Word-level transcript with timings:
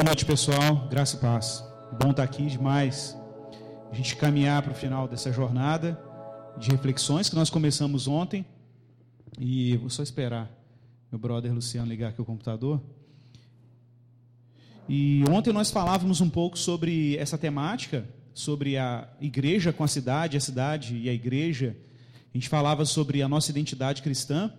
Boa 0.00 0.06
noite, 0.06 0.24
pessoal. 0.24 0.88
Graça 0.88 1.14
e 1.14 1.20
paz. 1.20 1.62
Bom 2.02 2.12
estar 2.12 2.22
aqui 2.22 2.46
demais. 2.46 3.14
A 3.92 3.94
gente 3.94 4.16
caminhar 4.16 4.62
para 4.62 4.72
o 4.72 4.74
final 4.74 5.06
dessa 5.06 5.30
jornada 5.30 6.02
de 6.56 6.70
reflexões 6.70 7.28
que 7.28 7.34
nós 7.36 7.50
começamos 7.50 8.08
ontem. 8.08 8.46
E 9.38 9.76
vou 9.76 9.90
só 9.90 10.02
esperar 10.02 10.50
meu 11.12 11.18
brother 11.18 11.52
Luciano 11.52 11.86
ligar 11.86 12.08
aqui 12.08 12.22
o 12.22 12.24
computador. 12.24 12.80
E 14.88 15.22
ontem 15.28 15.52
nós 15.52 15.70
falávamos 15.70 16.22
um 16.22 16.30
pouco 16.30 16.58
sobre 16.58 17.18
essa 17.18 17.36
temática, 17.36 18.08
sobre 18.32 18.78
a 18.78 19.06
igreja 19.20 19.70
com 19.70 19.84
a 19.84 19.88
cidade, 19.88 20.34
a 20.34 20.40
cidade 20.40 20.96
e 20.96 21.10
a 21.10 21.12
igreja. 21.12 21.76
A 22.34 22.38
gente 22.38 22.48
falava 22.48 22.86
sobre 22.86 23.20
a 23.20 23.28
nossa 23.28 23.50
identidade 23.50 24.00
cristã. 24.00 24.50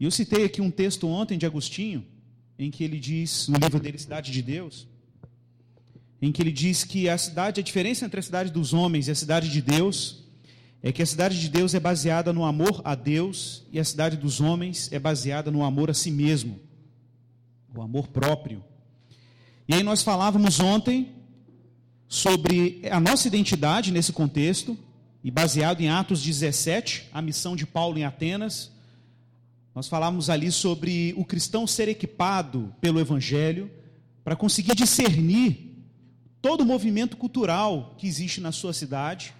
E 0.00 0.04
eu 0.04 0.10
citei 0.10 0.44
aqui 0.44 0.60
um 0.60 0.68
texto 0.68 1.06
ontem 1.06 1.38
de 1.38 1.46
Agostinho, 1.46 2.04
em 2.58 2.70
que 2.70 2.84
ele 2.84 2.98
diz, 2.98 3.48
no 3.48 3.58
livro 3.58 3.80
dele, 3.80 3.98
Cidade 3.98 4.30
de 4.30 4.42
Deus, 4.42 4.86
em 6.20 6.30
que 6.30 6.40
ele 6.42 6.52
diz 6.52 6.84
que 6.84 7.08
a 7.08 7.18
cidade, 7.18 7.60
a 7.60 7.62
diferença 7.62 8.04
entre 8.04 8.20
a 8.20 8.22
cidade 8.22 8.50
dos 8.50 8.72
homens 8.72 9.08
e 9.08 9.10
a 9.10 9.14
cidade 9.14 9.48
de 9.48 9.60
Deus, 9.60 10.24
é 10.82 10.90
que 10.90 11.02
a 11.02 11.06
cidade 11.06 11.40
de 11.40 11.48
Deus 11.48 11.74
é 11.74 11.80
baseada 11.80 12.32
no 12.32 12.44
amor 12.44 12.80
a 12.84 12.94
Deus 12.94 13.64
e 13.72 13.78
a 13.78 13.84
cidade 13.84 14.16
dos 14.16 14.40
homens 14.40 14.90
é 14.92 14.98
baseada 14.98 15.50
no 15.50 15.62
amor 15.62 15.90
a 15.90 15.94
si 15.94 16.10
mesmo, 16.10 16.58
o 17.74 17.80
amor 17.80 18.08
próprio. 18.08 18.64
E 19.68 19.74
aí 19.74 19.82
nós 19.82 20.02
falávamos 20.02 20.58
ontem 20.58 21.12
sobre 22.08 22.82
a 22.90 23.00
nossa 23.00 23.28
identidade 23.28 23.92
nesse 23.92 24.12
contexto, 24.12 24.76
e 25.24 25.30
baseado 25.30 25.80
em 25.80 25.88
Atos 25.88 26.20
17, 26.20 27.08
a 27.12 27.22
missão 27.22 27.54
de 27.54 27.64
Paulo 27.64 27.96
em 27.96 28.04
Atenas, 28.04 28.71
nós 29.74 29.88
falávamos 29.88 30.28
ali 30.28 30.52
sobre 30.52 31.14
o 31.16 31.24
cristão 31.24 31.66
ser 31.66 31.88
equipado 31.88 32.74
pelo 32.80 33.00
Evangelho 33.00 33.70
para 34.22 34.36
conseguir 34.36 34.74
discernir 34.74 35.72
todo 36.42 36.60
o 36.60 36.66
movimento 36.66 37.16
cultural 37.16 37.94
que 37.96 38.06
existe 38.06 38.40
na 38.40 38.52
sua 38.52 38.74
cidade. 38.74 39.32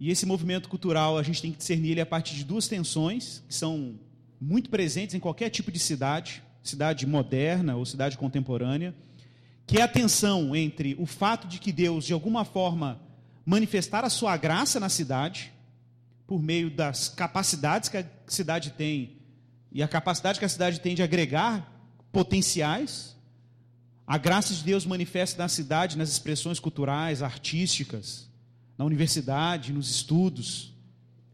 E 0.00 0.10
esse 0.10 0.26
movimento 0.26 0.68
cultural 0.68 1.16
a 1.16 1.22
gente 1.22 1.40
tem 1.40 1.52
que 1.52 1.58
discernir 1.58 1.92
ele 1.92 2.00
a 2.00 2.06
partir 2.06 2.34
de 2.34 2.44
duas 2.44 2.66
tensões 2.66 3.44
que 3.46 3.54
são 3.54 3.94
muito 4.40 4.68
presentes 4.68 5.14
em 5.14 5.20
qualquer 5.20 5.50
tipo 5.50 5.70
de 5.70 5.78
cidade, 5.78 6.42
cidade 6.60 7.06
moderna 7.06 7.76
ou 7.76 7.86
cidade 7.86 8.18
contemporânea, 8.18 8.92
que 9.64 9.78
é 9.78 9.82
a 9.82 9.88
tensão 9.88 10.56
entre 10.56 10.96
o 10.98 11.06
fato 11.06 11.46
de 11.46 11.60
que 11.60 11.70
Deus 11.70 12.04
de 12.04 12.12
alguma 12.12 12.44
forma 12.44 13.00
manifestar 13.46 14.04
a 14.04 14.10
sua 14.10 14.36
graça 14.36 14.80
na 14.80 14.88
cidade 14.88 15.51
por 16.32 16.42
meio 16.42 16.70
das 16.70 17.10
capacidades 17.10 17.90
que 17.90 17.98
a 17.98 18.06
cidade 18.26 18.70
tem 18.70 19.18
e 19.70 19.82
a 19.82 19.86
capacidade 19.86 20.38
que 20.38 20.44
a 20.46 20.48
cidade 20.48 20.80
tem 20.80 20.94
de 20.94 21.02
agregar 21.02 21.70
potenciais. 22.10 23.14
A 24.06 24.16
graça 24.16 24.54
de 24.54 24.64
Deus 24.64 24.86
manifesta 24.86 25.42
na 25.42 25.48
cidade, 25.50 25.98
nas 25.98 26.08
expressões 26.08 26.58
culturais, 26.58 27.22
artísticas, 27.22 28.30
na 28.78 28.86
universidade, 28.86 29.74
nos 29.74 29.90
estudos, 29.90 30.74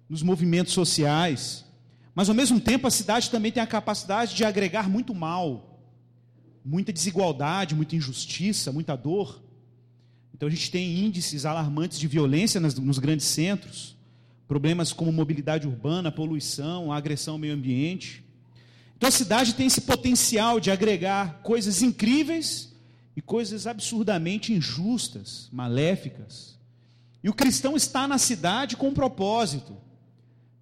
nos 0.09 0.21
movimentos 0.21 0.73
sociais. 0.73 1.65
Mas 2.13 2.29
ao 2.29 2.35
mesmo 2.35 2.59
tempo, 2.59 2.89
a 2.89 2.91
cidade 2.91 3.31
também 3.31 3.53
tem 3.53 3.63
a 3.63 3.69
capacidade 3.69 4.35
de 4.35 4.45
agregar 4.45 4.89
muito 4.91 5.15
mal, 5.15 5.81
muita 6.65 6.93
desigualdade, 6.93 7.73
muita 7.73 7.95
injustiça, 7.95 8.73
muita 8.73 8.97
dor. 8.97 9.45
Então 10.35 10.49
a 10.49 10.51
gente 10.51 10.73
tem 10.73 11.05
índices 11.05 11.47
alarmantes 11.47 12.01
de 12.01 12.09
violência 12.09 12.61
nos 12.61 12.99
grandes 12.99 13.27
centros 13.27 13.97
problemas 14.49 14.95
como 14.95 15.13
mobilidade 15.13 15.69
urbana, 15.69 16.11
poluição, 16.11 16.91
agressão 16.91 17.35
ao 17.35 17.39
meio 17.39 17.53
ambiente. 17.53 18.25
Então 18.97 19.09
a 19.09 19.13
cidade 19.13 19.55
tem 19.55 19.67
esse 19.67 19.83
potencial 19.83 20.59
de 20.59 20.71
agregar 20.71 21.41
coisas 21.43 21.83
incríveis 21.83 22.75
e 23.15 23.21
coisas 23.21 23.67
absurdamente 23.67 24.53
injustas, 24.53 25.51
maléficas. 25.53 26.59
E 27.23 27.29
o 27.29 27.35
cristão 27.35 27.77
está 27.77 28.09
na 28.09 28.17
cidade 28.17 28.75
com 28.75 28.89
um 28.89 28.95
propósito. 28.95 29.77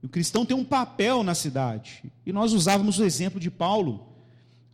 O 0.03 0.09
cristão 0.09 0.45
tem 0.45 0.57
um 0.57 0.65
papel 0.65 1.23
na 1.23 1.35
cidade. 1.35 2.03
E 2.25 2.33
nós 2.33 2.53
usávamos 2.53 2.99
o 2.99 3.05
exemplo 3.05 3.39
de 3.39 3.51
Paulo, 3.51 4.09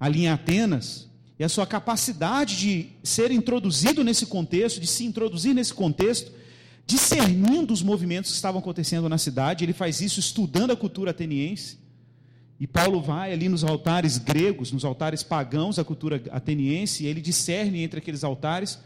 ali 0.00 0.22
em 0.22 0.28
Atenas, 0.28 1.08
e 1.38 1.44
a 1.44 1.48
sua 1.48 1.66
capacidade 1.66 2.56
de 2.56 2.88
ser 3.02 3.30
introduzido 3.30 4.02
nesse 4.02 4.26
contexto, 4.26 4.80
de 4.80 4.86
se 4.86 5.04
introduzir 5.04 5.54
nesse 5.54 5.74
contexto, 5.74 6.32
discernindo 6.86 7.72
os 7.72 7.82
movimentos 7.82 8.30
que 8.30 8.36
estavam 8.36 8.60
acontecendo 8.60 9.08
na 9.08 9.18
cidade. 9.18 9.64
Ele 9.64 9.72
faz 9.72 10.00
isso 10.00 10.20
estudando 10.20 10.72
a 10.72 10.76
cultura 10.76 11.10
ateniense. 11.10 11.78
E 12.58 12.66
Paulo 12.66 13.00
vai 13.00 13.32
ali 13.32 13.48
nos 13.48 13.64
altares 13.64 14.18
gregos, 14.18 14.70
nos 14.70 14.84
altares 14.84 15.22
pagãos 15.22 15.76
da 15.76 15.84
cultura 15.84 16.22
ateniense, 16.30 17.02
e 17.02 17.06
ele 17.06 17.20
discerne 17.20 17.82
entre 17.82 17.98
aqueles 17.98 18.22
altares 18.22 18.78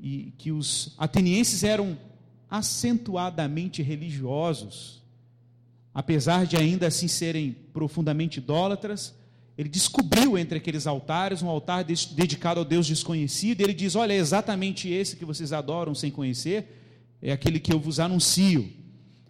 e 0.00 0.32
que 0.38 0.50
os 0.50 0.94
atenienses 0.98 1.62
eram 1.62 1.96
acentuadamente 2.50 3.82
religiosos, 3.82 5.02
apesar 5.94 6.46
de 6.46 6.56
ainda 6.56 6.86
assim 6.86 7.06
serem 7.06 7.54
profundamente 7.72 8.38
idólatras. 8.38 9.14
Ele 9.56 9.68
descobriu 9.68 10.38
entre 10.38 10.58
aqueles 10.58 10.86
altares 10.86 11.42
um 11.42 11.48
altar 11.48 11.84
dedicado 11.84 12.58
ao 12.58 12.64
Deus 12.64 12.86
desconhecido, 12.86 13.60
e 13.60 13.64
ele 13.64 13.74
diz: 13.74 13.94
Olha, 13.94 14.14
é 14.14 14.16
exatamente 14.16 14.88
esse 14.88 15.16
que 15.16 15.24
vocês 15.24 15.52
adoram 15.52 15.94
sem 15.94 16.10
conhecer 16.10 16.79
é 17.22 17.32
aquele 17.32 17.60
que 17.60 17.72
eu 17.72 17.78
vos 17.78 18.00
anuncio. 18.00 18.70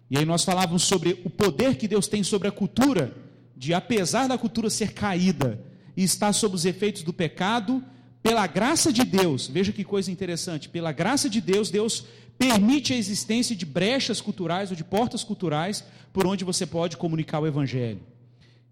E 0.09 0.17
aí 0.17 0.25
nós 0.25 0.43
falávamos 0.43 0.83
sobre 0.83 1.21
o 1.23 1.29
poder 1.29 1.75
que 1.75 1.87
Deus 1.87 2.07
tem 2.07 2.23
sobre 2.23 2.47
a 2.47 2.51
cultura, 2.51 3.15
de 3.55 3.73
apesar 3.73 4.27
da 4.27 4.37
cultura 4.37 4.69
ser 4.69 4.93
caída 4.93 5.63
e 5.95 6.03
estar 6.03 6.33
sob 6.33 6.55
os 6.55 6.65
efeitos 6.65 7.03
do 7.03 7.13
pecado, 7.13 7.83
pela 8.23 8.45
graça 8.45 8.93
de 8.93 9.03
Deus, 9.03 9.47
veja 9.47 9.71
que 9.71 9.83
coisa 9.83 10.11
interessante, 10.11 10.69
pela 10.69 10.91
graça 10.91 11.29
de 11.29 11.41
Deus, 11.41 11.71
Deus 11.71 12.05
permite 12.37 12.93
a 12.93 12.97
existência 12.97 13.55
de 13.55 13.65
brechas 13.65 14.21
culturais 14.21 14.69
ou 14.69 14.75
de 14.75 14.83
portas 14.83 15.23
culturais 15.23 15.83
por 16.13 16.25
onde 16.27 16.43
você 16.43 16.65
pode 16.65 16.97
comunicar 16.97 17.39
o 17.39 17.47
evangelho. 17.47 18.01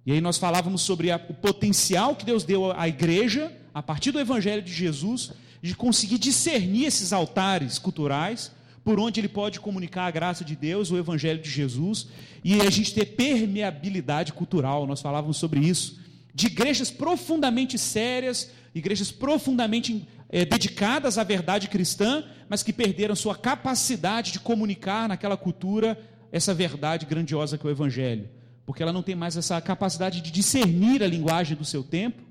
E 0.06 0.12
aí 0.12 0.22
nós 0.22 0.38
falávamos 0.38 0.82
sobre 0.82 1.12
a, 1.12 1.18
o 1.30 1.34
potencial 1.34 2.16
que 2.16 2.26
Deus 2.26 2.44
deu 2.44 2.72
à 2.72 2.88
igreja, 2.88 3.52
a 3.74 3.82
partir 3.82 4.12
do 4.12 4.20
evangelho 4.20 4.62
de 4.62 4.74
Jesus, 4.74 5.32
de 5.62 5.76
conseguir 5.76 6.18
discernir 6.18 6.86
esses 6.86 7.14
altares 7.14 7.78
culturais 7.78 8.52
por 8.84 9.00
onde 9.00 9.20
ele 9.20 9.28
pode 9.28 9.60
comunicar 9.60 10.06
a 10.06 10.12
graça 10.12 10.44
de 10.44 10.56
Deus, 10.56 10.92
o 10.92 10.98
Evangelho 10.98 11.42
de 11.42 11.50
Jesus, 11.50 12.08
e 12.44 12.62
a 12.62 12.70
gente 12.70 12.94
ter 12.94 13.06
permeabilidade 13.06 14.34
cultural, 14.34 14.88
nós 14.88 15.02
falávamos 15.02 15.38
sobre 15.38 15.60
isso, 15.60 16.00
de 16.34 16.48
igrejas 16.48 16.90
profundamente 16.90 17.78
sérias, 17.78 18.52
igrejas 18.74 19.12
profundamente 19.12 20.08
é, 20.30 20.46
dedicadas 20.46 21.18
à 21.18 21.24
verdade 21.24 21.68
cristã, 21.68 22.24
mas 22.48 22.64
que 22.64 22.72
perderam 22.72 23.16
sua 23.16 23.36
capacidade 23.36 24.32
de 24.32 24.40
comunicar 24.40 25.10
naquela 25.10 25.36
cultura 25.36 26.00
essa 26.32 26.54
verdade 26.54 27.06
grandiosa 27.06 27.58
que 27.58 27.66
é 27.66 27.70
o 27.70 27.72
Evangelho, 27.72 28.30
porque 28.66 28.84
ela 28.84 28.94
não 28.94 29.02
tem 29.02 29.16
mais 29.16 29.36
essa 29.36 29.60
capacidade 29.60 30.22
de 30.22 30.32
discernir 30.32 31.02
a 31.04 31.08
linguagem 31.08 31.58
do 31.58 31.66
seu 31.66 31.84
tempo, 31.84 32.22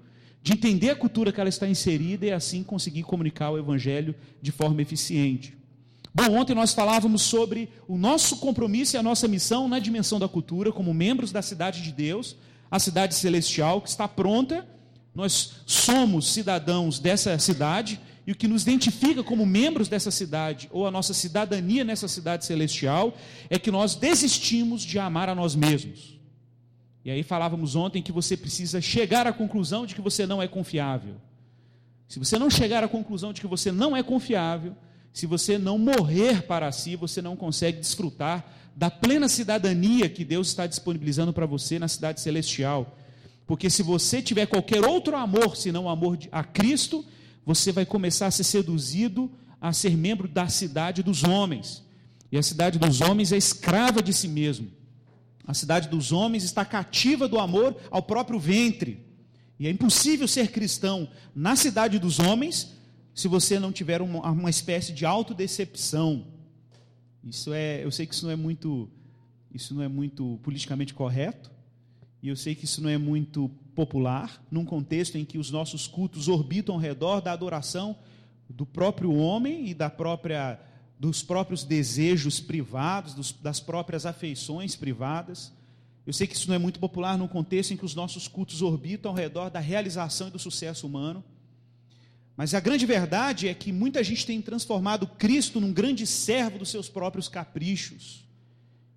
de 0.40 0.52
entender 0.52 0.90
a 0.90 0.96
cultura 0.96 1.32
que 1.32 1.40
ela 1.40 1.48
está 1.48 1.68
inserida 1.68 2.24
e 2.24 2.30
assim 2.30 2.62
conseguir 2.62 3.02
comunicar 3.02 3.50
o 3.50 3.58
Evangelho 3.58 4.14
de 4.40 4.52
forma 4.52 4.80
eficiente. 4.80 5.57
Bom, 6.14 6.38
ontem 6.38 6.54
nós 6.54 6.72
falávamos 6.72 7.22
sobre 7.22 7.68
o 7.86 7.96
nosso 7.96 8.38
compromisso 8.38 8.96
e 8.96 8.98
a 8.98 9.02
nossa 9.02 9.28
missão 9.28 9.68
na 9.68 9.78
dimensão 9.78 10.18
da 10.18 10.28
cultura, 10.28 10.72
como 10.72 10.94
membros 10.94 11.30
da 11.30 11.42
cidade 11.42 11.82
de 11.82 11.92
Deus, 11.92 12.36
a 12.70 12.78
cidade 12.78 13.14
celestial, 13.14 13.80
que 13.80 13.88
está 13.88 14.08
pronta. 14.08 14.66
Nós 15.14 15.62
somos 15.66 16.32
cidadãos 16.32 16.98
dessa 16.98 17.38
cidade 17.38 18.00
e 18.26 18.32
o 18.32 18.36
que 18.36 18.46
nos 18.46 18.62
identifica 18.62 19.22
como 19.22 19.46
membros 19.46 19.88
dessa 19.88 20.10
cidade, 20.10 20.68
ou 20.70 20.86
a 20.86 20.90
nossa 20.90 21.14
cidadania 21.14 21.82
nessa 21.82 22.06
cidade 22.06 22.44
celestial, 22.44 23.16
é 23.48 23.58
que 23.58 23.70
nós 23.70 23.94
desistimos 23.94 24.82
de 24.82 24.98
amar 24.98 25.28
a 25.30 25.34
nós 25.34 25.54
mesmos. 25.54 26.18
E 27.04 27.10
aí 27.10 27.22
falávamos 27.22 27.74
ontem 27.74 28.02
que 28.02 28.12
você 28.12 28.36
precisa 28.36 28.82
chegar 28.82 29.26
à 29.26 29.32
conclusão 29.32 29.86
de 29.86 29.94
que 29.94 30.00
você 30.02 30.26
não 30.26 30.42
é 30.42 30.46
confiável. 30.46 31.14
Se 32.06 32.18
você 32.18 32.38
não 32.38 32.50
chegar 32.50 32.84
à 32.84 32.88
conclusão 32.88 33.32
de 33.32 33.40
que 33.40 33.46
você 33.46 33.72
não 33.72 33.96
é 33.96 34.02
confiável, 34.02 34.76
se 35.12 35.26
você 35.26 35.58
não 35.58 35.78
morrer 35.78 36.42
para 36.42 36.70
si, 36.70 36.96
você 36.96 37.20
não 37.20 37.36
consegue 37.36 37.80
desfrutar 37.80 38.44
da 38.76 38.90
plena 38.90 39.28
cidadania 39.28 40.08
que 40.08 40.24
Deus 40.24 40.48
está 40.48 40.66
disponibilizando 40.66 41.32
para 41.32 41.46
você 41.46 41.78
na 41.78 41.88
cidade 41.88 42.20
celestial. 42.20 42.96
Porque 43.46 43.68
se 43.68 43.82
você 43.82 44.22
tiver 44.22 44.46
qualquer 44.46 44.84
outro 44.84 45.16
amor, 45.16 45.56
senão 45.56 45.84
o 45.84 45.88
amor 45.88 46.18
a 46.30 46.44
Cristo, 46.44 47.04
você 47.44 47.72
vai 47.72 47.84
começar 47.84 48.26
a 48.26 48.30
ser 48.30 48.44
seduzido 48.44 49.30
a 49.60 49.72
ser 49.72 49.96
membro 49.96 50.28
da 50.28 50.48
cidade 50.48 51.02
dos 51.02 51.24
homens. 51.24 51.82
E 52.30 52.38
a 52.38 52.42
cidade 52.42 52.78
dos 52.78 53.00
homens 53.00 53.32
é 53.32 53.36
escrava 53.36 54.02
de 54.02 54.12
si 54.12 54.28
mesmo. 54.28 54.70
A 55.46 55.54
cidade 55.54 55.88
dos 55.88 56.12
homens 56.12 56.44
está 56.44 56.64
cativa 56.64 57.26
do 57.26 57.38
amor 57.38 57.76
ao 57.90 58.02
próprio 58.02 58.38
ventre. 58.38 59.04
E 59.58 59.66
é 59.66 59.70
impossível 59.70 60.28
ser 60.28 60.52
cristão 60.52 61.08
na 61.34 61.56
cidade 61.56 61.98
dos 61.98 62.20
homens 62.20 62.77
se 63.18 63.26
você 63.26 63.58
não 63.58 63.72
tiver 63.72 64.00
uma, 64.00 64.30
uma 64.30 64.48
espécie 64.48 64.92
de 64.92 65.04
autodecepção. 65.04 66.24
Isso 67.24 67.52
é, 67.52 67.84
eu 67.84 67.90
sei 67.90 68.06
que 68.06 68.14
isso 68.14 68.24
não 68.24 68.30
é 68.30 68.36
muito, 68.36 68.88
isso 69.52 69.74
não 69.74 69.82
é 69.82 69.88
muito 69.88 70.38
politicamente 70.40 70.94
correto. 70.94 71.50
e 72.22 72.28
eu 72.28 72.36
sei 72.36 72.54
que 72.54 72.64
isso 72.64 72.80
não 72.80 72.88
é 72.88 72.96
muito 72.96 73.50
popular, 73.74 74.40
num 74.52 74.64
contexto 74.64 75.18
em 75.18 75.24
que 75.24 75.36
os 75.36 75.50
nossos 75.50 75.88
cultos 75.88 76.28
orbitam 76.28 76.76
ao 76.76 76.80
redor 76.80 77.20
da 77.20 77.32
adoração 77.32 77.96
do 78.48 78.64
próprio 78.64 79.12
homem 79.12 79.66
e 79.66 79.74
da 79.74 79.90
própria 79.90 80.60
dos 80.96 81.20
próprios 81.20 81.64
desejos 81.64 82.38
privados, 82.38 83.14
dos, 83.14 83.32
das 83.32 83.58
próprias 83.58 84.06
afeições 84.06 84.76
privadas. 84.76 85.52
Eu 86.06 86.12
sei 86.12 86.28
que 86.28 86.36
isso 86.36 86.46
não 86.46 86.54
é 86.54 86.58
muito 86.58 86.78
popular 86.78 87.18
num 87.18 87.26
contexto 87.26 87.72
em 87.72 87.76
que 87.76 87.84
os 87.84 87.96
nossos 87.96 88.28
cultos 88.28 88.62
orbitam 88.62 89.10
ao 89.10 89.16
redor 89.16 89.50
da 89.50 89.58
realização 89.58 90.28
e 90.28 90.30
do 90.30 90.38
sucesso 90.38 90.86
humano. 90.86 91.24
Mas 92.38 92.54
a 92.54 92.60
grande 92.60 92.86
verdade 92.86 93.48
é 93.48 93.52
que 93.52 93.72
muita 93.72 94.04
gente 94.04 94.24
tem 94.24 94.40
transformado 94.40 95.08
Cristo 95.08 95.58
num 95.58 95.72
grande 95.72 96.06
servo 96.06 96.60
dos 96.60 96.68
seus 96.68 96.88
próprios 96.88 97.26
caprichos. 97.26 98.24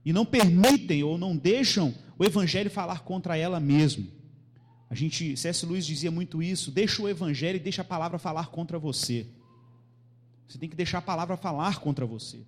E 0.06 0.14
não 0.14 0.24
permitem 0.24 1.02
ou 1.02 1.18
não 1.18 1.36
deixam 1.36 1.92
o 2.20 2.24
evangelho 2.24 2.70
falar 2.70 3.00
contra 3.00 3.36
ela 3.36 3.60
mesmo. 3.60 4.08
A 4.88 4.94
gente, 4.94 5.36
C.S. 5.36 5.66
Luiz 5.66 5.88
dizia 5.88 6.12
muito 6.12 6.44
isso, 6.44 6.70
deixa 6.70 7.02
o 7.02 7.10
evangelho 7.10 7.56
e 7.56 7.60
deixa 7.60 7.82
a 7.82 7.86
palavra 7.86 8.20
falar 8.20 8.52
contra 8.52 8.78
você. 8.78 9.26
Você 10.48 10.60
tem 10.60 10.70
que 10.70 10.76
deixar 10.76 11.00
a 11.00 11.02
palavra 11.02 11.36
falar 11.36 11.80
contra 11.80 12.06
você. 12.06 12.42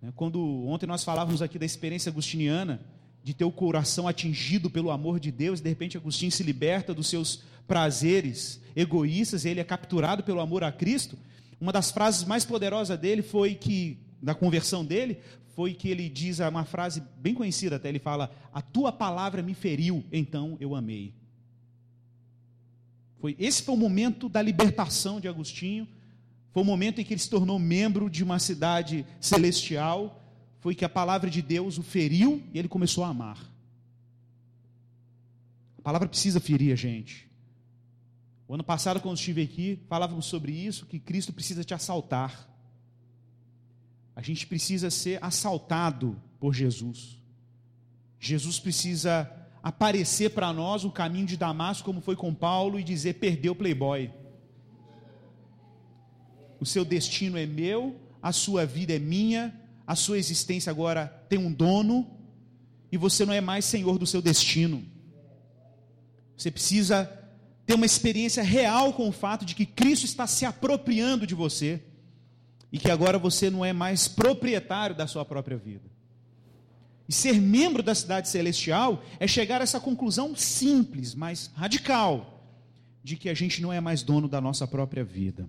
Né, 0.00 0.14
quando 0.16 0.40
ontem 0.66 0.86
nós 0.86 1.04
falávamos 1.04 1.42
aqui 1.42 1.58
da 1.58 1.66
experiência 1.66 2.08
agustiniana, 2.08 2.80
de 3.22 3.34
ter 3.34 3.44
o 3.44 3.52
coração 3.52 4.08
atingido 4.08 4.70
pelo 4.70 4.90
amor 4.90 5.20
de 5.20 5.30
Deus, 5.30 5.60
de 5.60 5.68
repente 5.68 5.98
Agostinho 5.98 6.32
se 6.32 6.42
liberta 6.42 6.94
dos 6.94 7.06
seus 7.06 7.42
prazeres 7.66 8.60
egoístas, 8.76 9.44
ele 9.44 9.60
é 9.60 9.64
capturado 9.64 10.22
pelo 10.22 10.40
amor 10.40 10.64
a 10.64 10.72
Cristo. 10.72 11.18
Uma 11.60 11.72
das 11.72 11.90
frases 11.90 12.24
mais 12.24 12.44
poderosas 12.44 12.98
dele 12.98 13.22
foi 13.22 13.54
que, 13.54 13.98
da 14.20 14.34
conversão 14.34 14.84
dele, 14.84 15.18
foi 15.54 15.72
que 15.72 15.88
ele 15.88 16.08
diz 16.08 16.40
uma 16.40 16.64
frase 16.64 17.02
bem 17.16 17.34
conhecida 17.34 17.76
até, 17.76 17.88
ele 17.88 17.98
fala: 17.98 18.30
"A 18.52 18.60
tua 18.60 18.90
palavra 18.92 19.42
me 19.42 19.54
feriu, 19.54 20.04
então 20.12 20.56
eu 20.60 20.74
amei". 20.74 21.14
Foi 23.24 23.34
esse 23.38 23.62
foi 23.62 23.74
o 23.74 23.78
momento 23.78 24.28
da 24.28 24.42
libertação 24.42 25.18
de 25.18 25.26
Agostinho. 25.28 25.88
Foi 26.52 26.62
o 26.62 26.66
momento 26.66 27.00
em 27.00 27.04
que 27.04 27.14
ele 27.14 27.20
se 27.20 27.30
tornou 27.30 27.58
membro 27.58 28.10
de 28.10 28.22
uma 28.22 28.38
cidade 28.38 29.06
celestial. 29.18 30.22
Foi 30.60 30.74
que 30.74 30.84
a 30.84 30.88
palavra 30.88 31.30
de 31.30 31.40
Deus 31.40 31.78
o 31.78 31.82
feriu 31.82 32.42
e 32.52 32.58
ele 32.58 32.68
começou 32.68 33.02
a 33.02 33.08
amar. 33.08 33.38
A 35.78 35.82
palavra 35.82 36.06
precisa 36.06 36.38
ferir 36.38 36.72
a 36.72 36.76
gente. 36.76 37.26
O 38.46 38.54
ano 38.54 38.64
passado, 38.64 39.00
quando 39.00 39.16
estive 39.16 39.42
aqui, 39.42 39.80
falávamos 39.88 40.26
sobre 40.26 40.52
isso, 40.52 40.86
que 40.86 40.98
Cristo 40.98 41.32
precisa 41.32 41.64
te 41.64 41.72
assaltar. 41.72 42.48
A 44.14 44.20
gente 44.20 44.46
precisa 44.46 44.90
ser 44.90 45.22
assaltado 45.22 46.20
por 46.38 46.54
Jesus. 46.54 47.18
Jesus 48.20 48.60
precisa 48.60 49.30
aparecer 49.62 50.30
para 50.30 50.52
nós 50.52 50.84
o 50.84 50.90
caminho 50.90 51.26
de 51.26 51.38
Damasco, 51.38 51.86
como 51.86 52.02
foi 52.02 52.14
com 52.14 52.34
Paulo, 52.34 52.78
e 52.78 52.84
dizer: 52.84 53.14
perdeu 53.14 53.54
playboy. 53.54 54.10
O 56.60 56.66
seu 56.66 56.84
destino 56.84 57.38
é 57.38 57.46
meu, 57.46 57.98
a 58.22 58.30
sua 58.30 58.66
vida 58.66 58.94
é 58.94 58.98
minha, 58.98 59.58
a 59.86 59.96
sua 59.96 60.18
existência 60.18 60.70
agora 60.70 61.08
tem 61.28 61.38
um 61.38 61.52
dono, 61.52 62.10
e 62.92 62.96
você 62.96 63.24
não 63.24 63.32
é 63.32 63.40
mais 63.40 63.64
senhor 63.64 63.98
do 63.98 64.06
seu 64.06 64.20
destino. 64.20 64.84
Você 66.36 66.50
precisa 66.50 67.23
ter 67.66 67.74
uma 67.74 67.86
experiência 67.86 68.42
real 68.42 68.92
com 68.92 69.08
o 69.08 69.12
fato 69.12 69.44
de 69.44 69.54
que 69.54 69.64
Cristo 69.64 70.04
está 70.04 70.26
se 70.26 70.44
apropriando 70.44 71.26
de 71.26 71.34
você 71.34 71.82
e 72.70 72.78
que 72.78 72.90
agora 72.90 73.18
você 73.18 73.50
não 73.50 73.64
é 73.64 73.72
mais 73.72 74.08
proprietário 74.08 74.96
da 74.96 75.06
sua 75.06 75.24
própria 75.24 75.56
vida. 75.56 75.88
E 77.08 77.12
ser 77.12 77.40
membro 77.40 77.82
da 77.82 77.94
cidade 77.94 78.28
celestial 78.28 79.02
é 79.20 79.26
chegar 79.26 79.60
a 79.60 79.64
essa 79.64 79.78
conclusão 79.78 80.34
simples, 80.34 81.14
mas 81.14 81.50
radical, 81.54 82.42
de 83.02 83.16
que 83.16 83.28
a 83.28 83.34
gente 83.34 83.60
não 83.60 83.72
é 83.72 83.80
mais 83.80 84.02
dono 84.02 84.26
da 84.28 84.40
nossa 84.40 84.66
própria 84.66 85.04
vida. 85.04 85.48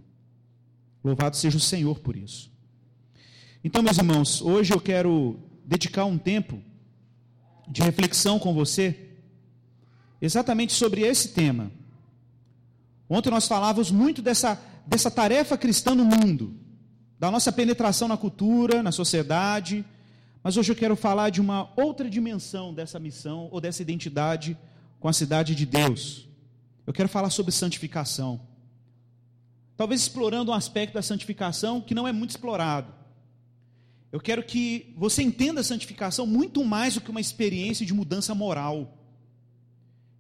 Louvado 1.03 1.35
seja 1.35 1.57
o 1.57 1.61
Senhor 1.61 2.00
por 2.00 2.15
isso. 2.15 2.51
Então, 3.63 3.81
meus 3.81 3.97
irmãos, 3.97 4.41
hoje 4.41 4.73
eu 4.73 4.79
quero 4.79 5.39
dedicar 5.65 6.06
um 6.06 6.18
tempo 6.18 6.61
de 7.68 7.81
reflexão 7.81 8.38
com 8.38 8.53
você 8.53 9.09
exatamente 10.21 10.73
sobre 10.73 11.01
esse 11.01 11.29
tema. 11.29 11.71
Ontem 13.10 13.30
nós 13.30 13.48
falávamos 13.48 13.92
muito 13.92 14.22
dessa, 14.22 14.60
dessa 14.86 15.12
tarefa 15.12 15.57
cristã 15.57 15.94
no 15.94 16.06
mundo, 16.06 16.57
da 17.19 17.30
nossa 17.30 17.52
penetração 17.52 18.07
na 18.07 18.18
cultura, 18.18 18.81
na 18.81 18.92
sociedade. 18.92 19.86
Mas 20.44 20.57
hoje 20.57 20.72
eu 20.72 20.75
quero 20.75 20.96
falar 20.96 21.30
de 21.30 21.42
uma 21.42 21.72
outra 21.75 22.10
dimensão 22.10 22.74
dessa 22.74 23.00
missão 23.00 23.48
ou 23.52 23.62
dessa 23.62 23.81
identidade 23.81 24.57
com 25.00 25.07
a 25.07 25.13
cidade 25.13 25.56
de 25.56 25.66
Deus. 25.66 26.28
Eu 26.86 26.94
quero 26.94 27.10
falar 27.10 27.30
sobre 27.30 27.52
santificação. 27.52 28.42
Talvez 29.78 30.02
explorando 30.02 30.52
um 30.52 30.54
aspecto 30.54 30.94
da 30.94 31.02
santificação 31.02 31.81
que 31.81 31.96
não 31.96 32.07
é 32.07 32.12
muito 32.12 32.31
explorado. 32.31 32.94
Eu 34.12 34.22
quero 34.22 34.44
que 34.44 34.94
você 34.96 35.22
entenda 35.22 35.62
a 35.62 35.63
santificação 35.63 36.25
muito 36.25 36.63
mais 36.63 36.94
do 36.94 37.02
que 37.02 37.12
uma 37.12 37.19
experiência 37.19 37.86
de 37.86 37.94
mudança 37.94 38.34
moral. 38.34 38.98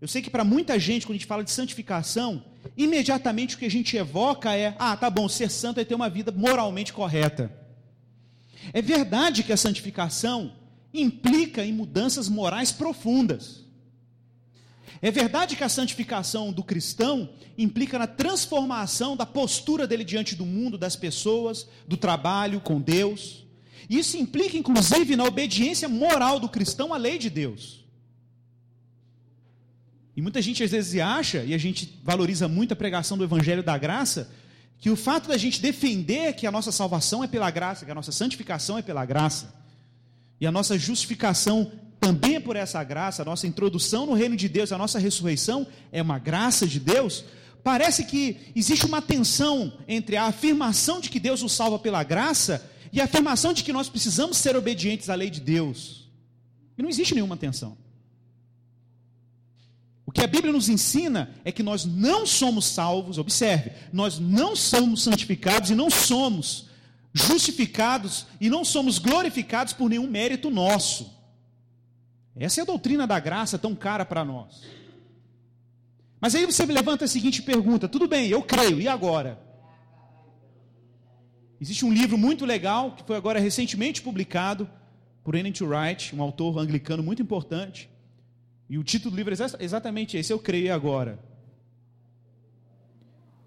Eu 0.01 0.07
sei 0.07 0.21
que 0.21 0.29
para 0.29 0.43
muita 0.43 0.77
gente, 0.77 1.05
quando 1.05 1.15
a 1.15 1.17
gente 1.17 1.27
fala 1.27 1.43
de 1.43 1.51
santificação, 1.51 2.43
imediatamente 2.75 3.55
o 3.55 3.57
que 3.57 3.65
a 3.65 3.71
gente 3.71 3.95
evoca 3.95 4.55
é: 4.55 4.75
ah, 4.77 4.95
tá 4.95 5.09
bom, 5.09 5.27
ser 5.29 5.49
santo 5.49 5.79
é 5.79 5.85
ter 5.85 5.95
uma 5.95 6.09
vida 6.09 6.31
moralmente 6.31 6.91
correta. 6.91 7.51
É 8.73 8.81
verdade 8.81 9.43
que 9.43 9.53
a 9.53 9.57
santificação 9.57 10.53
implica 10.93 11.63
em 11.63 11.73
mudanças 11.73 12.27
morais 12.27 12.71
profundas. 12.71 13.63
É 15.01 15.11
verdade 15.11 15.55
que 15.55 15.63
a 15.63 15.69
santificação 15.69 16.51
do 16.51 16.63
cristão 16.63 17.29
implica 17.57 17.99
na 17.99 18.07
transformação 18.07 19.15
da 19.15 19.25
postura 19.25 19.85
dele 19.85 20.03
diante 20.03 20.35
do 20.35 20.45
mundo, 20.45 20.77
das 20.77 20.95
pessoas, 20.95 21.67
do 21.87 21.95
trabalho 21.95 22.59
com 22.59 22.81
Deus. 22.81 23.45
Isso 23.89 24.17
implica, 24.17 24.57
inclusive, 24.57 25.15
na 25.15 25.25
obediência 25.25 25.87
moral 25.87 26.39
do 26.39 26.49
cristão 26.49 26.93
à 26.93 26.97
lei 26.97 27.19
de 27.19 27.29
Deus. 27.29 27.84
E 30.15 30.21
muita 30.21 30.41
gente 30.41 30.63
às 30.63 30.71
vezes 30.71 30.99
acha, 30.99 31.43
e 31.43 31.53
a 31.53 31.57
gente 31.57 31.99
valoriza 32.03 32.47
muito 32.47 32.71
a 32.71 32.75
pregação 32.75 33.17
do 33.17 33.23
Evangelho 33.23 33.61
da 33.61 33.77
Graça, 33.77 34.31
que 34.77 34.89
o 34.89 34.95
fato 34.95 35.27
da 35.27 35.37
gente 35.37 35.61
defender 35.61 36.33
que 36.33 36.47
a 36.47 36.51
nossa 36.51 36.71
salvação 36.71 37.23
é 37.23 37.27
pela 37.27 37.49
graça, 37.49 37.85
que 37.85 37.91
a 37.91 37.95
nossa 37.95 38.11
santificação 38.11 38.77
é 38.77 38.81
pela 38.81 39.05
graça, 39.05 39.53
e 40.39 40.45
a 40.45 40.51
nossa 40.51 40.77
justificação 40.77 41.71
também 41.99 42.35
é 42.35 42.39
por 42.39 42.55
essa 42.55 42.83
graça, 42.83 43.21
a 43.21 43.25
nossa 43.25 43.47
introdução 43.47 44.05
no 44.05 44.13
reino 44.13 44.35
de 44.35 44.47
Deus, 44.47 44.71
a 44.71 44.77
nossa 44.77 44.99
ressurreição 44.99 45.65
é 45.91 46.01
uma 46.01 46.19
graça 46.19 46.67
de 46.67 46.79
Deus, 46.79 47.25
parece 47.63 48.05
que 48.05 48.37
existe 48.55 48.85
uma 48.85 49.01
tensão 49.01 49.73
entre 49.87 50.15
a 50.15 50.25
afirmação 50.25 51.01
de 51.01 51.09
que 51.09 51.19
Deus 51.19 51.41
nos 51.41 51.53
salva 51.53 51.79
pela 51.79 52.03
graça 52.03 52.69
e 52.93 53.01
a 53.01 53.05
afirmação 53.05 53.53
de 53.53 53.63
que 53.63 53.73
nós 53.73 53.89
precisamos 53.89 54.37
ser 54.37 54.55
obedientes 54.55 55.09
à 55.09 55.15
lei 55.15 55.29
de 55.29 55.41
Deus. 55.41 56.07
E 56.77 56.81
não 56.81 56.89
existe 56.89 57.15
nenhuma 57.15 57.35
tensão. 57.35 57.75
Que 60.15 60.23
a 60.23 60.27
Bíblia 60.27 60.53
nos 60.53 60.69
ensina 60.69 61.29
é 61.43 61.51
que 61.51 61.61
nós 61.61 61.83
não 61.83 62.25
somos 62.25 62.67
salvos, 62.67 63.17
observe, 63.17 63.73
nós 63.91 64.17
não 64.17 64.55
somos 64.55 65.03
santificados 65.03 65.71
e 65.71 65.75
não 65.75 65.89
somos 65.89 66.69
justificados 67.13 68.25
e 68.39 68.49
não 68.49 68.63
somos 68.63 68.97
glorificados 68.97 69.73
por 69.73 69.89
nenhum 69.89 70.09
mérito 70.09 70.49
nosso. 70.49 71.13
Essa 72.33 72.61
é 72.61 72.63
a 72.63 72.65
doutrina 72.65 73.05
da 73.05 73.19
graça 73.19 73.59
tão 73.59 73.75
cara 73.75 74.05
para 74.05 74.23
nós. 74.23 74.63
Mas 76.21 76.33
aí 76.33 76.45
você 76.45 76.65
levanta 76.65 77.03
a 77.03 77.09
seguinte 77.09 77.41
pergunta: 77.41 77.89
tudo 77.89 78.07
bem, 78.07 78.29
eu 78.29 78.41
creio, 78.41 78.79
e 78.79 78.87
agora? 78.87 79.37
Existe 81.59 81.83
um 81.83 81.91
livro 81.91 82.17
muito 82.17 82.45
legal 82.45 82.93
que 82.93 83.03
foi 83.03 83.17
agora 83.17 83.37
recentemente 83.37 84.01
publicado 84.01 84.69
por 85.25 85.35
N.T. 85.35 85.61
Wright, 85.65 86.15
um 86.15 86.21
autor 86.21 86.57
anglicano 86.57 87.03
muito 87.03 87.21
importante. 87.21 87.89
E 88.69 88.77
o 88.77 88.83
título 88.83 89.11
do 89.11 89.17
livro 89.17 89.33
é 89.33 89.63
exatamente 89.63 90.17
esse: 90.17 90.33
Eu 90.33 90.39
creio 90.39 90.73
agora. 90.73 91.19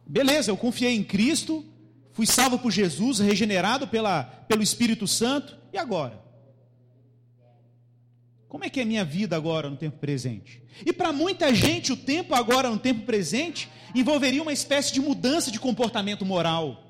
Beleza, 0.06 0.50
eu 0.50 0.56
confiei 0.56 0.96
em 0.96 1.04
Cristo, 1.04 1.64
fui 2.12 2.24
salvo 2.24 2.58
por 2.58 2.70
Jesus, 2.70 3.18
regenerado 3.18 3.86
pela, 3.86 4.22
pelo 4.22 4.62
Espírito 4.62 5.06
Santo, 5.06 5.56
e 5.72 5.76
agora? 5.76 6.28
Como 8.48 8.64
é 8.64 8.70
que 8.70 8.80
é 8.80 8.82
a 8.82 8.86
minha 8.86 9.04
vida 9.04 9.36
agora 9.36 9.68
no 9.68 9.76
tempo 9.76 9.98
presente? 9.98 10.62
E 10.86 10.92
para 10.92 11.12
muita 11.12 11.54
gente, 11.54 11.92
o 11.92 11.96
tempo 11.96 12.34
agora 12.34 12.70
no 12.70 12.78
tempo 12.78 13.04
presente 13.04 13.68
envolveria 13.94 14.42
uma 14.42 14.52
espécie 14.52 14.92
de 14.92 15.00
mudança 15.00 15.50
de 15.50 15.60
comportamento 15.60 16.24
moral. 16.24 16.84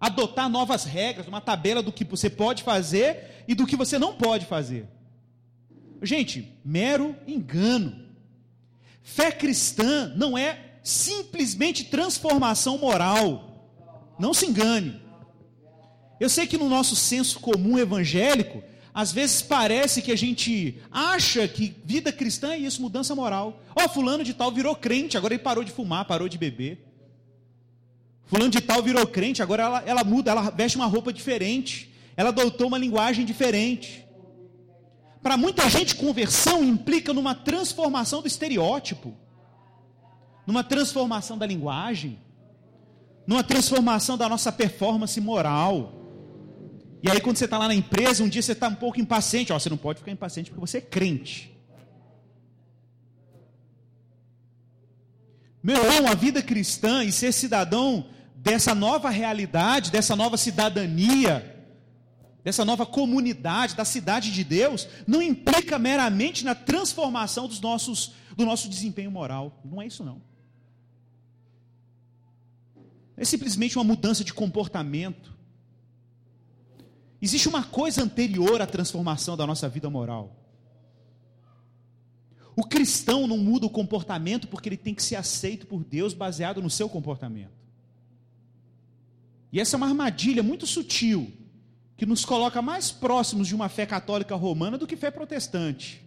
Adotar 0.00 0.48
novas 0.48 0.84
regras, 0.84 1.28
uma 1.28 1.40
tabela 1.40 1.80
do 1.80 1.92
que 1.92 2.04
você 2.04 2.28
pode 2.28 2.64
fazer 2.64 3.44
e 3.46 3.54
do 3.54 3.66
que 3.66 3.76
você 3.76 4.00
não 4.00 4.14
pode 4.14 4.46
fazer. 4.46 4.88
Gente, 6.02 6.58
mero 6.64 7.14
engano. 7.26 8.02
Fé 9.02 9.30
cristã 9.30 10.12
não 10.16 10.36
é 10.36 10.58
simplesmente 10.82 11.84
transformação 11.84 12.76
moral. 12.76 13.70
Não 14.18 14.34
se 14.34 14.46
engane. 14.46 15.00
Eu 16.18 16.28
sei 16.28 16.46
que 16.46 16.58
no 16.58 16.68
nosso 16.68 16.94
senso 16.94 17.40
comum 17.40 17.78
evangélico, 17.78 18.62
às 18.94 19.12
vezes 19.12 19.42
parece 19.42 20.02
que 20.02 20.12
a 20.12 20.16
gente 20.16 20.80
acha 20.90 21.48
que 21.48 21.74
vida 21.84 22.12
cristã 22.12 22.52
é 22.52 22.58
isso, 22.58 22.82
mudança 22.82 23.14
moral. 23.14 23.60
Ó, 23.74 23.84
oh, 23.84 23.88
fulano 23.88 24.22
de 24.22 24.34
tal 24.34 24.52
virou 24.52 24.74
crente, 24.76 25.16
agora 25.16 25.34
ele 25.34 25.42
parou 25.42 25.64
de 25.64 25.72
fumar, 25.72 26.04
parou 26.04 26.28
de 26.28 26.36
beber. 26.36 26.84
Fulano 28.26 28.50
de 28.50 28.60
tal 28.60 28.82
virou 28.82 29.06
crente, 29.06 29.42
agora 29.42 29.62
ela, 29.62 29.82
ela 29.86 30.04
muda, 30.04 30.30
ela 30.30 30.50
veste 30.50 30.76
uma 30.76 30.86
roupa 30.86 31.12
diferente. 31.12 31.90
Ela 32.16 32.28
adotou 32.28 32.66
uma 32.66 32.78
linguagem 32.78 33.24
diferente. 33.24 34.04
Para 35.22 35.36
muita 35.36 35.68
gente, 35.70 35.94
conversão 35.94 36.64
implica 36.64 37.12
numa 37.12 37.34
transformação 37.34 38.20
do 38.20 38.26
estereótipo, 38.26 39.14
numa 40.46 40.64
transformação 40.64 41.38
da 41.38 41.46
linguagem, 41.46 42.18
numa 43.24 43.44
transformação 43.44 44.18
da 44.18 44.28
nossa 44.28 44.50
performance 44.50 45.20
moral. 45.20 45.94
E 47.02 47.10
aí, 47.10 47.20
quando 47.20 47.36
você 47.36 47.44
está 47.44 47.56
lá 47.56 47.68
na 47.68 47.74
empresa, 47.74 48.24
um 48.24 48.28
dia 48.28 48.42
você 48.42 48.52
está 48.52 48.66
um 48.66 48.74
pouco 48.74 49.00
impaciente. 49.00 49.52
Ó, 49.52 49.58
você 49.58 49.70
não 49.70 49.76
pode 49.76 50.00
ficar 50.00 50.10
impaciente 50.10 50.50
porque 50.50 50.60
você 50.60 50.78
é 50.78 50.80
crente. 50.80 51.52
Meu 55.62 55.76
irmão, 55.76 56.10
a 56.10 56.14
vida 56.14 56.42
cristã 56.42 57.04
e 57.04 57.12
ser 57.12 57.30
cidadão 57.30 58.06
dessa 58.34 58.74
nova 58.74 59.08
realidade, 59.08 59.92
dessa 59.92 60.16
nova 60.16 60.36
cidadania, 60.36 61.51
dessa 62.44 62.64
nova 62.64 62.84
comunidade, 62.84 63.76
da 63.76 63.84
cidade 63.84 64.32
de 64.32 64.42
Deus, 64.42 64.88
não 65.06 65.22
implica 65.22 65.78
meramente 65.78 66.44
na 66.44 66.54
transformação 66.54 67.46
dos 67.46 67.60
nossos, 67.60 68.12
do 68.36 68.44
nosso 68.44 68.68
desempenho 68.68 69.10
moral. 69.10 69.60
Não 69.64 69.80
é 69.80 69.86
isso, 69.86 70.02
não. 70.02 70.20
É 73.16 73.24
simplesmente 73.24 73.78
uma 73.78 73.84
mudança 73.84 74.24
de 74.24 74.34
comportamento. 74.34 75.32
Existe 77.20 77.48
uma 77.48 77.62
coisa 77.62 78.02
anterior 78.02 78.60
à 78.60 78.66
transformação 78.66 79.36
da 79.36 79.46
nossa 79.46 79.68
vida 79.68 79.88
moral. 79.88 80.36
O 82.56 82.64
cristão 82.64 83.26
não 83.26 83.38
muda 83.38 83.66
o 83.66 83.70
comportamento 83.70 84.48
porque 84.48 84.68
ele 84.68 84.76
tem 84.76 84.94
que 84.94 85.02
ser 85.02 85.16
aceito 85.16 85.66
por 85.66 85.84
Deus 85.84 86.12
baseado 86.12 86.60
no 86.60 86.68
seu 86.68 86.88
comportamento. 86.88 87.52
E 89.52 89.60
essa 89.60 89.76
é 89.76 89.78
uma 89.78 89.86
armadilha 89.86 90.42
muito 90.42 90.66
sutil 90.66 91.32
que 92.02 92.06
nos 92.06 92.24
coloca 92.24 92.60
mais 92.60 92.90
próximos 92.90 93.46
de 93.46 93.54
uma 93.54 93.68
fé 93.68 93.86
católica 93.86 94.34
romana 94.34 94.76
do 94.76 94.88
que 94.88 94.96
fé 94.96 95.08
protestante. 95.08 96.02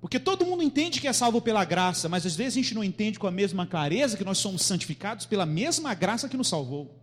Porque 0.00 0.20
todo 0.20 0.46
mundo 0.46 0.62
entende 0.62 1.00
que 1.00 1.08
é 1.08 1.12
salvo 1.12 1.40
pela 1.40 1.64
graça, 1.64 2.08
mas 2.08 2.24
às 2.24 2.36
vezes 2.36 2.52
a 2.52 2.62
gente 2.62 2.72
não 2.72 2.84
entende 2.84 3.18
com 3.18 3.26
a 3.26 3.32
mesma 3.32 3.66
clareza 3.66 4.16
que 4.16 4.22
nós 4.22 4.38
somos 4.38 4.62
santificados 4.62 5.26
pela 5.26 5.44
mesma 5.44 5.92
graça 5.92 6.28
que 6.28 6.36
nos 6.36 6.46
salvou. 6.46 6.94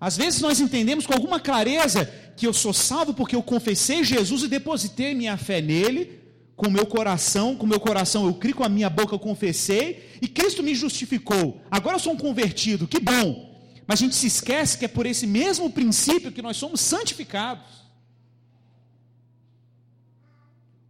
Às 0.00 0.16
vezes 0.16 0.40
nós 0.40 0.58
entendemos 0.58 1.06
com 1.06 1.14
alguma 1.14 1.38
clareza 1.38 2.04
que 2.36 2.44
eu 2.44 2.52
sou 2.52 2.72
salvo 2.72 3.14
porque 3.14 3.36
eu 3.36 3.42
confessei 3.44 4.02
Jesus 4.02 4.42
e 4.42 4.48
depositei 4.48 5.14
minha 5.14 5.36
fé 5.36 5.60
nele, 5.60 6.20
com 6.56 6.66
o 6.66 6.72
meu 6.72 6.86
coração, 6.86 7.54
com 7.54 7.66
o 7.66 7.68
meu 7.68 7.78
coração 7.78 8.26
eu 8.26 8.34
criei, 8.34 8.52
com 8.52 8.64
a 8.64 8.68
minha 8.68 8.90
boca 8.90 9.14
eu 9.14 9.20
confessei, 9.20 10.08
e 10.20 10.26
Cristo 10.26 10.60
me 10.60 10.74
justificou. 10.74 11.62
Agora 11.70 11.94
eu 11.94 12.00
sou 12.00 12.14
um 12.14 12.18
convertido, 12.18 12.88
que 12.88 12.98
bom. 12.98 13.47
Mas 13.88 14.00
a 14.00 14.04
gente 14.04 14.16
se 14.16 14.26
esquece 14.26 14.76
que 14.76 14.84
é 14.84 14.88
por 14.88 15.06
esse 15.06 15.26
mesmo 15.26 15.70
princípio 15.70 16.30
que 16.30 16.42
nós 16.42 16.58
somos 16.58 16.78
santificados. 16.78 17.88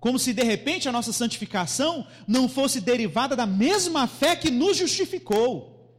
Como 0.00 0.19
se 0.19 0.33
de 0.33 0.43
repente 0.43 0.88
a 0.88 0.93
nossa 0.93 1.12
santificação 1.12 2.05
não 2.26 2.49
fosse 2.49 2.81
derivada 2.81 3.37
da 3.37 3.47
mesma 3.47 4.09
fé 4.09 4.35
que 4.35 4.50
nos 4.50 4.76
justificou. 4.76 5.95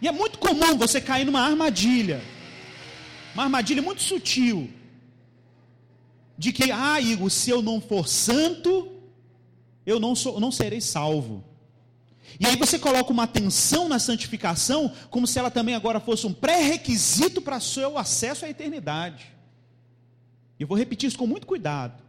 E 0.00 0.06
é 0.06 0.12
muito 0.12 0.38
comum 0.38 0.78
você 0.78 1.00
cair 1.00 1.24
numa 1.24 1.40
armadilha. 1.40 2.22
Uma 3.34 3.42
armadilha 3.42 3.82
muito 3.82 4.02
sutil. 4.02 4.70
De 6.38 6.52
que, 6.52 6.70
ah, 6.70 7.00
Igor, 7.00 7.28
se 7.28 7.50
eu 7.50 7.60
não 7.60 7.80
for 7.80 8.06
santo, 8.06 8.88
eu 9.84 9.98
não, 9.98 10.14
sou, 10.14 10.38
não 10.38 10.52
serei 10.52 10.80
salvo. 10.80 11.51
E 12.40 12.46
aí 12.46 12.56
você 12.56 12.78
coloca 12.78 13.10
uma 13.10 13.24
atenção 13.24 13.88
na 13.88 13.98
santificação, 13.98 14.92
como 15.10 15.26
se 15.26 15.38
ela 15.38 15.50
também 15.50 15.74
agora 15.74 16.00
fosse 16.00 16.26
um 16.26 16.32
pré-requisito 16.32 17.42
para 17.42 17.60
seu 17.60 17.98
acesso 17.98 18.44
à 18.44 18.48
eternidade. 18.48 19.32
Eu 20.58 20.66
vou 20.66 20.76
repetir 20.76 21.08
isso 21.08 21.18
com 21.18 21.26
muito 21.26 21.46
cuidado. 21.46 22.02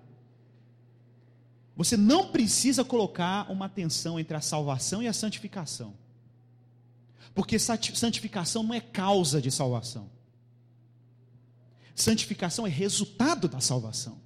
Você 1.75 1.97
não 1.97 2.27
precisa 2.27 2.83
colocar 2.83 3.51
uma 3.51 3.67
tensão 3.67 4.19
entre 4.19 4.37
a 4.37 4.41
salvação 4.41 5.01
e 5.01 5.07
a 5.07 5.13
santificação. 5.13 5.93
Porque 7.33 7.57
santificação 7.57 8.61
não 8.61 8.75
é 8.75 8.79
causa 8.79 9.41
de 9.41 9.49
salvação. 9.49 10.09
Santificação 11.95 12.65
é 12.65 12.69
resultado 12.69 13.47
da 13.47 13.59
salvação. 13.59 14.21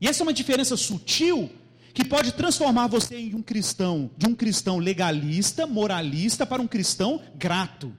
E 0.00 0.06
essa 0.06 0.22
é 0.22 0.24
uma 0.24 0.32
diferença 0.32 0.76
sutil 0.76 1.50
que 1.94 2.04
pode 2.04 2.32
transformar 2.32 2.86
você 2.86 3.16
em 3.16 3.34
um 3.34 3.42
cristão, 3.42 4.10
de 4.16 4.26
um 4.26 4.34
cristão 4.34 4.78
legalista, 4.78 5.66
moralista, 5.66 6.46
para 6.46 6.62
um 6.62 6.66
cristão 6.66 7.20
grato. 7.36 7.94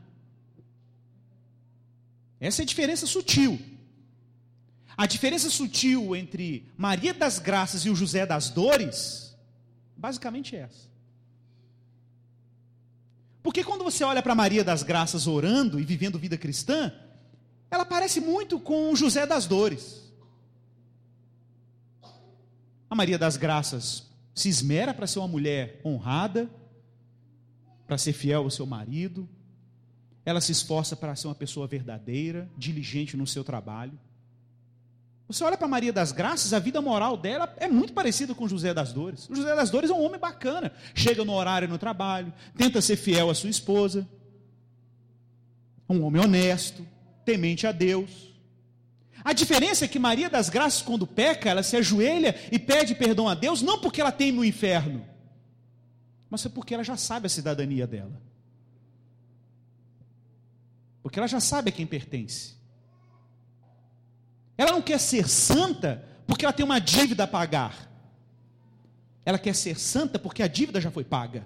Essa 2.40 2.62
é 2.62 2.64
a 2.64 2.66
diferença 2.66 3.06
sutil. 3.06 3.60
A 4.96 5.06
diferença 5.06 5.50
sutil 5.50 6.16
entre 6.16 6.66
Maria 6.78 7.14
das 7.14 7.40
Graças 7.40 7.86
e 7.86 7.90
o 7.90 7.96
José 7.96 8.26
das 8.26 8.50
Dores, 8.50 9.36
basicamente 9.96 10.56
é 10.56 10.60
essa. 10.60 10.90
Porque 13.42 13.64
quando 13.64 13.84
você 13.84 14.04
olha 14.04 14.22
para 14.22 14.36
Maria 14.36 14.64
das 14.64 14.84
Graças 14.84 15.26
orando 15.26 15.80
e 15.80 15.84
vivendo 15.84 16.20
vida 16.20 16.38
cristã, 16.38 16.92
ela 17.72 17.86
parece 17.86 18.20
muito 18.20 18.60
com 18.60 18.96
José 18.96 19.26
das 19.26 19.46
Dores. 19.46 19.99
A 22.90 22.96
Maria 22.96 23.18
das 23.18 23.38
Graças 23.38 24.08
se 24.34 24.50
esmera 24.50 24.94
para 24.94 25.06
ser 25.06 25.20
uma 25.20 25.28
mulher 25.28 25.80
honrada, 25.86 26.50
para 27.86 27.98
ser 27.98 28.14
fiel 28.14 28.44
ao 28.44 28.50
seu 28.50 28.66
marido, 28.66 29.28
ela 30.26 30.42
se 30.42 30.52
esforça 30.52 30.96
para 30.96 31.16
ser 31.16 31.28
uma 31.28 31.36
pessoa 31.36 31.68
verdadeira, 31.68 32.50
diligente 32.58 33.18
no 33.18 33.26
seu 33.26 33.44
trabalho. 33.44 33.98
Você 35.28 35.44
olha 35.44 35.58
para 35.58 35.68
Maria 35.68 35.94
das 35.94 36.12
Graças, 36.12 36.54
a 36.54 36.60
vida 36.60 36.82
moral 36.82 37.16
dela 37.16 37.54
é 37.58 37.68
muito 37.68 37.94
parecida 37.94 38.34
com 38.34 38.48
José 38.48 38.74
das 38.74 38.94
Dores. 38.94 39.30
O 39.30 39.36
José 39.36 39.56
das 39.56 39.70
Dores 39.70 39.90
é 39.90 39.94
um 39.94 40.04
homem 40.04 40.20
bacana, 40.20 40.72
chega 40.96 41.24
no 41.24 41.34
horário 41.34 41.68
no 41.68 41.78
trabalho, 41.78 42.34
tenta 42.58 42.82
ser 42.82 42.96
fiel 42.96 43.30
à 43.30 43.36
sua 43.36 43.50
esposa, 43.50 44.08
um 45.88 46.04
homem 46.04 46.22
honesto, 46.22 46.86
temente 47.26 47.66
a 47.68 47.72
Deus. 47.72 48.29
A 49.24 49.34
diferença 49.34 49.86
é 49.86 49.88
que 49.88 50.00
Maria 50.00 50.30
das 50.30 50.50
Graças, 50.50 50.82
quando 50.82 51.06
peca, 51.06 51.50
ela 51.50 51.64
se 51.64 51.76
ajoelha 51.76 52.36
e 52.52 52.58
pede 52.58 52.96
perdão 52.96 53.28
a 53.28 53.34
Deus, 53.34 53.62
não 53.62 53.80
porque 53.80 54.00
ela 54.00 54.12
teme 54.12 54.40
o 54.40 54.46
inferno, 54.46 55.06
mas 56.30 56.46
é 56.46 56.50
porque 56.50 56.74
ela 56.74 56.84
já 56.84 56.96
sabe 56.96 57.28
a 57.28 57.30
cidadania 57.30 57.86
dela. 57.86 58.22
Porque 61.02 61.20
ela 61.20 61.28
já 61.28 61.40
sabe 61.40 61.70
a 61.70 61.72
quem 61.72 61.88
pertence. 61.88 62.56
Ela 64.58 64.72
não 64.72 64.82
quer 64.82 65.00
ser 65.00 65.28
santa 65.28 66.06
porque 66.28 66.46
ela 66.46 66.54
tem 66.54 66.66
uma 66.66 66.80
dívida 66.80 67.24
a 67.24 67.28
pagar. 67.28 67.90
Ela 69.26 69.40
quer 69.40 69.56
ser 69.56 69.80
santa 69.80 70.20
porque 70.20 70.44
a 70.44 70.48
dívida 70.48 70.80
já 70.80 70.92
foi 70.92 71.04
paga. 71.04 71.46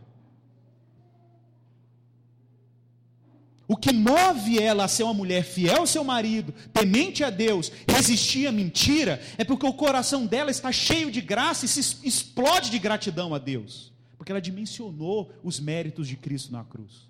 O 3.74 3.75
que 3.75 3.92
move 3.92 4.60
ela 4.60 4.84
a 4.84 4.88
ser 4.88 5.01
uma 5.01 5.15
mulher 5.15 5.44
fiel 5.44 5.77
ao 5.77 5.88
seu 5.88 6.03
marido, 6.03 6.53
temente 6.72 7.24
a 7.24 7.32
Deus, 7.32 7.72
resistir 7.88 8.46
à 8.46 8.51
mentira, 8.51 9.20
é 9.36 9.44
porque 9.44 9.65
o 9.65 9.74
coração 9.74 10.27
dela 10.27 10.51
está 10.51 10.72
cheio 10.72 11.10
de 11.10 11.20
graça 11.20 11.65
e 11.65 11.68
se 11.68 11.98
explode 12.08 12.70
de 12.70 12.77
gratidão 12.77 13.34
a 13.34 13.39
Deus, 13.39 13.92
porque 14.15 14.32
ela 14.32 14.39
dimensionou 14.39 15.34
os 15.44 15.60
méritos 15.60 16.08
de 16.08 16.15
Cristo 16.15 16.51
na 16.51 16.63
cruz. 16.63 17.10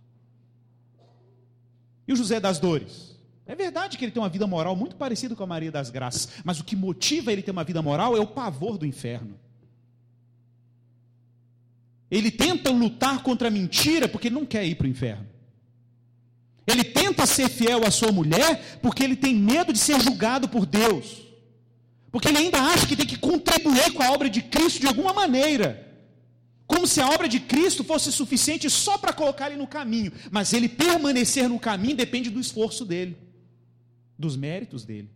E 2.07 2.13
o 2.13 2.15
José 2.15 2.39
das 2.39 2.59
Dores? 2.59 3.19
É 3.45 3.55
verdade 3.55 3.97
que 3.97 4.05
ele 4.05 4.13
tem 4.13 4.23
uma 4.23 4.29
vida 4.29 4.47
moral 4.47 4.73
muito 4.73 4.95
parecida 4.95 5.35
com 5.35 5.43
a 5.43 5.47
Maria 5.47 5.69
das 5.69 5.89
Graças, 5.89 6.29
mas 6.45 6.61
o 6.61 6.63
que 6.63 6.77
motiva 6.77 7.29
ele 7.29 7.41
ter 7.41 7.51
uma 7.51 7.65
vida 7.65 7.81
moral 7.81 8.15
é 8.15 8.21
o 8.21 8.27
pavor 8.27 8.77
do 8.77 8.85
inferno. 8.85 9.37
Ele 12.09 12.31
tenta 12.31 12.69
lutar 12.69 13.21
contra 13.21 13.49
a 13.49 13.51
mentira 13.51 14.07
porque 14.07 14.29
ele 14.29 14.35
não 14.35 14.45
quer 14.45 14.65
ir 14.65 14.75
para 14.75 14.87
o 14.87 14.89
inferno. 14.89 15.32
Ele 16.65 16.83
tenta 16.83 17.25
ser 17.25 17.49
fiel 17.49 17.85
à 17.85 17.91
sua 17.91 18.11
mulher 18.11 18.79
porque 18.81 19.03
ele 19.03 19.15
tem 19.15 19.35
medo 19.35 19.73
de 19.73 19.79
ser 19.79 19.99
julgado 19.99 20.47
por 20.47 20.65
Deus. 20.65 21.23
Porque 22.11 22.27
ele 22.27 22.37
ainda 22.37 22.61
acha 22.61 22.87
que 22.87 22.95
tem 22.95 23.05
que 23.05 23.17
contribuir 23.17 23.91
com 23.93 24.03
a 24.03 24.11
obra 24.11 24.29
de 24.29 24.41
Cristo 24.41 24.79
de 24.79 24.87
alguma 24.87 25.13
maneira. 25.13 25.91
Como 26.65 26.87
se 26.87 27.01
a 27.01 27.09
obra 27.09 27.27
de 27.27 27.39
Cristo 27.39 27.83
fosse 27.83 28.11
suficiente 28.11 28.69
só 28.69 28.97
para 28.97 29.11
colocar 29.11 29.47
ele 29.47 29.57
no 29.57 29.67
caminho. 29.67 30.11
Mas 30.31 30.53
ele 30.53 30.69
permanecer 30.69 31.49
no 31.49 31.59
caminho 31.59 31.95
depende 31.95 32.29
do 32.29 32.39
esforço 32.39 32.85
dele 32.85 33.17
dos 34.17 34.35
méritos 34.35 34.85
dele. 34.85 35.09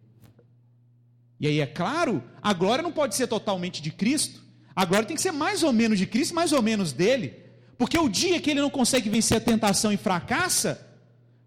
E 1.39 1.47
aí, 1.47 1.59
é 1.59 1.65
claro, 1.65 2.23
a 2.41 2.53
glória 2.53 2.81
não 2.81 2.91
pode 2.91 3.15
ser 3.15 3.27
totalmente 3.27 3.81
de 3.81 3.91
Cristo, 3.91 4.41
a 4.75 4.85
glória 4.85 5.07
tem 5.07 5.15
que 5.15 5.21
ser 5.21 5.31
mais 5.31 5.63
ou 5.63 5.71
menos 5.71 5.97
de 5.99 6.07
Cristo, 6.07 6.33
mais 6.33 6.51
ou 6.51 6.61
menos 6.61 6.91
dele, 6.91 7.33
porque 7.77 7.97
o 7.97 8.09
dia 8.09 8.39
que 8.39 8.51
ele 8.51 8.61
não 8.61 8.69
consegue 8.69 9.09
vencer 9.09 9.37
a 9.37 9.41
tentação 9.41 9.91
e 9.91 9.97
fracassa, 9.97 10.86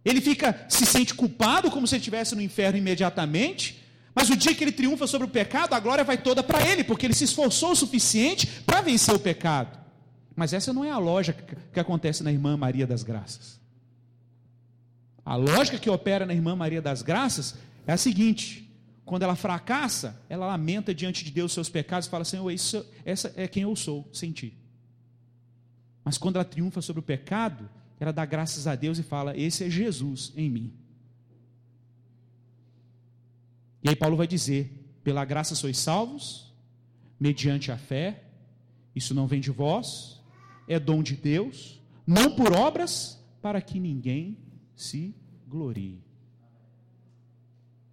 Ele 0.04 0.21
fica 0.21 0.66
se 0.69 0.87
sente 0.87 1.14
culpado 1.14 1.71
como 1.71 1.87
se 1.87 1.95
ele 1.95 2.00
estivesse 2.00 2.35
no 2.35 2.40
inferno 2.40 2.78
imediatamente, 2.78 3.85
mas 4.14 4.30
o 4.30 4.37
dia 4.37 4.54
que 4.54 4.64
ele 4.64 4.73
triunfa 4.73 5.07
sobre 5.07 5.26
o 5.26 5.30
pecado, 5.30 5.75
a 5.75 5.80
glória 5.80 6.04
vai 6.04 6.19
toda 6.19 6.42
para 6.42 6.66
ele, 6.66 6.83
porque 6.83 7.07
ele 7.07 7.14
se 7.14 7.25
esforçou 7.25 7.73
o 7.73 7.76
suficiente 7.76 8.47
para 8.62 8.80
vencer 8.80 9.14
o 9.14 9.19
pecado. 9.19 9.78
Mas 10.35 10.52
essa 10.52 10.73
não 10.73 10.85
é 10.85 10.90
a 10.90 10.99
lógica 10.99 11.57
que 11.73 11.80
acontece 11.80 12.23
na 12.23 12.33
irmã 12.33 12.57
Maria 12.57 12.87
das 12.87 13.02
Graças. 13.02 13.61
A 15.25 15.37
lógica 15.37 15.78
que 15.78 15.90
opera 15.90 16.26
na 16.26 16.35
irmã 16.35 16.57
Maria 16.57 16.80
das 16.83 17.02
Graças 17.02 17.57
é 17.87 17.92
a 17.92 17.97
seguinte: 17.97 18.69
quando 19.04 19.23
ela 19.23 19.37
fracassa, 19.37 20.21
ela 20.28 20.47
lamenta 20.47 20.95
diante 20.95 21.25
de 21.25 21.30
Deus 21.30 21.52
seus 21.52 21.69
pecados 21.69 22.07
e 22.07 22.11
fala: 22.11 22.25
Senhor, 22.25 22.50
isso, 22.50 22.85
essa 23.04 23.33
é 23.37 23.47
quem 23.47 23.64
eu 23.64 23.76
sou, 23.76 24.09
sem 24.12 24.33
ti. 24.33 24.57
Mas 26.04 26.16
quando 26.16 26.37
ela 26.37 26.45
triunfa 26.45 26.80
sobre 26.80 27.00
o 27.00 27.02
pecado, 27.02 27.69
ela 28.00 28.12
dá 28.12 28.25
graças 28.25 28.66
a 28.66 28.75
Deus 28.75 28.99
e 28.99 29.02
fala: 29.02 29.37
Esse 29.37 29.64
é 29.64 29.71
Jesus 29.71 30.33
em 30.35 30.49
mim. 30.49 30.73
E 33.85 33.90
aí 33.90 33.95
Paulo 33.95 34.16
vai 34.16 34.26
dizer: 34.26 34.73
Pela 35.04 35.25
graça 35.25 35.54
sois 35.54 35.76
salvos, 35.76 36.54
mediante 37.21 37.71
a 37.71 37.76
fé, 37.76 38.25
isso 38.97 39.14
não 39.14 39.26
vem 39.26 39.38
de 39.38 39.50
vós, 39.50 40.23
é 40.66 40.80
dom 40.80 41.02
de 41.02 41.14
Deus, 41.14 41.78
não 42.07 42.35
por 42.35 42.54
obras, 42.54 43.23
para 43.42 43.61
que 43.61 43.78
ninguém 43.78 44.38
se 44.75 45.14
glorie. 45.47 46.02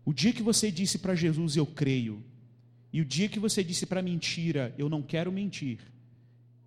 O 0.06 0.14
dia 0.14 0.32
que 0.32 0.42
você 0.42 0.72
disse 0.72 1.00
para 1.00 1.16
Jesus, 1.16 1.58
eu 1.58 1.66
creio, 1.66 2.24
e 2.94 3.02
o 3.02 3.06
dia 3.06 3.28
que 3.28 3.40
você 3.40 3.62
disse 3.62 3.86
para 3.86 4.02
mentira, 4.02 4.74
eu 4.78 4.88
não 4.88 5.02
quero 5.02 5.34
mentir, 5.34 5.80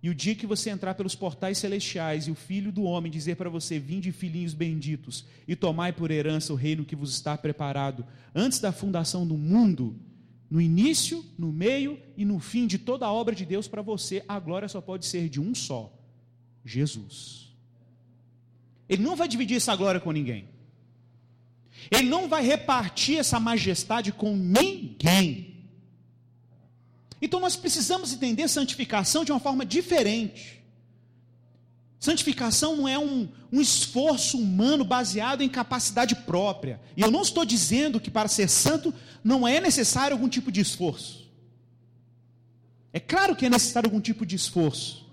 e 0.03 0.09
o 0.09 0.15
dia 0.15 0.33
que 0.33 0.47
você 0.47 0.71
entrar 0.71 0.95
pelos 0.95 1.13
portais 1.13 1.59
celestiais 1.59 2.25
e 2.25 2.31
o 2.31 2.35
filho 2.35 2.71
do 2.71 2.83
homem 2.83 3.11
dizer 3.11 3.35
para 3.35 3.49
você: 3.49 3.77
Vinde, 3.77 4.11
filhinhos 4.11 4.53
benditos, 4.53 5.25
e 5.47 5.55
tomai 5.55 5.93
por 5.93 6.09
herança 6.09 6.51
o 6.51 6.55
reino 6.55 6.83
que 6.83 6.95
vos 6.95 7.13
está 7.13 7.37
preparado 7.37 8.05
antes 8.33 8.59
da 8.59 8.71
fundação 8.71 9.27
do 9.27 9.37
mundo, 9.37 9.95
no 10.49 10.59
início, 10.59 11.23
no 11.37 11.51
meio 11.51 11.99
e 12.17 12.25
no 12.25 12.39
fim 12.39 12.65
de 12.65 12.79
toda 12.79 13.05
a 13.05 13.13
obra 13.13 13.35
de 13.35 13.45
Deus 13.45 13.67
para 13.67 13.83
você, 13.83 14.23
a 14.27 14.39
glória 14.39 14.67
só 14.67 14.81
pode 14.81 15.05
ser 15.05 15.29
de 15.29 15.39
um 15.39 15.53
só: 15.53 15.93
Jesus. 16.65 17.53
Ele 18.89 19.03
não 19.03 19.15
vai 19.15 19.27
dividir 19.27 19.57
essa 19.57 19.75
glória 19.75 20.01
com 20.01 20.11
ninguém. 20.11 20.49
Ele 21.89 22.09
não 22.09 22.27
vai 22.27 22.43
repartir 22.43 23.17
essa 23.17 23.39
majestade 23.39 24.11
com 24.11 24.35
ninguém. 24.35 25.50
Então 27.21 27.39
nós 27.39 27.55
precisamos 27.55 28.11
entender 28.11 28.47
santificação 28.47 29.23
de 29.23 29.31
uma 29.31 29.39
forma 29.39 29.65
diferente. 29.65 30.61
Santificação 31.99 32.75
não 32.75 32.87
é 32.87 32.97
um, 32.97 33.29
um, 33.51 33.61
esforço 33.61 34.39
humano 34.39 34.83
baseado 34.83 35.41
em 35.41 35.49
capacidade 35.49 36.15
própria. 36.15 36.81
E 36.97 37.01
eu 37.01 37.11
não 37.11 37.21
estou 37.21 37.45
dizendo 37.45 37.99
que 37.99 38.09
para 38.09 38.27
ser 38.27 38.49
santo 38.49 38.91
não 39.23 39.47
é 39.47 39.61
necessário 39.61 40.15
algum 40.15 40.27
tipo 40.27 40.51
de 40.51 40.61
esforço. 40.61 41.29
É 42.91 42.99
claro 42.99 43.35
que 43.35 43.45
é 43.45 43.49
necessário 43.49 43.87
algum 43.87 44.01
tipo 44.01 44.25
de 44.25 44.35
esforço. 44.35 45.07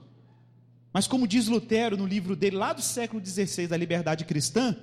Mas 0.91 1.07
como 1.07 1.29
diz 1.29 1.47
Lutero 1.47 1.95
no 1.95 2.07
livro 2.07 2.35
dele, 2.35 2.57
lá 2.57 2.73
do 2.73 2.81
século 2.81 3.25
XVI, 3.25 3.67
da 3.67 3.77
Liberdade 3.77 4.25
Cristã, 4.25 4.75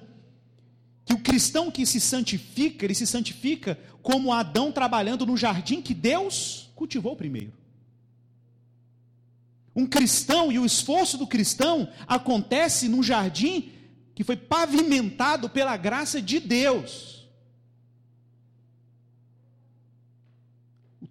que 1.05 1.13
o 1.13 1.19
cristão 1.19 1.69
que 1.69 1.85
se 1.85 1.99
santifica, 1.99 2.83
ele 2.83 2.95
se 2.95 3.05
santifica 3.05 3.79
como 4.01 4.33
Adão 4.33 4.71
trabalhando 4.71 5.25
no 5.25 5.37
jardim 5.37 5.81
que 5.81 5.93
Deus 5.93 6.71
cultivou 6.75 7.15
primeiro. 7.15 7.53
Um 9.75 9.85
cristão 9.85 10.51
e 10.51 10.57
o 10.57 10.65
esforço 10.65 11.17
do 11.17 11.27
cristão 11.27 11.89
acontece 12.07 12.87
num 12.87 13.03
jardim 13.03 13.71
que 14.15 14.23
foi 14.23 14.37
pavimentado 14.37 15.49
pela 15.49 15.75
graça 15.75 16.21
de 16.21 16.39
Deus. 16.39 17.27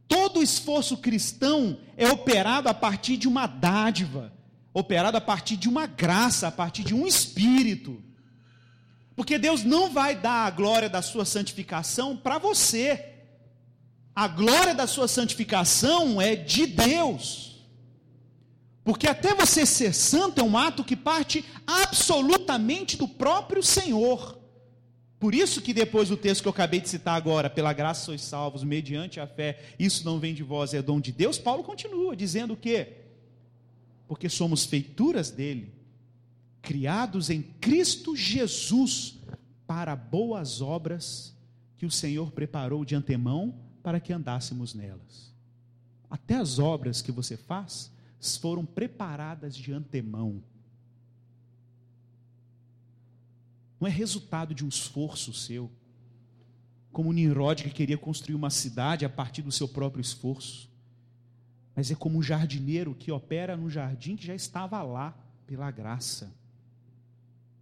Todo 0.08 0.42
esforço 0.42 0.96
cristão 0.96 1.78
é 1.96 2.08
operado 2.08 2.68
a 2.68 2.74
partir 2.74 3.16
de 3.16 3.28
uma 3.28 3.46
dádiva, 3.46 4.32
operado 4.72 5.16
a 5.16 5.20
partir 5.20 5.56
de 5.56 5.68
uma 5.68 5.86
graça, 5.86 6.48
a 6.48 6.52
partir 6.52 6.82
de 6.82 6.94
um 6.94 7.06
espírito. 7.06 8.02
Porque 9.16 9.38
Deus 9.38 9.62
não 9.62 9.90
vai 9.90 10.16
dar 10.16 10.46
a 10.46 10.50
glória 10.50 10.88
da 10.88 11.00
sua 11.00 11.24
santificação 11.24 12.16
para 12.16 12.38
você. 12.38 13.12
A 14.14 14.26
glória 14.28 14.74
da 14.74 14.86
sua 14.86 15.08
santificação 15.08 16.20
é 16.20 16.34
de 16.34 16.66
Deus. 16.66 17.64
Porque 18.84 19.06
até 19.06 19.34
você 19.34 19.64
ser 19.64 19.94
santo 19.94 20.40
é 20.40 20.44
um 20.44 20.58
ato 20.58 20.84
que 20.84 20.94
parte 20.94 21.44
absolutamente 21.66 22.96
do 22.96 23.08
próprio 23.08 23.62
Senhor. 23.62 24.38
Por 25.18 25.34
isso 25.34 25.62
que 25.62 25.72
depois 25.72 26.10
do 26.10 26.18
texto 26.18 26.42
que 26.42 26.48
eu 26.48 26.52
acabei 26.52 26.80
de 26.80 26.88
citar 26.90 27.16
agora, 27.16 27.48
pela 27.48 27.72
graça 27.72 28.04
sois 28.04 28.20
salvos, 28.20 28.62
mediante 28.62 29.18
a 29.18 29.26
fé, 29.26 29.58
isso 29.78 30.04
não 30.04 30.18
vem 30.18 30.34
de 30.34 30.42
vós, 30.42 30.74
é 30.74 30.82
dom 30.82 31.00
de 31.00 31.12
Deus, 31.12 31.38
Paulo 31.38 31.64
continua 31.64 32.14
dizendo 32.14 32.52
o 32.52 32.56
quê? 32.58 32.88
Porque 34.06 34.28
somos 34.28 34.66
feituras 34.66 35.30
dele, 35.30 35.72
criados 36.64 37.28
em 37.28 37.42
Cristo 37.42 38.16
Jesus 38.16 39.18
para 39.66 39.94
boas 39.94 40.62
obras 40.62 41.36
que 41.76 41.84
o 41.84 41.90
Senhor 41.90 42.32
preparou 42.32 42.84
de 42.84 42.94
antemão 42.94 43.54
para 43.82 44.00
que 44.00 44.12
andássemos 44.12 44.72
nelas. 44.72 45.32
Até 46.10 46.36
as 46.36 46.58
obras 46.58 47.02
que 47.02 47.12
você 47.12 47.36
faz 47.36 47.92
foram 48.40 48.64
preparadas 48.64 49.54
de 49.54 49.72
antemão. 49.72 50.42
Não 53.78 53.86
é 53.86 53.90
resultado 53.90 54.54
de 54.54 54.64
um 54.64 54.68
esforço 54.68 55.34
seu, 55.34 55.70
como 56.90 57.12
Nimrod 57.12 57.62
que 57.62 57.70
queria 57.70 57.98
construir 57.98 58.34
uma 58.34 58.48
cidade 58.48 59.04
a 59.04 59.10
partir 59.10 59.42
do 59.42 59.52
seu 59.52 59.68
próprio 59.68 60.00
esforço, 60.00 60.70
mas 61.76 61.90
é 61.90 61.94
como 61.94 62.18
um 62.18 62.22
jardineiro 62.22 62.94
que 62.94 63.12
opera 63.12 63.54
no 63.56 63.68
jardim 63.68 64.16
que 64.16 64.26
já 64.26 64.34
estava 64.34 64.82
lá 64.82 65.14
pela 65.46 65.70
graça 65.70 66.32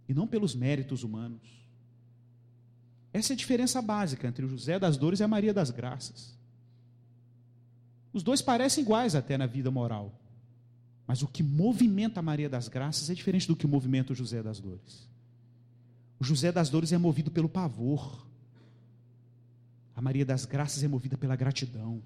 e 0.07 0.13
não 0.13 0.27
pelos 0.27 0.55
méritos 0.55 1.03
humanos. 1.03 1.41
Essa 3.11 3.33
é 3.33 3.35
a 3.35 3.37
diferença 3.37 3.81
básica 3.81 4.27
entre 4.27 4.43
o 4.43 4.49
José 4.49 4.79
das 4.79 4.97
Dores 4.97 5.19
e 5.19 5.23
a 5.23 5.27
Maria 5.27 5.53
das 5.53 5.69
Graças. 5.69 6.37
Os 8.11 8.23
dois 8.23 8.41
parecem 8.41 8.83
iguais 8.83 9.15
até 9.15 9.37
na 9.37 9.45
vida 9.45 9.69
moral. 9.71 10.19
Mas 11.05 11.21
o 11.21 11.27
que 11.27 11.43
movimenta 11.43 12.19
a 12.19 12.23
Maria 12.23 12.49
das 12.49 12.67
Graças 12.67 13.09
é 13.09 13.13
diferente 13.13 13.47
do 13.47 13.55
que 13.55 13.67
movimenta 13.67 14.13
o 14.13 14.15
José 14.15 14.41
das 14.41 14.59
Dores. 14.59 15.07
O 16.19 16.23
José 16.23 16.51
das 16.51 16.69
Dores 16.69 16.93
é 16.93 16.97
movido 16.97 17.29
pelo 17.29 17.49
pavor. 17.49 18.25
A 19.95 20.01
Maria 20.01 20.25
das 20.25 20.45
Graças 20.45 20.83
é 20.83 20.87
movida 20.87 21.17
pela 21.17 21.35
gratidão. 21.35 22.01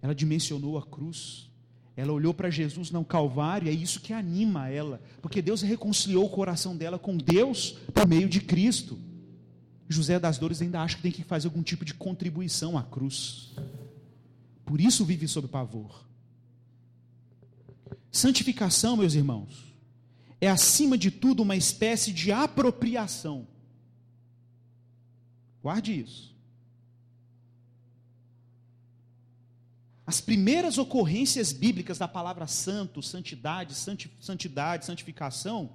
Ela 0.00 0.14
dimensionou 0.14 0.78
a 0.78 0.86
cruz. 0.86 1.50
Ela 1.96 2.12
olhou 2.12 2.34
para 2.34 2.50
Jesus 2.50 2.90
no 2.90 3.02
Calvário, 3.04 3.68
é 3.68 3.72
isso 3.72 4.00
que 4.00 4.12
anima 4.12 4.68
ela, 4.68 5.00
porque 5.22 5.40
Deus 5.40 5.62
reconciliou 5.62 6.26
o 6.26 6.30
coração 6.30 6.76
dela 6.76 6.98
com 6.98 7.16
Deus 7.16 7.78
por 7.94 8.06
meio 8.06 8.28
de 8.28 8.40
Cristo. 8.40 8.98
José 9.88 10.18
das 10.18 10.36
Dores 10.36 10.60
ainda 10.60 10.82
acha 10.82 10.96
que 10.96 11.02
tem 11.02 11.12
que 11.12 11.24
fazer 11.24 11.46
algum 11.46 11.62
tipo 11.62 11.84
de 11.84 11.94
contribuição 11.94 12.76
à 12.76 12.82
cruz. 12.82 13.54
Por 14.66 14.78
isso 14.78 15.04
vive 15.06 15.26
sob 15.26 15.48
pavor. 15.48 16.04
Santificação, 18.10 18.96
meus 18.96 19.14
irmãos, 19.14 19.72
é 20.38 20.48
acima 20.48 20.98
de 20.98 21.10
tudo 21.10 21.42
uma 21.42 21.56
espécie 21.56 22.12
de 22.12 22.30
apropriação. 22.30 23.46
Guarde 25.62 25.98
isso. 25.98 26.35
As 30.06 30.20
primeiras 30.20 30.78
ocorrências 30.78 31.52
bíblicas 31.52 31.98
da 31.98 32.06
palavra 32.06 32.46
santo, 32.46 33.02
santidade, 33.02 33.74
santidade, 33.74 34.86
santificação, 34.86 35.70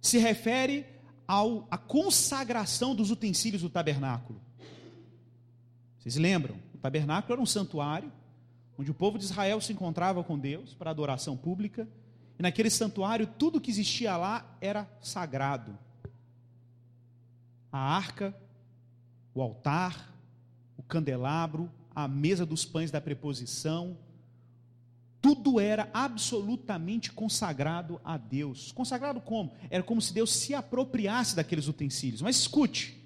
se 0.00 0.16
refere 0.18 0.86
ao, 1.28 1.66
à 1.70 1.76
consagração 1.76 2.94
dos 2.94 3.10
utensílios 3.10 3.62
do 3.62 3.68
tabernáculo. 3.68 4.40
Vocês 5.98 6.16
lembram? 6.16 6.56
O 6.74 6.78
tabernáculo 6.78 7.34
era 7.34 7.42
um 7.42 7.46
santuário 7.46 8.10
onde 8.78 8.90
o 8.90 8.94
povo 8.94 9.18
de 9.18 9.24
Israel 9.24 9.60
se 9.60 9.72
encontrava 9.72 10.24
com 10.24 10.38
Deus 10.38 10.74
para 10.74 10.90
adoração 10.90 11.36
pública, 11.36 11.88
e 12.38 12.42
naquele 12.42 12.70
santuário 12.70 13.26
tudo 13.26 13.60
que 13.60 13.70
existia 13.70 14.16
lá 14.16 14.56
era 14.60 14.90
sagrado. 15.00 15.78
A 17.70 17.78
arca, 17.78 18.34
o 19.34 19.40
altar, 19.40 20.12
o 20.76 20.82
candelabro, 20.82 21.70
a 21.94 22.08
mesa 22.08 22.44
dos 22.44 22.64
pães 22.64 22.90
da 22.90 23.00
preposição, 23.00 23.96
tudo 25.20 25.60
era 25.60 25.88
absolutamente 25.94 27.12
consagrado 27.12 28.00
a 28.04 28.16
Deus. 28.16 28.72
Consagrado 28.72 29.20
como? 29.20 29.52
Era 29.70 29.82
como 29.82 30.02
se 30.02 30.12
Deus 30.12 30.32
se 30.32 30.52
apropriasse 30.52 31.36
daqueles 31.36 31.68
utensílios. 31.68 32.20
Mas 32.20 32.36
escute, 32.36 33.00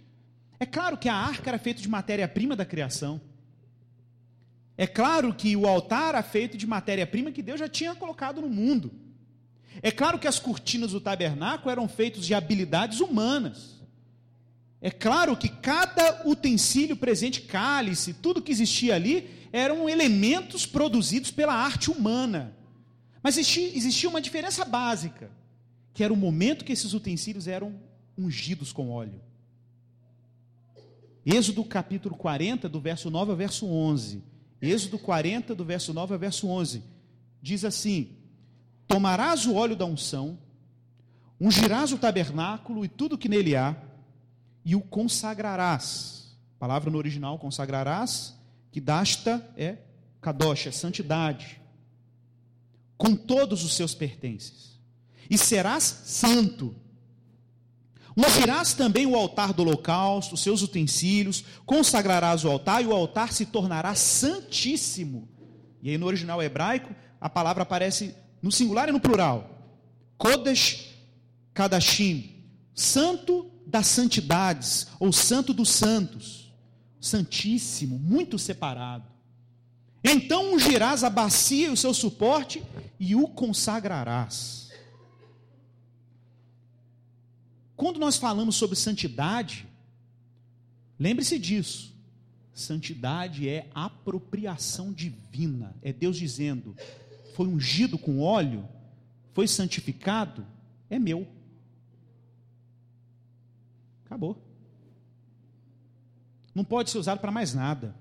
é 0.58 0.64
claro 0.64 0.96
que 0.96 1.08
a 1.08 1.14
arca 1.14 1.50
era 1.50 1.58
feita 1.58 1.82
de 1.82 1.88
matéria-prima 1.88 2.56
da 2.56 2.64
criação. 2.64 3.20
É 4.78 4.86
claro 4.86 5.34
que 5.34 5.54
o 5.56 5.66
altar 5.66 6.10
era 6.10 6.22
feito 6.22 6.56
de 6.56 6.66
matéria-prima 6.66 7.32
que 7.32 7.42
Deus 7.42 7.60
já 7.60 7.68
tinha 7.68 7.94
colocado 7.94 8.40
no 8.40 8.48
mundo. 8.48 8.90
É 9.82 9.90
claro 9.90 10.18
que 10.18 10.26
as 10.26 10.38
cortinas 10.38 10.92
do 10.92 11.00
tabernáculo 11.00 11.70
eram 11.70 11.86
feitas 11.86 12.24
de 12.26 12.34
habilidades 12.34 13.00
humanas. 13.00 13.75
É 14.86 14.90
claro 14.92 15.36
que 15.36 15.48
cada 15.48 16.22
utensílio 16.24 16.96
presente, 16.96 17.40
cálice, 17.42 18.14
tudo 18.14 18.40
que 18.40 18.52
existia 18.52 18.94
ali, 18.94 19.28
eram 19.52 19.88
elementos 19.88 20.64
produzidos 20.64 21.32
pela 21.32 21.52
arte 21.52 21.90
humana. 21.90 22.56
Mas 23.20 23.36
existia, 23.36 23.76
existia 23.76 24.08
uma 24.08 24.20
diferença 24.20 24.64
básica, 24.64 25.28
que 25.92 26.04
era 26.04 26.12
o 26.12 26.16
momento 26.16 26.64
que 26.64 26.70
esses 26.70 26.94
utensílios 26.94 27.48
eram 27.48 27.74
ungidos 28.16 28.72
com 28.72 28.88
óleo. 28.88 29.20
Êxodo 31.24 31.64
capítulo 31.64 32.14
40, 32.14 32.68
do 32.68 32.80
verso 32.80 33.10
9 33.10 33.32
ao 33.32 33.36
verso 33.36 33.66
11. 33.66 34.22
Êxodo 34.62 35.00
40, 35.00 35.52
do 35.52 35.64
verso 35.64 35.92
9 35.92 36.12
ao 36.12 36.20
verso 36.20 36.46
11. 36.46 36.84
Diz 37.42 37.64
assim: 37.64 38.10
Tomarás 38.86 39.46
o 39.46 39.54
óleo 39.56 39.74
da 39.74 39.84
unção, 39.84 40.38
ungirás 41.40 41.90
o 41.92 41.98
tabernáculo 41.98 42.84
e 42.84 42.88
tudo 42.88 43.18
que 43.18 43.28
nele 43.28 43.56
há, 43.56 43.76
e 44.66 44.74
o 44.74 44.80
consagrarás. 44.80 46.36
A 46.56 46.58
palavra 46.58 46.90
no 46.90 46.98
original, 46.98 47.38
consagrarás, 47.38 48.34
que 48.72 48.80
dasta 48.80 49.48
é 49.56 49.76
kadosh, 50.20 50.66
é 50.66 50.72
santidade, 50.72 51.60
com 52.98 53.14
todos 53.14 53.62
os 53.62 53.76
seus 53.76 53.94
pertences. 53.94 54.76
E 55.30 55.38
serás 55.38 55.84
santo. 55.84 56.74
Ungirás 58.16 58.74
também 58.74 59.06
o 59.06 59.14
altar 59.14 59.52
do 59.52 59.62
holocausto, 59.62 60.34
os 60.34 60.40
seus 60.40 60.62
utensílios, 60.62 61.44
consagrarás 61.64 62.44
o 62.44 62.50
altar 62.50 62.82
e 62.82 62.86
o 62.86 62.92
altar 62.92 63.32
se 63.32 63.46
tornará 63.46 63.94
santíssimo. 63.94 65.28
E 65.80 65.90
aí 65.90 65.98
no 65.98 66.06
original 66.06 66.42
hebraico, 66.42 66.92
a 67.20 67.30
palavra 67.30 67.62
aparece 67.62 68.16
no 68.42 68.50
singular 68.50 68.88
e 68.88 68.92
no 68.92 68.98
plural. 68.98 69.48
Kodesh 70.18 70.92
Kadashim, 71.54 72.42
santo 72.74 73.52
das 73.66 73.86
santidades, 73.88 74.86
ou 75.00 75.12
santo 75.12 75.52
dos 75.52 75.70
santos, 75.70 76.52
santíssimo, 77.00 77.98
muito 77.98 78.38
separado. 78.38 79.04
Então 80.02 80.54
ungirás 80.54 81.02
a 81.02 81.10
bacia 81.10 81.66
e 81.66 81.70
o 81.70 81.76
seu 81.76 81.92
suporte 81.92 82.62
e 82.98 83.16
o 83.16 83.26
consagrarás. 83.26 84.70
Quando 87.74 87.98
nós 87.98 88.16
falamos 88.16 88.56
sobre 88.56 88.76
santidade, 88.76 89.66
lembre-se 90.98 91.38
disso. 91.38 91.94
Santidade 92.54 93.48
é 93.48 93.68
apropriação 93.74 94.92
divina. 94.92 95.74
É 95.82 95.92
Deus 95.92 96.16
dizendo: 96.16 96.74
foi 97.34 97.46
ungido 97.46 97.98
com 97.98 98.20
óleo, 98.20 98.66
foi 99.34 99.46
santificado, 99.46 100.46
é 100.88 100.98
meu. 100.98 101.28
Acabou. 104.06 104.40
Não 106.54 106.64
pode 106.64 106.90
ser 106.90 106.98
usado 106.98 107.18
para 107.18 107.30
mais 107.30 107.52
nada. 107.52 107.94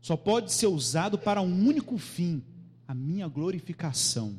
Só 0.00 0.16
pode 0.16 0.52
ser 0.52 0.68
usado 0.68 1.18
para 1.18 1.42
um 1.42 1.66
único 1.66 1.98
fim: 1.98 2.44
a 2.86 2.94
minha 2.94 3.26
glorificação. 3.26 4.38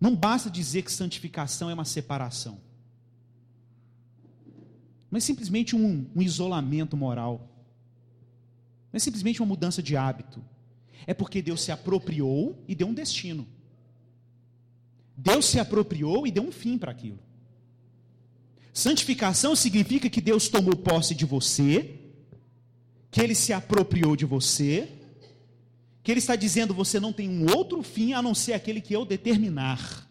Não 0.00 0.14
basta 0.14 0.48
dizer 0.48 0.82
que 0.82 0.92
santificação 0.92 1.68
é 1.68 1.74
uma 1.74 1.84
separação, 1.84 2.60
mas 5.10 5.24
simplesmente 5.24 5.74
um, 5.74 6.08
um 6.14 6.22
isolamento 6.22 6.96
moral. 6.96 7.50
Não 8.92 8.96
é 8.96 9.00
simplesmente 9.00 9.42
uma 9.42 9.48
mudança 9.48 9.82
de 9.82 9.96
hábito. 9.96 10.42
É 11.06 11.12
porque 11.12 11.42
Deus 11.42 11.60
se 11.60 11.72
apropriou 11.72 12.64
e 12.66 12.74
deu 12.74 12.86
um 12.86 12.94
destino. 12.94 13.46
Deus 15.16 15.46
se 15.46 15.58
apropriou 15.58 16.26
e 16.26 16.30
deu 16.30 16.42
um 16.42 16.52
fim 16.52 16.76
para 16.76 16.92
aquilo. 16.92 17.18
Santificação 18.72 19.56
significa 19.56 20.10
que 20.10 20.20
Deus 20.20 20.48
tomou 20.48 20.76
posse 20.76 21.14
de 21.14 21.24
você, 21.24 21.98
que 23.10 23.20
Ele 23.22 23.34
se 23.34 23.52
apropriou 23.52 24.14
de 24.14 24.26
você, 24.26 24.92
que 26.02 26.12
Ele 26.12 26.18
está 26.18 26.36
dizendo 26.36 26.74
você 26.74 27.00
não 27.00 27.12
tem 27.12 27.28
um 27.28 27.50
outro 27.56 27.82
fim 27.82 28.12
a 28.12 28.20
não 28.20 28.34
ser 28.34 28.52
aquele 28.52 28.82
que 28.82 28.94
eu 28.94 29.06
determinar. 29.06 30.06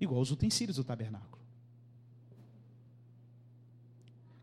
Igual 0.00 0.22
os 0.22 0.30
utensílios 0.30 0.76
do 0.76 0.84
tabernáculo. 0.84 1.36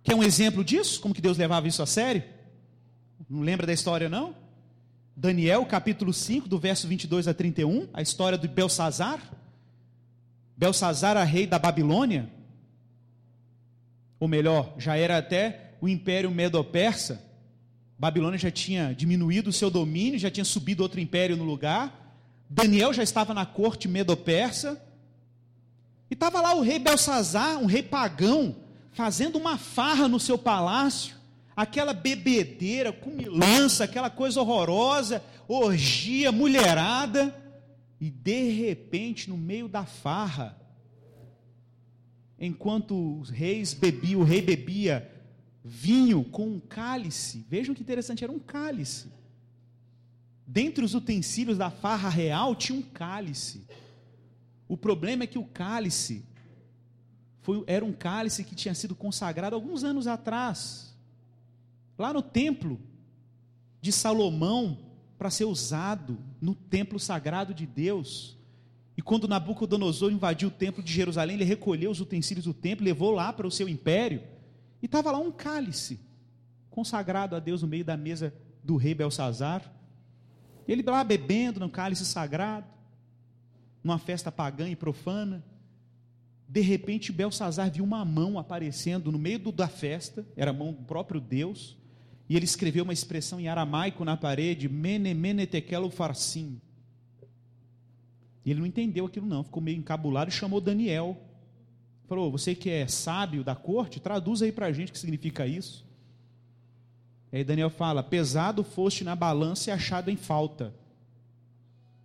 Quer 0.04 0.16
um 0.16 0.24
exemplo 0.24 0.64
disso? 0.64 1.02
Como 1.02 1.14
que 1.14 1.22
Deus 1.22 1.38
levava 1.38 1.68
isso 1.68 1.82
a 1.82 1.86
sério? 1.88 2.24
Não 3.28 3.42
lembra 3.42 3.66
da 3.66 3.74
história 3.74 4.08
não? 4.08 4.42
Daniel 5.15 5.65
capítulo 5.65 6.12
5, 6.12 6.49
do 6.49 6.58
verso 6.58 6.88
22 6.88 7.28
a 7.28 7.34
31, 7.34 7.88
a 7.93 8.02
história 8.02 8.38
de 8.38 8.47
Belsazar. 8.47 9.19
Belsazar 10.58 11.12
era 11.12 11.23
rei 11.23 11.45
da 11.45 11.60
Babilônia. 11.60 12.30
Ou 14.19 14.28
melhor, 14.28 14.73
já 14.78 14.97
era 14.97 15.17
até 15.17 15.73
o 15.80 15.88
império 15.88 16.32
medo-persa. 16.32 17.21
Babilônia 17.97 18.39
já 18.39 18.49
tinha 18.49 18.93
diminuído 18.93 19.52
o 19.52 19.54
seu 19.54 19.69
domínio, 19.69 20.17
já 20.17 20.32
tinha 20.32 20.43
subido 20.43 20.82
outro 20.82 20.99
império 20.99 21.38
no 21.38 21.43
lugar. 21.43 22.17
Daniel 22.49 22.91
já 22.91 23.04
estava 23.04 23.34
na 23.34 23.45
corte 23.45 23.88
medo-persa. 23.88 24.82
E 26.10 26.15
estava 26.15 26.41
lá 26.41 26.56
o 26.56 26.62
rei 26.62 26.80
Belsazar, 26.80 27.58
um 27.60 27.65
rei 27.65 27.84
pagão, 27.84 28.56
fazendo 28.91 29.38
uma 29.38 29.58
farra 29.58 30.08
no 30.08 30.19
seu 30.19 30.38
palácio, 30.38 31.15
aquela 31.56 31.94
bebedeira, 31.94 32.92
cumilança, 32.92 33.84
aquela 33.84 34.10
coisa 34.10 34.42
horrorosa, 34.42 35.24
orgia, 35.48 36.32
mulherada, 36.32 37.36
e 38.00 38.10
de 38.10 38.52
repente, 38.52 39.30
no 39.30 39.38
meio 39.38 39.68
da 39.68 39.86
farra, 39.86 40.58
enquanto 42.38 43.20
os 43.20 43.30
reis 43.30 43.74
bebiam, 43.74 44.22
o 44.22 44.24
rei 44.24 44.42
bebia 44.42 45.10
vinho 45.63 46.24
com 46.26 46.46
um 46.46 46.60
cálice, 46.60 47.46
vejam 47.50 47.74
que 47.74 47.82
interessante, 47.82 48.24
era 48.24 48.34
um 48.34 48.39
cálice. 48.39 49.08
Dentre 50.46 50.84
os 50.84 50.94
utensílios 50.94 51.58
da 51.58 51.72
farra 51.72 52.10
real 52.10 52.54
tinha 52.54 52.78
um 52.78 52.82
cálice. 52.82 53.66
O 54.68 54.76
problema 54.76 55.24
é 55.24 55.28
que 55.28 55.39
o 55.39 55.46
cálice 55.46 56.26
foi, 57.42 57.63
era 57.66 57.86
um 57.86 57.94
cálice 57.94 58.44
que 58.44 58.56
tinha 58.56 58.74
sido 58.74 58.94
consagrado 58.94 59.56
alguns 59.56 59.84
anos 59.84 60.08
atrás, 60.08 60.92
lá 61.97 62.13
no 62.13 62.21
templo 62.21 62.79
de 63.82 63.91
Salomão, 63.91 64.77
para 65.17 65.29
ser 65.29 65.45
usado 65.45 66.17
no 66.41 66.53
templo 66.53 66.99
sagrado 66.99 67.53
de 67.53 67.65
Deus. 67.65 68.38
E 68.97 69.01
quando 69.01 69.27
Nabucodonosor 69.27 70.12
invadiu 70.12 70.49
o 70.49 70.51
templo 70.51 70.84
de 70.84 70.91
Jerusalém, 70.91 71.36
ele 71.36 71.43
recolheu 71.43 71.91
os 71.91 72.01
utensílios 72.01 72.45
do 72.45 72.53
templo, 72.53 72.86
levou 72.86 73.12
lá 73.12 73.32
para 73.32 73.47
o 73.47 73.51
seu 73.51 73.67
império, 73.69 74.21
e 74.82 74.86
estava 74.86 75.12
lá 75.12 75.17
um 75.17 75.32
cálice 75.32 75.99
consagrado 76.69 77.36
a 77.36 77.39
Deus 77.39 77.62
no 77.62 77.67
meio 77.67 77.86
da 77.86 77.95
mesa 77.95 78.34
do 78.63 78.75
rei 78.75 78.93
Belsazar. 78.93 79.71
Ele 80.67 80.82
lá 80.84 81.03
bebendo 81.03 81.60
no 81.60 81.69
cálice 81.69 82.06
sagrado, 82.06 82.67
numa 83.84 83.99
festa 83.99 84.32
pagã 84.32 84.69
e 84.69 84.75
profana. 84.75 85.43
De 86.47 86.62
repente, 86.62 87.12
Belsazar 87.12 87.71
viu 87.71 87.84
uma 87.84 88.03
mão 88.03 88.38
aparecendo 88.38 89.12
no 89.12 89.17
meio 89.17 89.39
da 89.51 89.67
festa, 89.67 90.25
era 90.36 90.51
a 90.51 90.53
mão 90.53 90.73
do 90.73 90.84
próprio 90.84 91.21
Deus, 91.21 91.77
e 92.30 92.36
ele 92.36 92.46
escreveu 92.46 92.84
uma 92.84 92.94
expressão 92.94 93.40
em 93.40 93.48
aramaico 93.48 94.06
na 94.06 94.16
parede, 94.16 94.70
mene 94.70 95.14
mene 95.14 95.46
tekelo 95.46 95.90
farsim. 95.90 96.60
E 98.46 98.52
ele 98.52 98.60
não 98.60 98.68
entendeu 98.68 99.06
aquilo 99.06 99.26
não, 99.26 99.44
ficou 99.44 99.62
meio 99.62 99.78
encabulado 99.78 100.30
e 100.30 100.34
chamou 100.34 100.60
Daniel. 100.60 101.18
Falou, 102.08 102.32
você 102.32 102.54
que 102.54 102.70
é 102.70 102.88
sábio 102.88 103.44
da 103.44 103.56
corte, 103.56 104.00
traduz 104.00 104.42
aí 104.42 104.52
para 104.52 104.68
a 104.68 104.72
gente 104.72 104.90
o 104.90 104.94
que 104.94 105.00
significa 105.00 105.48
isso. 105.48 105.86
E 107.32 107.38
aí 107.38 107.44
Daniel 107.44 107.70
fala, 107.70 108.04
pesado 108.04 108.64
foste 108.64 109.04
na 109.04 109.16
balança 109.16 109.70
e 109.70 109.74
achado 109.74 110.12
em 110.12 110.18
falta. 110.18 110.74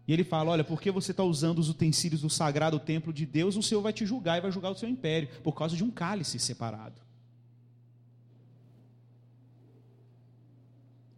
E 0.09 0.13
ele 0.13 0.25
fala: 0.25 0.53
Olha, 0.53 0.65
porque 0.65 0.91
você 0.91 1.11
está 1.11 1.23
usando 1.23 1.59
os 1.59 1.69
utensílios 1.69 2.23
do 2.23 2.31
sagrado 2.31 2.81
templo 2.81 3.13
de 3.13 3.27
Deus, 3.27 3.57
o 3.57 3.63
Senhor 3.63 3.83
vai 3.83 3.93
te 3.93 4.07
julgar 4.07 4.39
e 4.39 4.41
vai 4.41 4.51
julgar 4.51 4.71
o 4.71 4.75
seu 4.75 4.89
império, 4.89 5.29
por 5.45 5.55
causa 5.55 5.77
de 5.77 5.85
um 5.85 5.91
cálice 5.91 6.39
separado. 6.39 6.99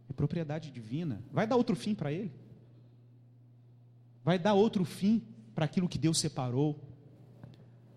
É 0.08 0.09
propriedade 0.20 0.70
divina. 0.70 1.22
Vai 1.32 1.46
dar 1.46 1.56
outro 1.56 1.74
fim 1.74 1.94
para 1.94 2.12
ele? 2.12 2.30
Vai 4.22 4.38
dar 4.38 4.52
outro 4.52 4.84
fim 4.84 5.22
para 5.54 5.64
aquilo 5.64 5.88
que 5.88 5.98
Deus 5.98 6.18
separou? 6.18 6.78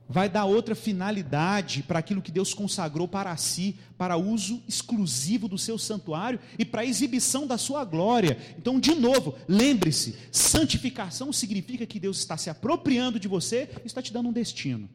vai 0.07 0.29
dar 0.29 0.45
outra 0.45 0.75
finalidade 0.75 1.81
para 1.81 1.97
aquilo 1.97 2.21
que 2.21 2.31
Deus 2.31 2.53
consagrou 2.53 3.07
para 3.07 3.35
si, 3.37 3.79
para 3.97 4.17
uso 4.17 4.61
exclusivo 4.67 5.47
do 5.47 5.57
seu 5.57 5.77
santuário 5.77 6.39
e 6.59 6.65
para 6.65 6.85
exibição 6.85 7.47
da 7.47 7.57
sua 7.57 7.83
glória. 7.83 8.37
Então, 8.57 8.79
de 8.79 8.93
novo, 8.93 9.35
lembre-se: 9.47 10.15
santificação 10.31 11.33
significa 11.33 11.85
que 11.85 11.99
Deus 11.99 12.19
está 12.19 12.37
se 12.37 12.49
apropriando 12.49 13.19
de 13.19 13.27
você 13.27 13.69
e 13.83 13.87
está 13.87 14.01
te 14.01 14.13
dando 14.13 14.29
um 14.29 14.33
destino. 14.33 14.89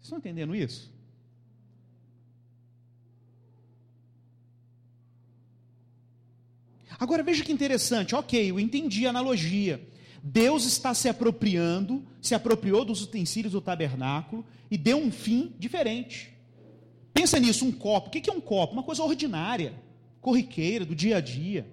Vocês 0.00 0.04
estão 0.04 0.18
entendendo 0.18 0.56
isso? 0.56 0.93
Agora 6.98 7.22
veja 7.22 7.44
que 7.44 7.52
interessante, 7.52 8.14
ok, 8.14 8.50
eu 8.50 8.60
entendi 8.60 9.06
a 9.06 9.10
analogia. 9.10 9.80
Deus 10.22 10.64
está 10.64 10.94
se 10.94 11.08
apropriando, 11.08 12.02
se 12.20 12.34
apropriou 12.34 12.84
dos 12.84 13.02
utensílios 13.02 13.52
do 13.52 13.60
tabernáculo 13.60 14.44
e 14.70 14.78
deu 14.78 14.96
um 14.96 15.12
fim 15.12 15.52
diferente. 15.58 16.32
Pensa 17.12 17.38
nisso, 17.38 17.64
um 17.64 17.72
copo. 17.72 18.08
O 18.08 18.10
que 18.10 18.30
é 18.30 18.32
um 18.32 18.40
copo? 18.40 18.72
Uma 18.72 18.82
coisa 18.82 19.02
ordinária, 19.02 19.74
corriqueira, 20.20 20.84
do 20.84 20.94
dia 20.94 21.18
a 21.18 21.20
dia. 21.20 21.66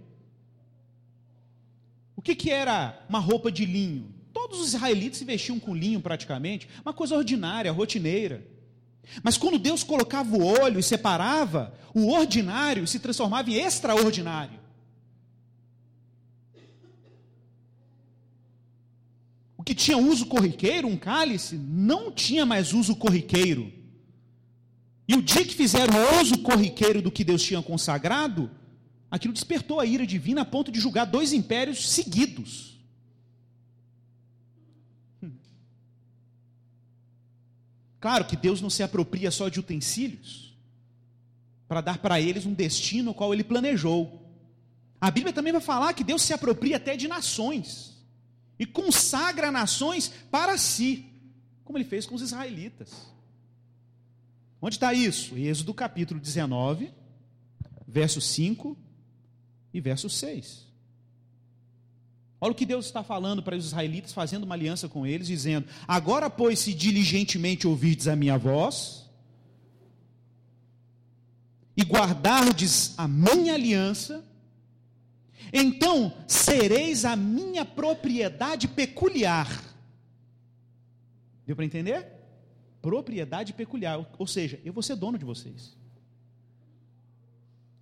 O 2.15 2.21
que, 2.21 2.35
que 2.35 2.51
era 2.51 3.03
uma 3.09 3.19
roupa 3.19 3.51
de 3.51 3.65
linho? 3.65 4.13
Todos 4.33 4.59
os 4.59 4.67
israelitas 4.73 5.17
se 5.17 5.25
vestiam 5.25 5.59
com 5.59 5.73
linho 5.73 5.99
praticamente, 5.99 6.67
uma 6.83 6.93
coisa 6.93 7.15
ordinária, 7.15 7.71
rotineira. 7.71 8.45
Mas 9.23 9.37
quando 9.37 9.57
Deus 9.57 9.83
colocava 9.83 10.35
o 10.35 10.45
olho 10.45 10.79
e 10.79 10.83
separava, 10.83 11.73
o 11.93 12.11
ordinário 12.11 12.85
se 12.85 12.99
transformava 12.99 13.49
em 13.49 13.55
extraordinário. 13.55 14.59
Que 19.71 19.75
tinha 19.75 19.97
uso 19.97 20.25
corriqueiro, 20.25 20.85
um 20.85 20.97
cálice, 20.97 21.55
não 21.55 22.11
tinha 22.11 22.45
mais 22.45 22.73
uso 22.73 22.93
corriqueiro. 22.93 23.71
E 25.07 25.15
o 25.15 25.21
dia 25.21 25.45
que 25.45 25.55
fizeram 25.55 25.93
uso 26.19 26.39
corriqueiro 26.39 27.01
do 27.01 27.09
que 27.09 27.23
Deus 27.23 27.41
tinha 27.41 27.61
consagrado, 27.61 28.51
aquilo 29.09 29.33
despertou 29.33 29.79
a 29.79 29.85
ira 29.85 30.05
divina 30.05 30.41
a 30.41 30.45
ponto 30.45 30.73
de 30.73 30.77
julgar 30.77 31.05
dois 31.05 31.31
impérios 31.31 31.89
seguidos. 31.89 32.81
Hum. 35.23 35.31
Claro 38.01 38.25
que 38.25 38.35
Deus 38.35 38.59
não 38.59 38.69
se 38.69 38.83
apropria 38.83 39.31
só 39.31 39.47
de 39.47 39.61
utensílios, 39.61 40.53
para 41.65 41.79
dar 41.79 41.99
para 41.99 42.19
eles 42.19 42.45
um 42.45 42.53
destino 42.53 43.11
ao 43.11 43.15
qual 43.15 43.33
ele 43.33 43.45
planejou. 43.45 44.29
A 44.99 45.09
Bíblia 45.09 45.31
também 45.31 45.53
vai 45.53 45.61
falar 45.61 45.93
que 45.93 46.03
Deus 46.03 46.23
se 46.23 46.33
apropria 46.33 46.75
até 46.75 46.97
de 46.97 47.07
nações 47.07 47.90
e 48.61 48.65
consagra 48.67 49.49
nações 49.51 50.13
para 50.29 50.55
si, 50.55 51.11
como 51.65 51.79
ele 51.79 51.83
fez 51.83 52.05
com 52.05 52.13
os 52.13 52.21
israelitas. 52.21 52.91
Onde 54.61 54.75
está 54.75 54.93
isso? 54.93 55.35
Êxodo 55.35 55.73
capítulo 55.73 56.19
19, 56.19 56.91
verso 57.87 58.21
5 58.21 58.77
e 59.73 59.81
verso 59.81 60.07
6. 60.11 60.67
Olha 62.39 62.51
o 62.51 62.55
que 62.55 62.67
Deus 62.67 62.85
está 62.85 63.03
falando 63.03 63.41
para 63.41 63.55
os 63.55 63.65
israelitas, 63.65 64.13
fazendo 64.13 64.43
uma 64.43 64.53
aliança 64.53 64.87
com 64.87 65.07
eles, 65.07 65.25
dizendo: 65.25 65.67
Agora, 65.87 66.29
pois, 66.29 66.59
se 66.59 66.71
diligentemente 66.71 67.65
ouvirdes 67.65 68.07
a 68.07 68.15
minha 68.15 68.37
voz, 68.37 69.09
e 71.75 71.81
guardardes 71.81 72.93
a 72.95 73.07
minha 73.07 73.55
aliança, 73.55 74.23
então 75.51 76.13
sereis 76.27 77.05
a 77.05 77.15
minha 77.15 77.65
propriedade 77.65 78.67
peculiar. 78.67 79.63
Deu 81.45 81.55
para 81.55 81.65
entender? 81.65 82.21
propriedade 82.81 83.53
peculiar, 83.53 84.03
ou 84.17 84.27
seja, 84.27 84.59
eu 84.65 84.73
vou 84.73 84.81
ser 84.81 84.95
dono 84.95 85.17
de 85.17 85.23
vocês. 85.23 85.77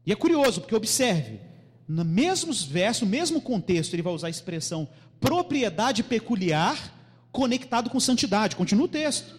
E 0.06 0.12
é 0.12 0.16
curioso, 0.16 0.62
porque 0.62 0.76
observe, 0.76 1.40
no 1.88 2.04
mesmo 2.04 2.54
verso, 2.54 3.06
no 3.06 3.12
mesmo 3.12 3.42
contexto, 3.42 3.94
ele 3.94 4.02
vai 4.02 4.14
usar 4.14 4.28
a 4.28 4.32
expressão 4.32 4.88
propriedade 5.20 6.04
peculiar 6.04 6.96
conectado 7.32 7.90
com 7.90 8.00
santidade. 8.00 8.56
Continua 8.56 8.86
o 8.86 8.90
texto. 8.90 9.39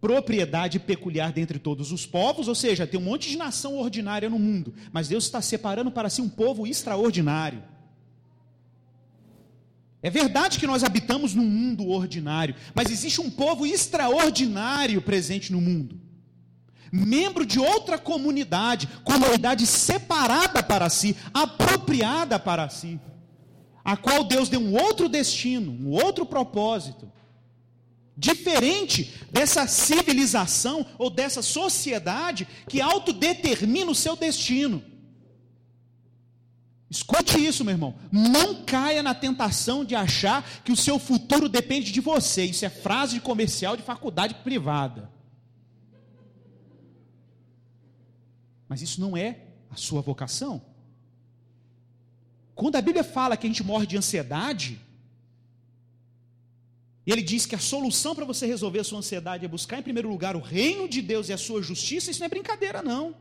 Propriedade 0.00 0.80
peculiar 0.80 1.30
dentre 1.30 1.58
todos 1.58 1.92
os 1.92 2.06
povos, 2.06 2.48
ou 2.48 2.54
seja, 2.54 2.86
tem 2.86 2.98
um 2.98 3.02
monte 3.02 3.28
de 3.28 3.36
nação 3.36 3.76
ordinária 3.76 4.30
no 4.30 4.38
mundo, 4.38 4.72
mas 4.90 5.08
Deus 5.08 5.24
está 5.24 5.42
separando 5.42 5.90
para 5.90 6.08
si 6.08 6.22
um 6.22 6.28
povo 6.28 6.66
extraordinário. 6.66 7.62
É 10.02 10.08
verdade 10.08 10.58
que 10.58 10.66
nós 10.66 10.82
habitamos 10.82 11.34
num 11.34 11.44
mundo 11.44 11.88
ordinário, 11.88 12.54
mas 12.74 12.90
existe 12.90 13.20
um 13.20 13.30
povo 13.30 13.66
extraordinário 13.66 15.02
presente 15.02 15.52
no 15.52 15.60
mundo. 15.60 16.00
Membro 16.90 17.44
de 17.44 17.60
outra 17.60 17.98
comunidade, 17.98 18.88
comunidade 19.04 19.66
separada 19.66 20.62
para 20.62 20.88
si, 20.88 21.14
apropriada 21.34 22.38
para 22.38 22.70
si, 22.70 22.98
a 23.84 23.96
qual 23.96 24.24
Deus 24.24 24.48
deu 24.48 24.60
um 24.60 24.74
outro 24.74 25.08
destino, 25.08 25.70
um 25.70 25.90
outro 25.90 26.24
propósito, 26.24 27.12
diferente 28.20 29.14
dessa 29.32 29.66
civilização 29.66 30.86
ou 30.98 31.08
dessa 31.08 31.40
sociedade 31.40 32.46
que 32.68 32.80
autodetermina 32.80 33.90
o 33.90 33.94
seu 33.94 34.14
destino. 34.14 34.84
Escute 36.90 37.42
isso, 37.42 37.64
meu 37.64 37.72
irmão. 37.72 37.94
Não 38.12 38.62
caia 38.64 39.02
na 39.02 39.14
tentação 39.14 39.84
de 39.84 39.94
achar 39.94 40.44
que 40.62 40.70
o 40.70 40.76
seu 40.76 40.98
futuro 40.98 41.48
depende 41.48 41.90
de 41.90 42.00
você. 42.00 42.44
Isso 42.44 42.64
é 42.66 42.68
frase 42.68 43.14
de 43.14 43.20
comercial 43.20 43.74
de 43.76 43.82
faculdade 43.82 44.34
privada. 44.34 45.10
Mas 48.68 48.82
isso 48.82 49.00
não 49.00 49.16
é 49.16 49.46
a 49.70 49.76
sua 49.76 50.02
vocação. 50.02 50.60
Quando 52.54 52.76
a 52.76 52.82
Bíblia 52.82 53.02
fala 53.02 53.36
que 53.36 53.46
a 53.46 53.50
gente 53.50 53.64
morre 53.64 53.86
de 53.86 53.96
ansiedade, 53.96 54.78
e 57.06 57.12
ele 57.12 57.22
diz 57.22 57.46
que 57.46 57.54
a 57.54 57.58
solução 57.58 58.14
para 58.14 58.24
você 58.24 58.46
resolver 58.46 58.80
a 58.80 58.84
sua 58.84 58.98
ansiedade 58.98 59.44
é 59.44 59.48
buscar 59.48 59.78
em 59.78 59.82
primeiro 59.82 60.08
lugar 60.08 60.36
o 60.36 60.40
reino 60.40 60.88
de 60.88 61.00
Deus 61.00 61.28
e 61.28 61.32
a 61.32 61.38
sua 61.38 61.62
justiça, 61.62 62.10
isso 62.10 62.20
não 62.20 62.26
é 62.26 62.28
brincadeira, 62.28 62.82
não. 62.82 63.14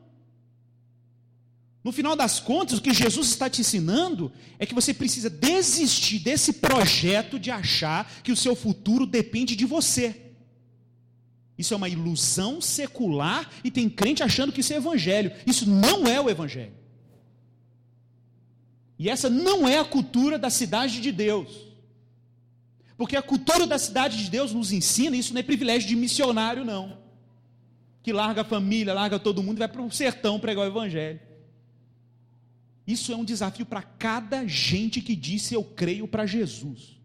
No 1.81 1.93
final 1.93 2.15
das 2.15 2.41
contas, 2.41 2.77
o 2.77 2.81
que 2.81 2.93
Jesus 2.93 3.29
está 3.29 3.49
te 3.49 3.61
ensinando 3.61 4.31
é 4.57 4.65
que 4.65 4.75
você 4.75 4.93
precisa 4.93 5.29
desistir 5.29 6.19
desse 6.19 6.53
projeto 6.53 7.39
de 7.39 7.49
achar 7.49 8.21
que 8.21 8.33
o 8.33 8.35
seu 8.35 8.53
futuro 8.53 9.05
depende 9.05 9.55
de 9.55 9.65
você. 9.65 10.33
Isso 11.57 11.73
é 11.73 11.77
uma 11.77 11.89
ilusão 11.89 12.59
secular 12.59 13.49
e 13.63 13.71
tem 13.71 13.89
crente 13.89 14.21
achando 14.21 14.51
que 14.51 14.59
isso 14.59 14.73
é 14.73 14.77
evangelho. 14.77 15.31
Isso 15.45 15.69
não 15.69 16.05
é 16.05 16.19
o 16.19 16.29
evangelho. 16.29 16.73
E 18.97 19.09
essa 19.09 19.29
não 19.29 19.65
é 19.65 19.77
a 19.77 19.85
cultura 19.85 20.37
da 20.37 20.49
cidade 20.49 20.99
de 20.99 21.11
Deus. 21.11 21.68
Porque 22.99 23.15
a 23.15 23.21
cultura 23.21 23.65
da 23.65 23.79
cidade 23.79 24.21
de 24.21 24.29
Deus 24.29 24.53
nos 24.53 24.73
ensina, 24.73 25.15
isso 25.15 25.33
não 25.33 25.39
é 25.39 25.43
privilégio 25.43 25.87
de 25.87 25.95
missionário, 25.95 26.65
não. 26.65 26.97
Que 28.03 28.11
larga 28.11 28.41
a 28.41 28.43
família, 28.43 28.93
larga 28.93 29.17
todo 29.17 29.41
mundo 29.41 29.55
e 29.55 29.59
vai 29.59 29.69
para 29.69 29.81
o 29.81 29.89
sertão 29.89 30.37
pregar 30.37 30.65
o 30.65 30.67
evangelho. 30.67 31.17
Isso 32.85 33.13
é 33.13 33.15
um 33.15 33.23
desafio 33.23 33.65
para 33.65 33.81
cada 33.81 34.45
gente 34.45 34.99
que 34.99 35.15
disse 35.15 35.53
eu 35.53 35.63
creio 35.63 36.09
para 36.09 36.25
Jesus. 36.25 36.99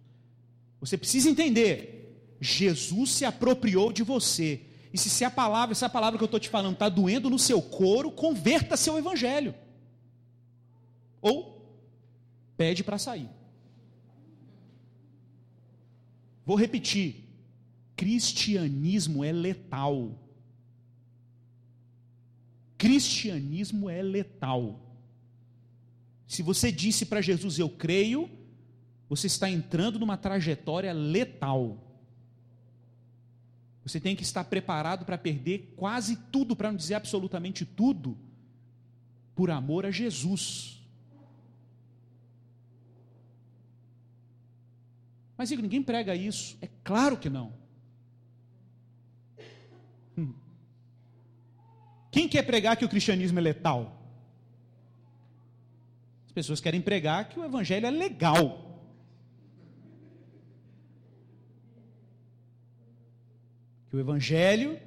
Você 0.81 0.99
precisa 0.99 1.31
entender, 1.31 2.35
Jesus 2.41 3.13
se 3.13 3.25
apropriou 3.25 3.93
de 3.93 4.03
você. 4.03 4.63
E 4.93 4.99
se 4.99 5.25
a 5.25 5.31
palavra, 5.31 5.75
essa 5.75 5.89
palavra 5.89 6.19
que 6.19 6.25
eu 6.25 6.27
estou 6.27 6.41
te 6.41 6.49
falando 6.49 6.75
está 6.75 6.89
doendo 6.89 7.31
no 7.31 7.39
seu 7.39 7.63
couro, 7.63 8.11
converta 8.11 8.77
seu 8.77 8.99
evangelho. 8.99 9.55
Ou 11.23 11.73
pede 12.57 12.83
para 12.83 12.99
sair. 12.99 13.31
Vou 16.45 16.57
repetir: 16.57 17.25
cristianismo 17.97 19.25
é 19.25 19.33
letal. 19.33 20.19
Cristianismo 22.77 23.89
é 23.89 24.03
letal. 24.03 24.81
Se 26.27 26.43
você 26.43 26.73
disse 26.73 27.07
para 27.07 27.21
Jesus, 27.21 27.59
eu 27.59 27.69
creio, 27.69 28.29
você 29.09 29.27
está 29.27 29.49
entrando 29.49 29.99
numa 29.99 30.17
trajetória 30.17 30.93
letal. 30.93 31.79
Você 33.85 34.01
tem 34.01 34.17
que 34.17 34.23
estar 34.23 34.45
preparado 34.45 35.05
para 35.05 35.19
perder 35.19 35.75
quase 35.77 36.17
tudo, 36.33 36.57
para 36.57 36.71
não 36.71 36.77
dizer 36.77 36.95
absolutamente 36.95 37.65
tudo, 37.65 38.19
por 39.35 39.51
amor 39.51 39.85
a 39.85 39.91
Jesus. 39.91 40.84
Mas 45.37 45.51
Igor, 45.51 45.63
ninguém 45.63 45.83
prega 45.83 46.15
isso. 46.15 46.57
É 46.61 46.69
claro 46.83 47.17
que 47.17 47.29
não. 47.29 47.53
Hum. 50.17 50.35
Quem 52.11 52.29
quer 52.29 52.43
pregar 52.43 52.77
que 52.77 52.85
o 52.85 52.89
cristianismo 52.89 53.39
é 53.39 53.43
letal? 53.43 54.05
pessoas 56.35 56.61
querem 56.61 56.83
pregar 56.83 57.29
que 57.29 57.39
o 57.39 57.45
evangelho 57.45 57.87
é 57.87 57.91
legal. 57.91 58.83
Que 63.89 63.97
o 63.97 64.01
evangelho 64.01 64.81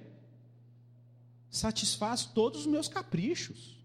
satisfaz 1.50 2.26
todos 2.26 2.62
os 2.62 2.68
meus 2.68 2.90
caprichos. 2.90 3.77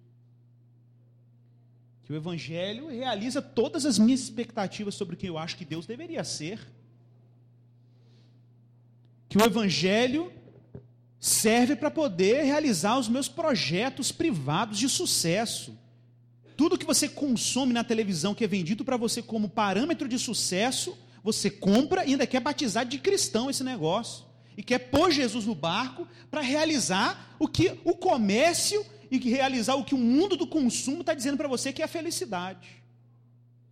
Que 2.12 2.16
o 2.16 2.20
evangelho 2.20 2.88
realiza 2.88 3.40
todas 3.40 3.86
as 3.86 3.98
minhas 3.98 4.20
expectativas 4.20 4.94
sobre 4.94 5.16
quem 5.16 5.28
eu 5.28 5.38
acho 5.38 5.56
que 5.56 5.64
Deus 5.64 5.86
deveria 5.86 6.22
ser. 6.22 6.60
Que 9.30 9.38
o 9.38 9.42
evangelho 9.42 10.30
serve 11.18 11.74
para 11.74 11.90
poder 11.90 12.42
realizar 12.42 12.98
os 12.98 13.08
meus 13.08 13.28
projetos 13.28 14.12
privados 14.12 14.78
de 14.78 14.90
sucesso 14.90 15.74
Tudo 16.54 16.76
que 16.76 16.84
você 16.84 17.08
consome 17.08 17.72
na 17.72 17.82
televisão 17.82 18.34
que 18.34 18.44
é 18.44 18.46
vendido 18.46 18.84
para 18.84 18.98
você 18.98 19.22
como 19.22 19.48
parâmetro 19.48 20.06
de 20.06 20.18
sucesso, 20.18 20.94
você 21.24 21.48
compra 21.48 22.04
e 22.04 22.10
ainda 22.10 22.26
quer 22.26 22.40
batizar 22.40 22.84
de 22.84 22.98
cristão 22.98 23.48
esse 23.48 23.64
negócio. 23.64 24.26
E 24.54 24.62
quer 24.62 24.78
pôr 24.90 25.10
Jesus 25.10 25.46
no 25.46 25.54
barco 25.54 26.06
para 26.30 26.42
realizar 26.42 27.34
o 27.38 27.48
que 27.48 27.80
o 27.86 27.94
comércio 27.94 28.84
e 29.16 29.30
realizar 29.30 29.74
o 29.74 29.84
que 29.84 29.94
o 29.94 29.98
mundo 29.98 30.36
do 30.36 30.46
consumo 30.46 31.02
está 31.02 31.12
dizendo 31.12 31.36
para 31.36 31.48
você 31.48 31.72
que 31.72 31.82
é 31.82 31.84
a 31.84 31.88
felicidade. 31.88 32.82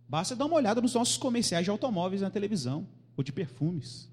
Basta 0.07 0.35
dar 0.35 0.45
uma 0.45 0.55
olhada 0.55 0.81
nos 0.81 0.93
nossos 0.93 1.17
comerciais 1.17 1.63
de 1.63 1.71
automóveis 1.71 2.21
na 2.21 2.29
televisão 2.29 2.87
ou 3.17 3.23
de 3.23 3.31
perfumes. 3.31 4.09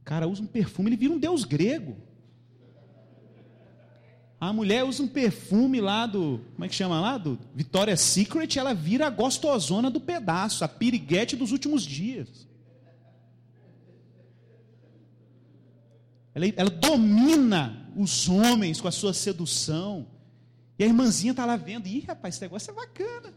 O 0.00 0.04
cara 0.04 0.26
usa 0.26 0.42
um 0.42 0.46
perfume, 0.46 0.88
ele 0.88 0.96
vira 0.96 1.12
um 1.12 1.18
deus 1.18 1.44
grego. 1.44 1.96
A 4.40 4.52
mulher 4.52 4.84
usa 4.84 5.02
um 5.02 5.08
perfume 5.08 5.80
lá 5.80 6.06
do, 6.06 6.40
como 6.54 6.64
é 6.64 6.68
que 6.68 6.74
chama 6.74 7.00
lá? 7.00 7.18
Do 7.18 7.38
Victoria's 7.54 8.00
Secret, 8.00 8.56
ela 8.58 8.74
vira 8.74 9.06
a 9.06 9.10
gostosona 9.10 9.90
do 9.90 10.00
pedaço, 10.00 10.64
a 10.64 10.68
piriguete 10.68 11.36
dos 11.36 11.52
últimos 11.52 11.82
dias. 11.84 12.48
Ela, 16.34 16.46
ela 16.56 16.70
domina 16.70 17.81
os 17.96 18.28
homens 18.28 18.80
com 18.80 18.88
a 18.88 18.92
sua 18.92 19.12
sedução. 19.12 20.06
E 20.78 20.84
a 20.84 20.86
irmãzinha 20.86 21.32
está 21.32 21.44
lá 21.44 21.56
vendo, 21.56 21.86
ih, 21.86 22.00
rapaz, 22.00 22.34
esse 22.34 22.42
negócio 22.42 22.70
é 22.70 22.74
bacana. 22.74 23.32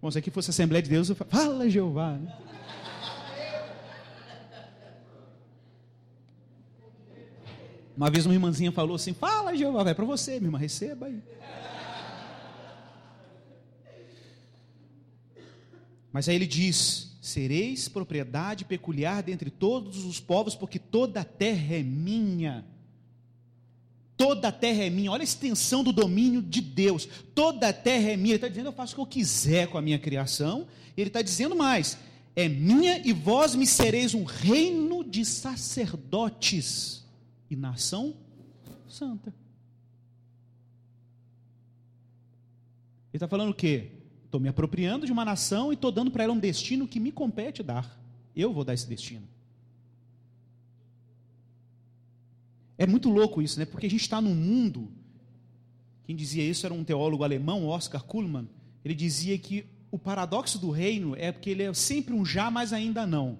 Bom, 0.00 0.10
se 0.10 0.18
aqui 0.18 0.30
fosse 0.30 0.50
a 0.50 0.52
Assembleia 0.52 0.82
de 0.82 0.90
Deus, 0.90 1.08
eu 1.08 1.14
falo, 1.14 1.30
fala 1.30 1.70
Jeová. 1.70 2.18
Né? 2.18 2.36
Uma 7.96 8.10
vez 8.10 8.26
uma 8.26 8.34
irmãzinha 8.34 8.72
falou 8.72 8.96
assim: 8.96 9.12
Fala, 9.12 9.56
Jeová, 9.56 9.84
vai 9.84 9.94
para 9.94 10.04
você, 10.04 10.32
minha 10.32 10.48
irmã, 10.48 10.58
receba 10.58 11.06
aí. 11.06 11.22
Mas 16.12 16.28
aí 16.28 16.34
ele 16.34 16.46
diz: 16.46 17.11
Sereis 17.22 17.88
propriedade 17.88 18.64
peculiar 18.64 19.22
dentre 19.22 19.48
todos 19.48 20.04
os 20.04 20.18
povos, 20.18 20.56
porque 20.56 20.76
toda 20.76 21.20
a 21.20 21.24
terra 21.24 21.76
é 21.76 21.82
minha. 21.82 22.66
Toda 24.16 24.48
a 24.48 24.52
terra 24.52 24.82
é 24.82 24.90
minha. 24.90 25.12
Olha 25.12 25.20
a 25.20 25.24
extensão 25.24 25.84
do 25.84 25.92
domínio 25.92 26.42
de 26.42 26.60
Deus. 26.60 27.08
Toda 27.32 27.68
a 27.68 27.72
terra 27.72 28.10
é 28.10 28.16
minha. 28.16 28.32
Ele 28.32 28.38
está 28.38 28.48
dizendo: 28.48 28.66
Eu 28.66 28.72
faço 28.72 28.94
o 28.94 28.96
que 28.96 29.00
eu 29.02 29.06
quiser 29.06 29.68
com 29.68 29.78
a 29.78 29.82
minha 29.82 30.00
criação. 30.00 30.66
Ele 30.96 31.10
está 31.10 31.22
dizendo 31.22 31.54
mais: 31.54 31.96
É 32.34 32.48
minha 32.48 33.00
e 33.06 33.12
vós 33.12 33.54
me 33.54 33.68
sereis 33.68 34.14
um 34.14 34.24
reino 34.24 35.04
de 35.04 35.24
sacerdotes 35.24 37.04
e 37.48 37.54
nação 37.54 38.16
santa. 38.88 39.32
Ele 43.12 43.14
está 43.14 43.28
falando 43.28 43.50
o 43.50 43.54
quê? 43.54 44.01
Estou 44.32 44.40
me 44.40 44.48
apropriando 44.48 45.04
de 45.04 45.12
uma 45.12 45.26
nação 45.26 45.70
e 45.70 45.74
estou 45.74 45.92
dando 45.92 46.10
para 46.10 46.24
ela 46.24 46.32
um 46.32 46.38
destino 46.38 46.88
que 46.88 46.98
me 46.98 47.12
compete 47.12 47.62
dar. 47.62 48.00
Eu 48.34 48.50
vou 48.50 48.64
dar 48.64 48.72
esse 48.72 48.88
destino. 48.88 49.28
É 52.78 52.86
muito 52.86 53.10
louco 53.10 53.42
isso, 53.42 53.58
né? 53.58 53.66
Porque 53.66 53.84
a 53.84 53.90
gente 53.90 54.00
está 54.00 54.22
num 54.22 54.34
mundo. 54.34 54.90
Quem 56.06 56.16
dizia 56.16 56.42
isso 56.42 56.64
era 56.64 56.72
um 56.72 56.82
teólogo 56.82 57.22
alemão, 57.22 57.66
Oscar 57.66 58.02
Kuhlmann. 58.02 58.48
Ele 58.82 58.94
dizia 58.94 59.36
que 59.36 59.66
o 59.90 59.98
paradoxo 59.98 60.58
do 60.58 60.70
reino 60.70 61.14
é 61.14 61.30
porque 61.30 61.50
ele 61.50 61.64
é 61.64 61.74
sempre 61.74 62.14
um 62.14 62.24
já, 62.24 62.50
mas 62.50 62.72
ainda 62.72 63.06
não. 63.06 63.36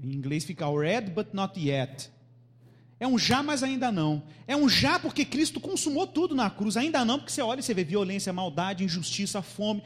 Em 0.00 0.14
inglês 0.14 0.44
fica 0.44 0.66
already 0.66 1.10
but 1.10 1.30
not 1.32 1.58
yet. 1.58 2.12
É 2.98 3.06
um 3.06 3.18
já, 3.18 3.42
mas 3.42 3.62
ainda 3.62 3.92
não. 3.92 4.22
É 4.46 4.56
um 4.56 4.68
já 4.68 4.98
porque 4.98 5.24
Cristo 5.24 5.60
consumou 5.60 6.06
tudo 6.06 6.34
na 6.34 6.48
cruz. 6.48 6.76
Ainda 6.76 7.04
não, 7.04 7.18
porque 7.18 7.32
você 7.32 7.42
olha 7.42 7.60
e 7.60 7.62
você 7.62 7.74
vê 7.74 7.84
violência, 7.84 8.32
maldade, 8.32 8.84
injustiça, 8.84 9.42
fome. 9.42 9.82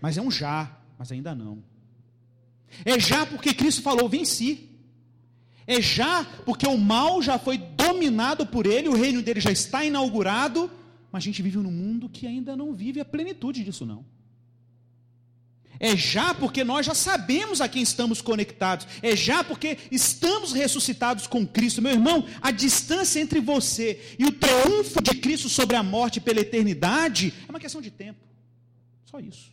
Mas 0.00 0.16
é 0.16 0.22
um 0.22 0.30
já, 0.30 0.78
mas 0.96 1.10
ainda 1.10 1.34
não. 1.34 1.62
É 2.84 2.98
já 3.00 3.26
porque 3.26 3.52
Cristo 3.52 3.82
falou: 3.82 4.08
venci. 4.08 4.66
É 5.66 5.82
já 5.82 6.24
porque 6.46 6.66
o 6.66 6.78
mal 6.78 7.20
já 7.20 7.38
foi 7.38 7.58
dominado 7.58 8.46
por 8.46 8.64
ele, 8.66 8.88
o 8.88 8.96
reino 8.96 9.20
dele 9.20 9.40
já 9.40 9.50
está 9.50 9.84
inaugurado. 9.84 10.70
Mas 11.12 11.22
a 11.22 11.26
gente 11.26 11.42
vive 11.42 11.58
num 11.58 11.70
mundo 11.70 12.08
que 12.08 12.26
ainda 12.26 12.56
não 12.56 12.72
vive 12.72 13.00
a 13.00 13.04
plenitude 13.04 13.64
disso, 13.64 13.84
não. 13.84 14.04
É 15.80 15.96
já 15.96 16.34
porque 16.34 16.64
nós 16.64 16.86
já 16.86 16.94
sabemos 16.94 17.60
a 17.60 17.68
quem 17.68 17.82
estamos 17.82 18.20
conectados. 18.20 18.86
É 19.00 19.14
já 19.14 19.44
porque 19.44 19.78
estamos 19.90 20.52
ressuscitados 20.52 21.26
com 21.26 21.46
Cristo. 21.46 21.80
Meu 21.80 21.92
irmão, 21.92 22.26
a 22.40 22.50
distância 22.50 23.20
entre 23.20 23.40
você 23.40 24.00
e 24.18 24.24
o 24.24 24.32
triunfo 24.32 25.00
de 25.00 25.14
Cristo 25.16 25.48
sobre 25.48 25.76
a 25.76 25.82
morte 25.82 26.20
pela 26.20 26.40
eternidade 26.40 27.32
é 27.46 27.50
uma 27.50 27.60
questão 27.60 27.80
de 27.80 27.90
tempo. 27.90 28.18
Só 29.04 29.20
isso. 29.20 29.52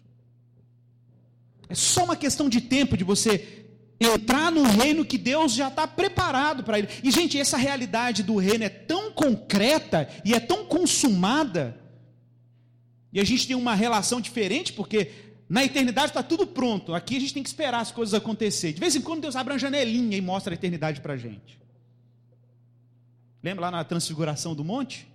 É 1.69 1.75
só 1.75 2.03
uma 2.03 2.15
questão 2.15 2.49
de 2.49 2.61
tempo 2.61 2.97
de 2.97 3.03
você 3.03 3.65
entrar 3.99 4.51
no 4.51 4.63
reino 4.63 5.05
que 5.05 5.17
Deus 5.17 5.53
já 5.53 5.67
está 5.67 5.87
preparado 5.87 6.63
para 6.63 6.79
ele. 6.79 6.89
E, 7.03 7.11
gente, 7.11 7.39
essa 7.39 7.57
realidade 7.57 8.23
do 8.23 8.35
reino 8.35 8.63
é 8.63 8.69
tão 8.69 9.11
concreta 9.11 10.09
e 10.23 10.33
é 10.33 10.39
tão 10.39 10.65
consumada. 10.65 11.79
E 13.13 13.19
a 13.19 13.23
gente 13.23 13.47
tem 13.47 13.55
uma 13.55 13.73
relação 13.73 14.19
diferente, 14.19 14.73
porque 14.73 15.09
na 15.47 15.63
eternidade 15.63 16.07
está 16.07 16.23
tudo 16.23 16.47
pronto. 16.47 16.93
Aqui 16.93 17.17
a 17.17 17.19
gente 17.19 17.33
tem 17.33 17.43
que 17.43 17.49
esperar 17.49 17.79
as 17.79 17.91
coisas 17.91 18.13
acontecerem. 18.13 18.73
De 18.73 18.79
vez 18.79 18.95
em 18.95 19.01
quando 19.01 19.21
Deus 19.21 19.35
abre 19.35 19.53
uma 19.53 19.59
janelinha 19.59 20.17
e 20.17 20.21
mostra 20.21 20.53
a 20.53 20.55
eternidade 20.55 21.01
para 21.01 21.13
a 21.13 21.17
gente. 21.17 21.59
Lembra 23.43 23.65
lá 23.65 23.71
na 23.71 23.83
transfiguração 23.83 24.55
do 24.55 24.63
monte? 24.63 25.07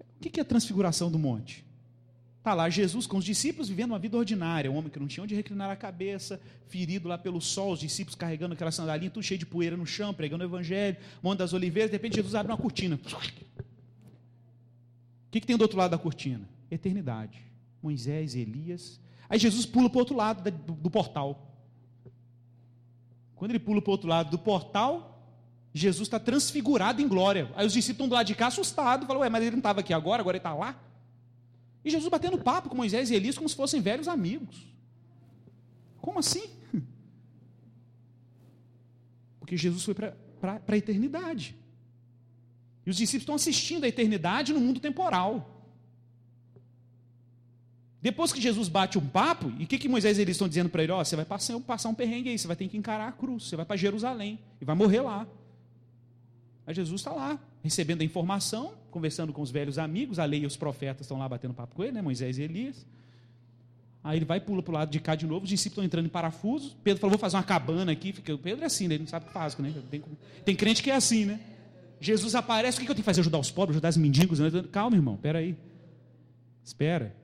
O 0.00 0.28
que 0.28 0.40
é 0.40 0.42
a 0.42 0.44
transfiguração 0.44 1.10
do 1.10 1.18
monte? 1.18 1.64
Está 2.38 2.54
lá 2.54 2.68
Jesus 2.68 3.06
com 3.06 3.18
os 3.18 3.24
discípulos 3.24 3.68
vivendo 3.68 3.92
uma 3.92 3.98
vida 3.98 4.16
ordinária, 4.18 4.70
um 4.70 4.76
homem 4.76 4.90
que 4.90 4.98
não 4.98 5.06
tinha 5.06 5.22
onde 5.22 5.34
reclinar 5.34 5.70
a 5.70 5.76
cabeça, 5.76 6.40
ferido 6.68 7.08
lá 7.08 7.16
pelo 7.16 7.40
sol, 7.40 7.72
os 7.72 7.80
discípulos 7.80 8.16
carregando 8.16 8.52
aquela 8.52 8.72
sandalinha, 8.72 9.10
tudo 9.10 9.22
cheio 9.22 9.38
de 9.38 9.46
poeira 9.46 9.76
no 9.76 9.86
chão, 9.86 10.12
pregando 10.12 10.44
o 10.44 10.46
evangelho, 10.46 10.96
Monte 11.22 11.38
das 11.38 11.52
Oliveiras, 11.52 11.90
de 11.90 11.96
repente 11.96 12.16
Jesus 12.16 12.34
abre 12.34 12.52
uma 12.52 12.58
cortina. 12.58 12.96
O 12.96 13.08
que, 15.30 15.40
que 15.40 15.46
tem 15.46 15.56
do 15.56 15.62
outro 15.62 15.78
lado 15.78 15.92
da 15.92 15.98
cortina? 15.98 16.46
Eternidade. 16.70 17.53
Moisés, 17.84 18.34
Elias. 18.34 18.98
Aí 19.28 19.38
Jesus 19.38 19.66
pula 19.66 19.90
para 19.90 19.98
o 19.98 20.00
outro 20.00 20.16
lado 20.16 20.50
do, 20.50 20.90
portal. 20.90 21.54
Quando 23.36 23.50
ele 23.50 23.58
pula 23.58 23.82
para 23.82 23.90
o 23.90 23.92
outro 23.92 24.08
lado 24.08 24.30
do 24.30 24.38
portal, 24.38 25.22
Jesus 25.74 26.06
está 26.06 26.18
transfigurado 26.18 27.02
em 27.02 27.06
glória. 27.06 27.52
Aí 27.54 27.66
os 27.66 27.74
discípulos 27.74 27.96
estão 27.96 28.08
do 28.08 28.14
lado 28.14 28.26
de 28.26 28.34
cá 28.34 28.46
assustados, 28.46 29.06
falam, 29.06 29.20
ué, 29.20 29.28
mas 29.28 29.42
ele 29.42 29.50
não 29.50 29.58
estava 29.58 29.80
aqui 29.80 29.92
agora, 29.92 30.22
agora 30.22 30.36
ele 30.36 30.40
está 30.40 30.54
lá. 30.54 30.80
E 31.84 31.90
Jesus 31.90 32.08
batendo 32.08 32.38
papo 32.38 32.70
com 32.70 32.76
Moisés 32.76 33.10
e 33.10 33.14
Elias 33.14 33.36
como 33.36 33.48
se 33.50 33.54
fossem 33.54 33.82
velhos 33.82 34.08
amigos. 34.08 34.66
Como 35.98 36.18
assim? 36.18 36.48
Porque 39.38 39.58
Jesus 39.58 39.84
foi 39.84 39.94
para 39.94 40.62
a 40.66 40.76
eternidade. 40.76 41.54
E 42.86 42.88
os 42.88 42.96
discípulos 42.96 43.24
estão 43.24 43.34
assistindo 43.34 43.84
a 43.84 43.88
eternidade 43.88 44.54
no 44.54 44.60
mundo 44.60 44.80
temporal. 44.80 45.53
Depois 48.04 48.34
que 48.34 48.38
Jesus 48.38 48.68
bate 48.68 48.98
um 48.98 49.06
papo, 49.06 49.50
e 49.58 49.64
o 49.64 49.66
que, 49.66 49.78
que 49.78 49.88
Moisés 49.88 50.18
e 50.18 50.20
eles 50.20 50.36
estão 50.36 50.46
dizendo 50.46 50.68
para 50.68 50.82
ele? 50.82 50.92
Ó, 50.92 51.00
oh, 51.00 51.04
você 51.06 51.16
vai 51.16 51.24
passar, 51.24 51.58
passar 51.60 51.88
um 51.88 51.94
perrengue 51.94 52.28
aí, 52.28 52.38
você 52.38 52.46
vai 52.46 52.54
ter 52.54 52.68
que 52.68 52.76
encarar 52.76 53.08
a 53.08 53.12
cruz, 53.12 53.44
você 53.44 53.56
vai 53.56 53.64
para 53.64 53.76
Jerusalém 53.76 54.38
e 54.60 54.64
vai 54.66 54.76
morrer 54.76 55.00
lá. 55.00 55.26
Aí 56.66 56.74
Jesus 56.74 57.00
está 57.00 57.12
lá, 57.12 57.38
recebendo 57.62 58.02
a 58.02 58.04
informação, 58.04 58.74
conversando 58.90 59.32
com 59.32 59.40
os 59.40 59.50
velhos 59.50 59.78
amigos, 59.78 60.18
a 60.18 60.26
lei 60.26 60.42
e 60.42 60.46
os 60.46 60.54
profetas 60.54 61.06
estão 61.06 61.18
lá 61.18 61.26
batendo 61.26 61.54
papo 61.54 61.74
com 61.76 61.82
ele, 61.82 61.92
né? 61.92 62.02
Moisés 62.02 62.36
e 62.36 62.42
Elias. 62.42 62.84
Aí 64.02 64.18
ele 64.18 64.26
vai 64.26 64.38
pula 64.38 64.62
para 64.62 64.70
o 64.70 64.74
lado 64.74 64.90
de 64.90 65.00
cá 65.00 65.14
de 65.14 65.26
novo, 65.26 65.44
os 65.44 65.48
discípulos 65.48 65.78
estão 65.78 65.84
entrando 65.84 66.04
em 66.04 66.10
parafuso. 66.10 66.76
Pedro 66.84 67.00
falou: 67.00 67.12
vou 67.12 67.18
fazer 67.18 67.38
uma 67.38 67.42
cabana 67.42 67.90
aqui. 67.90 68.12
Fica... 68.12 68.36
Pedro 68.36 68.64
é 68.64 68.66
assim, 68.66 68.86
né? 68.86 68.96
ele 68.96 69.04
não 69.04 69.08
sabe 69.08 69.24
o 69.24 69.28
que 69.28 69.32
faz, 69.32 69.56
né? 69.56 69.72
Tem, 69.90 70.04
tem 70.44 70.54
crente 70.54 70.82
que 70.82 70.90
é 70.90 70.94
assim, 70.94 71.24
né? 71.24 71.40
Jesus 72.02 72.34
aparece, 72.34 72.76
o 72.76 72.80
que 72.80 72.84
eu 72.84 72.94
tenho 72.94 72.96
que 72.96 73.02
fazer? 73.02 73.22
Ajudar 73.22 73.38
os 73.38 73.50
pobres, 73.50 73.76
ajudar 73.76 73.88
os 73.88 73.96
mendigos? 73.96 74.40
Calma, 74.70 74.94
irmão, 74.94 75.14
espera 75.14 75.38
aí. 75.38 75.56
Espera. 76.62 77.23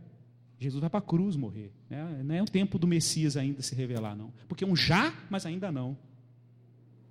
Jesus 0.61 0.79
vai 0.79 0.91
para 0.91 0.99
a 0.99 1.03
cruz 1.03 1.37
morrer. 1.37 1.73
Né? 1.89 2.23
Não 2.23 2.35
é 2.35 2.43
o 2.43 2.45
tempo 2.45 2.79
do 2.79 2.87
Messias 2.87 3.35
ainda 3.35 3.63
se 3.63 3.75
revelar, 3.75 4.15
não. 4.15 4.31
Porque 4.47 4.63
é 4.63 4.67
um 4.67 4.77
já, 4.77 5.15
mas 5.31 5.47
ainda 5.47 5.73
não. 5.73 5.97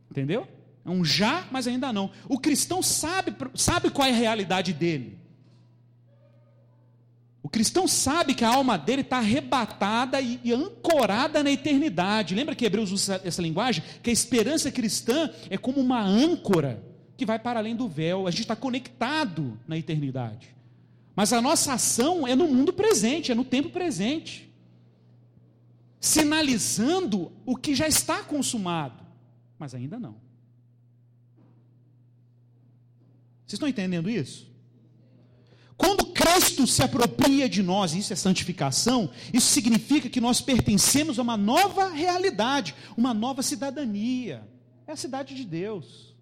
Entendeu? 0.10 0.48
É 0.86 0.90
um 0.90 1.04
já, 1.04 1.48
mas 1.52 1.68
ainda 1.68 1.92
não. 1.92 2.12
O 2.28 2.40
cristão 2.40 2.84
sabe, 2.84 3.36
sabe 3.56 3.90
qual 3.90 4.08
é 4.08 4.12
a 4.12 4.16
realidade 4.16 4.72
dele. 4.72 5.18
O 7.42 7.50
cristão 7.50 7.88
sabe 7.88 8.36
que 8.36 8.46
a 8.46 8.50
alma 8.50 8.78
dele 8.78 9.02
está 9.02 9.18
arrebatada 9.18 10.22
e, 10.22 10.40
e, 10.44 10.54
ancorada 10.54 11.44
na 11.44 11.50
eternidade. 11.50 12.36
Lembra 12.36 12.54
que 12.54 12.66
Hebreus 12.66 12.92
usa 12.92 13.16
essa, 13.16 13.28
essa 13.28 13.42
linguagem? 13.42 13.84
Que 14.04 14.12
a 14.12 14.14
esperança 14.14 14.72
cristã 14.72 15.32
é 15.50 15.58
como 15.58 15.80
uma 15.80 16.00
âncora 16.00 16.84
que 17.18 17.26
vai 17.26 17.40
para 17.40 17.60
além 17.60 17.76
do 17.76 17.88
véu. 17.88 18.28
A 18.28 18.32
gente 18.32 18.42
está 18.42 18.56
conectado 18.56 19.60
na 19.68 19.76
eternidade. 19.76 20.59
Mas 21.20 21.34
a 21.34 21.42
nossa 21.42 21.74
ação 21.74 22.26
é 22.26 22.34
no 22.34 22.48
mundo 22.48 22.72
presente, 22.72 23.30
é 23.30 23.36
no 23.36 23.44
tempo 23.44 23.70
presente. 23.70 24.50
Sinalizando 26.00 27.34
o 27.46 27.58
que 27.58 27.76
já 27.76 27.90
está 27.90 28.24
consumado. 28.24 29.06
mas 29.58 29.76
ainda 29.76 30.00
não. 30.00 30.16
Vocês 33.42 33.56
estão 33.56 33.68
entendendo 33.68 34.10
isso? 34.10 34.50
Quando 35.76 36.06
Cristo 36.06 36.66
se 36.66 36.82
apropria 36.82 37.50
de 37.50 37.62
nós, 37.62 37.94
isso 37.94 38.14
é 38.14 38.16
santificação, 38.16 39.12
isso 39.34 39.48
significa 39.48 40.08
que 40.08 40.22
nós 40.22 40.40
pertencemos 40.40 41.20
a 41.20 41.22
uma 41.22 41.36
nova 41.36 41.90
realidade, 41.90 42.74
uma 42.96 43.14
nova 43.14 43.44
cidadania. 43.44 44.48
É 44.88 44.94
a 44.94 44.96
cidade 44.96 45.36
de 45.36 45.44
Deus. 45.44 46.16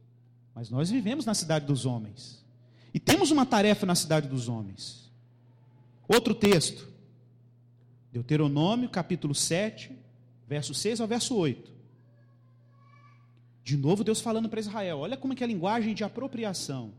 Mas 0.55 0.71
nós 0.71 0.89
vivemos 0.89 1.23
na 1.23 1.35
cidade 1.35 1.67
dos 1.67 1.85
homens. 1.85 2.36
E 2.97 2.99
temos 2.99 3.29
uma 3.29 3.45
tarefa 3.45 3.85
na 3.85 3.93
cidade 3.93 4.27
dos 4.27 4.49
homens. 4.49 5.11
Outro 6.07 6.33
texto. 6.33 6.87
Deuteronômio, 8.11 8.89
capítulo 8.89 9.35
7, 9.35 9.95
verso 10.47 10.73
6 10.73 11.01
ao 11.01 11.07
verso 11.07 11.35
8. 11.35 11.71
De 13.63 13.77
novo 13.77 14.03
Deus 14.03 14.19
falando 14.19 14.49
para 14.49 14.59
Israel, 14.59 14.97
olha 14.97 15.15
como 15.15 15.33
é 15.33 15.35
que 15.35 15.43
é 15.43 15.45
a 15.45 15.47
linguagem 15.47 15.93
de 15.93 16.03
apropriação 16.03 16.91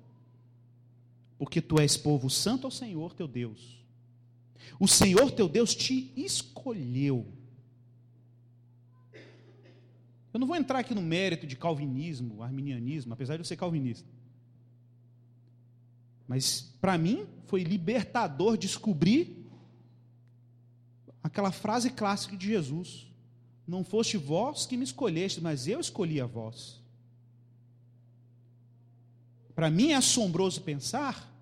porque 1.36 1.60
tu 1.60 1.80
és 1.80 1.96
povo 1.96 2.30
santo 2.30 2.66
ao 2.66 2.70
Senhor 2.70 3.14
teu 3.14 3.26
Deus. 3.28 3.78
O 4.78 4.86
Senhor 4.86 5.32
teu 5.32 5.48
Deus 5.48 5.74
te 5.74 6.12
escolheu. 6.16 7.26
Eu 10.32 10.38
não 10.38 10.46
vou 10.46 10.54
entrar 10.54 10.78
aqui 10.78 10.94
no 10.94 11.02
mérito 11.02 11.44
de 11.44 11.56
calvinismo, 11.56 12.40
arminianismo, 12.40 13.12
apesar 13.12 13.34
de 13.34 13.40
eu 13.40 13.44
ser 13.44 13.56
calvinista. 13.56 14.08
Mas 16.28 16.60
para 16.78 16.98
mim 16.98 17.26
foi 17.46 17.62
libertador 17.62 18.58
descobrir 18.58 19.46
aquela 21.22 21.50
frase 21.50 21.88
clássica 21.88 22.36
de 22.36 22.46
Jesus: 22.46 23.06
Não 23.66 23.82
foste 23.82 24.18
vós 24.18 24.66
que 24.66 24.76
me 24.76 24.84
escolheste, 24.84 25.40
mas 25.40 25.66
eu 25.66 25.80
escolhi 25.80 26.20
a 26.20 26.26
vós. 26.26 26.80
Para 29.54 29.70
mim 29.70 29.92
é 29.92 29.94
assombroso 29.94 30.60
pensar 30.60 31.34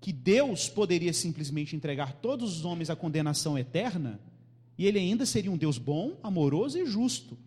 que 0.00 0.12
Deus 0.12 0.68
poderia 0.68 1.12
simplesmente 1.12 1.76
entregar 1.76 2.14
todos 2.14 2.58
os 2.58 2.64
homens 2.64 2.90
à 2.90 2.96
condenação 2.96 3.56
eterna 3.56 4.20
e 4.76 4.84
ele 4.84 4.98
ainda 4.98 5.24
seria 5.24 5.50
um 5.50 5.56
Deus 5.56 5.78
bom, 5.78 6.18
amoroso 6.22 6.76
e 6.76 6.84
justo, 6.84 7.38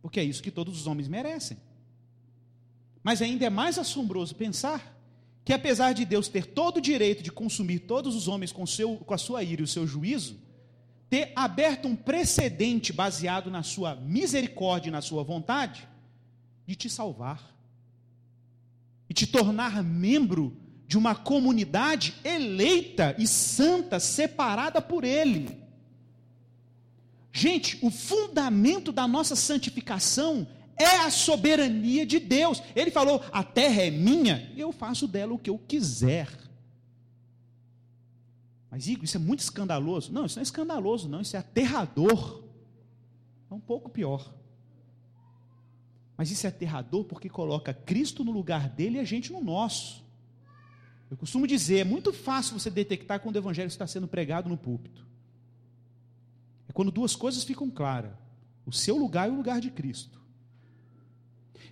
porque 0.00 0.18
é 0.18 0.24
isso 0.24 0.42
que 0.42 0.50
todos 0.50 0.80
os 0.80 0.86
homens 0.86 1.06
merecem. 1.08 1.58
Mas 3.02 3.20
ainda 3.20 3.44
é 3.44 3.50
mais 3.50 3.78
assombroso 3.78 4.34
pensar 4.34 4.99
que, 5.50 5.54
apesar 5.54 5.92
de 5.92 6.04
Deus 6.04 6.28
ter 6.28 6.46
todo 6.46 6.76
o 6.76 6.80
direito 6.80 7.24
de 7.24 7.32
consumir 7.32 7.80
todos 7.80 8.14
os 8.14 8.28
homens 8.28 8.52
com, 8.52 8.64
seu, 8.64 8.98
com 8.98 9.12
a 9.12 9.18
sua 9.18 9.42
ira 9.42 9.62
e 9.62 9.64
o 9.64 9.66
seu 9.66 9.84
juízo, 9.84 10.38
ter 11.08 11.32
aberto 11.34 11.88
um 11.88 11.96
precedente 11.96 12.92
baseado 12.92 13.50
na 13.50 13.64
sua 13.64 13.96
misericórdia 13.96 14.90
e 14.90 14.92
na 14.92 15.02
sua 15.02 15.24
vontade 15.24 15.88
de 16.64 16.76
te 16.76 16.88
salvar 16.88 17.52
e 19.08 19.12
te 19.12 19.26
tornar 19.26 19.82
membro 19.82 20.56
de 20.86 20.96
uma 20.96 21.16
comunidade 21.16 22.14
eleita 22.22 23.16
e 23.18 23.26
santa, 23.26 23.98
separada 23.98 24.80
por 24.80 25.02
Ele. 25.02 25.58
Gente, 27.32 27.76
o 27.82 27.90
fundamento 27.90 28.92
da 28.92 29.08
nossa 29.08 29.34
santificação 29.34 30.46
é 30.82 31.04
a 31.04 31.10
soberania 31.10 32.06
de 32.06 32.18
Deus. 32.18 32.62
Ele 32.74 32.90
falou: 32.90 33.22
a 33.30 33.44
terra 33.44 33.82
é 33.82 33.90
minha, 33.90 34.50
eu 34.56 34.72
faço 34.72 35.06
dela 35.06 35.34
o 35.34 35.38
que 35.38 35.50
eu 35.50 35.58
quiser. 35.58 36.28
Mas, 38.70 38.86
Igor, 38.86 39.04
isso 39.04 39.16
é 39.16 39.20
muito 39.20 39.40
escandaloso. 39.40 40.12
Não, 40.12 40.24
isso 40.24 40.36
não 40.36 40.40
é 40.40 40.44
escandaloso, 40.44 41.08
não, 41.08 41.20
isso 41.20 41.36
é 41.36 41.40
aterrador. 41.40 42.44
É 43.50 43.54
um 43.54 43.60
pouco 43.60 43.90
pior. 43.90 44.32
Mas 46.16 46.30
isso 46.30 46.46
é 46.46 46.48
aterrador 46.48 47.04
porque 47.04 47.28
coloca 47.28 47.74
Cristo 47.74 48.22
no 48.22 48.30
lugar 48.30 48.68
dele 48.68 48.96
e 48.96 49.00
a 49.00 49.04
gente 49.04 49.32
no 49.32 49.42
nosso. 49.42 50.04
Eu 51.10 51.16
costumo 51.16 51.46
dizer, 51.46 51.78
é 51.78 51.84
muito 51.84 52.12
fácil 52.12 52.58
você 52.58 52.70
detectar 52.70 53.18
quando 53.18 53.34
o 53.34 53.38
evangelho 53.38 53.66
está 53.66 53.86
sendo 53.86 54.06
pregado 54.06 54.48
no 54.48 54.56
púlpito. 54.56 55.04
É 56.68 56.72
quando 56.72 56.92
duas 56.92 57.16
coisas 57.16 57.42
ficam 57.42 57.68
claras: 57.68 58.12
o 58.64 58.72
seu 58.72 58.96
lugar 58.96 59.28
e 59.28 59.32
o 59.32 59.36
lugar 59.36 59.60
de 59.60 59.70
Cristo. 59.70 60.19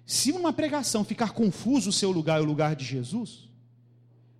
Se 0.08 0.32
numa 0.32 0.54
pregação 0.54 1.04
ficar 1.04 1.32
confuso 1.32 1.90
o 1.90 1.92
seu 1.92 2.10
lugar 2.10 2.40
e 2.40 2.42
o 2.42 2.46
lugar 2.46 2.74
de 2.74 2.82
Jesus, 2.82 3.46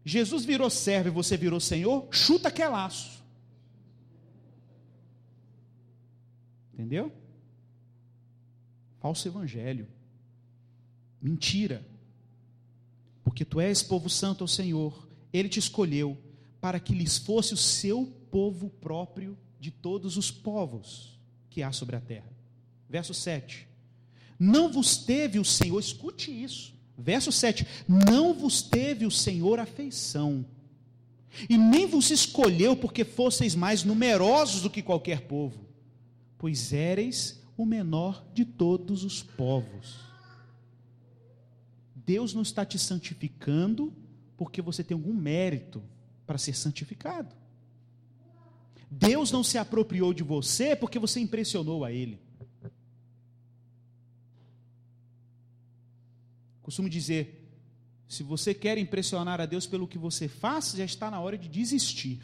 Jesus 0.03 0.43
virou 0.47 0.71
servo 0.71 1.11
e 1.11 1.13
você 1.13 1.37
virou 1.37 1.61
Senhor, 1.61 2.09
chuta 2.11 2.51
que 2.51 2.63
é 2.63 2.69
laço. 2.69 3.23
Entendeu? 6.73 7.13
Falso 8.99 9.29
evangelho. 9.29 9.87
Mentira. 11.21 11.87
Porque 13.23 13.45
tu 13.45 13.61
és 13.61 13.83
povo 13.83 14.09
santo 14.09 14.43
ao 14.43 14.49
Senhor, 14.49 15.07
ele 15.35 15.51
te 15.51 15.59
escolheu 15.59 16.17
para 16.63 16.81
que 16.81 16.95
lhes 16.95 17.19
fosse 17.19 17.53
o 17.53 17.59
seu 17.59 18.07
povo 18.31 18.71
próprio 18.71 19.37
de 19.61 19.71
todos 19.71 20.17
os 20.17 20.31
povos 20.31 21.21
que 21.51 21.63
há 21.63 21.73
sobre 21.73 21.95
a 21.95 22.01
terra. 22.01 22.33
Verso 22.89 23.13
7. 23.13 23.68
Não 24.39 24.71
vos 24.71 24.97
teve 24.97 25.39
o 25.39 25.45
Senhor, 25.45 25.79
escute 25.81 26.31
isso. 26.31 26.75
Verso 26.97 27.33
7: 27.33 27.67
Não 27.87 28.35
vos 28.35 28.63
teve 28.63 29.07
o 29.07 29.11
Senhor 29.11 29.59
afeição, 29.59 30.45
e 31.49 31.57
nem 31.57 31.87
vos 31.87 32.11
escolheu 32.11 32.77
porque 32.77 33.05
fosseis 33.05 33.55
mais 33.55 33.85
numerosos 33.85 34.63
do 34.63 34.71
que 34.71 34.83
qualquer 34.83 35.23
povo, 35.23 35.67
pois 36.37 36.73
éreis 36.73 37.43
o 37.57 37.67
menor 37.67 38.25
de 38.33 38.45
todos 38.45 39.05
os 39.05 39.23
povos. 39.23 39.97
Deus 41.95 42.33
não 42.33 42.43
está 42.43 42.65
te 42.65 42.79
santificando 42.79 43.93
porque 44.37 44.63
você 44.63 44.83
tem 44.83 44.95
algum 44.95 45.13
mérito 45.13 45.83
para 46.27 46.39
ser 46.39 46.57
santificado. 46.57 47.35
Deus 48.91 49.31
não 49.31 49.45
se 49.45 49.59
apropriou 49.59 50.15
de 50.15 50.23
você 50.23 50.75
porque 50.75 50.99
você 50.99 51.21
impressionou 51.21 51.85
a 51.85 51.93
Ele. 51.93 52.19
Costumo 56.69 56.87
dizer: 56.87 57.51
se 58.07 58.23
você 58.23 58.53
quer 58.53 58.77
impressionar 58.77 59.41
a 59.41 59.47
Deus 59.47 59.67
pelo 59.67 59.89
que 59.89 59.97
você 59.97 60.29
faz, 60.29 60.73
já 60.73 60.85
está 60.85 61.11
na 61.11 61.19
hora 61.19 61.39
de 61.39 61.49
desistir. 61.49 62.21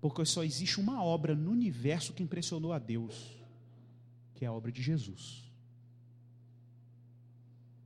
Porque 0.00 0.24
só 0.24 0.44
existe 0.44 0.78
uma 0.78 1.02
obra 1.02 1.34
no 1.34 1.50
universo 1.50 2.12
que 2.12 2.22
impressionou 2.22 2.72
a 2.72 2.78
Deus, 2.78 3.36
que 4.36 4.44
é 4.44 4.48
a 4.48 4.52
obra 4.52 4.70
de 4.70 4.80
Jesus. 4.80 5.50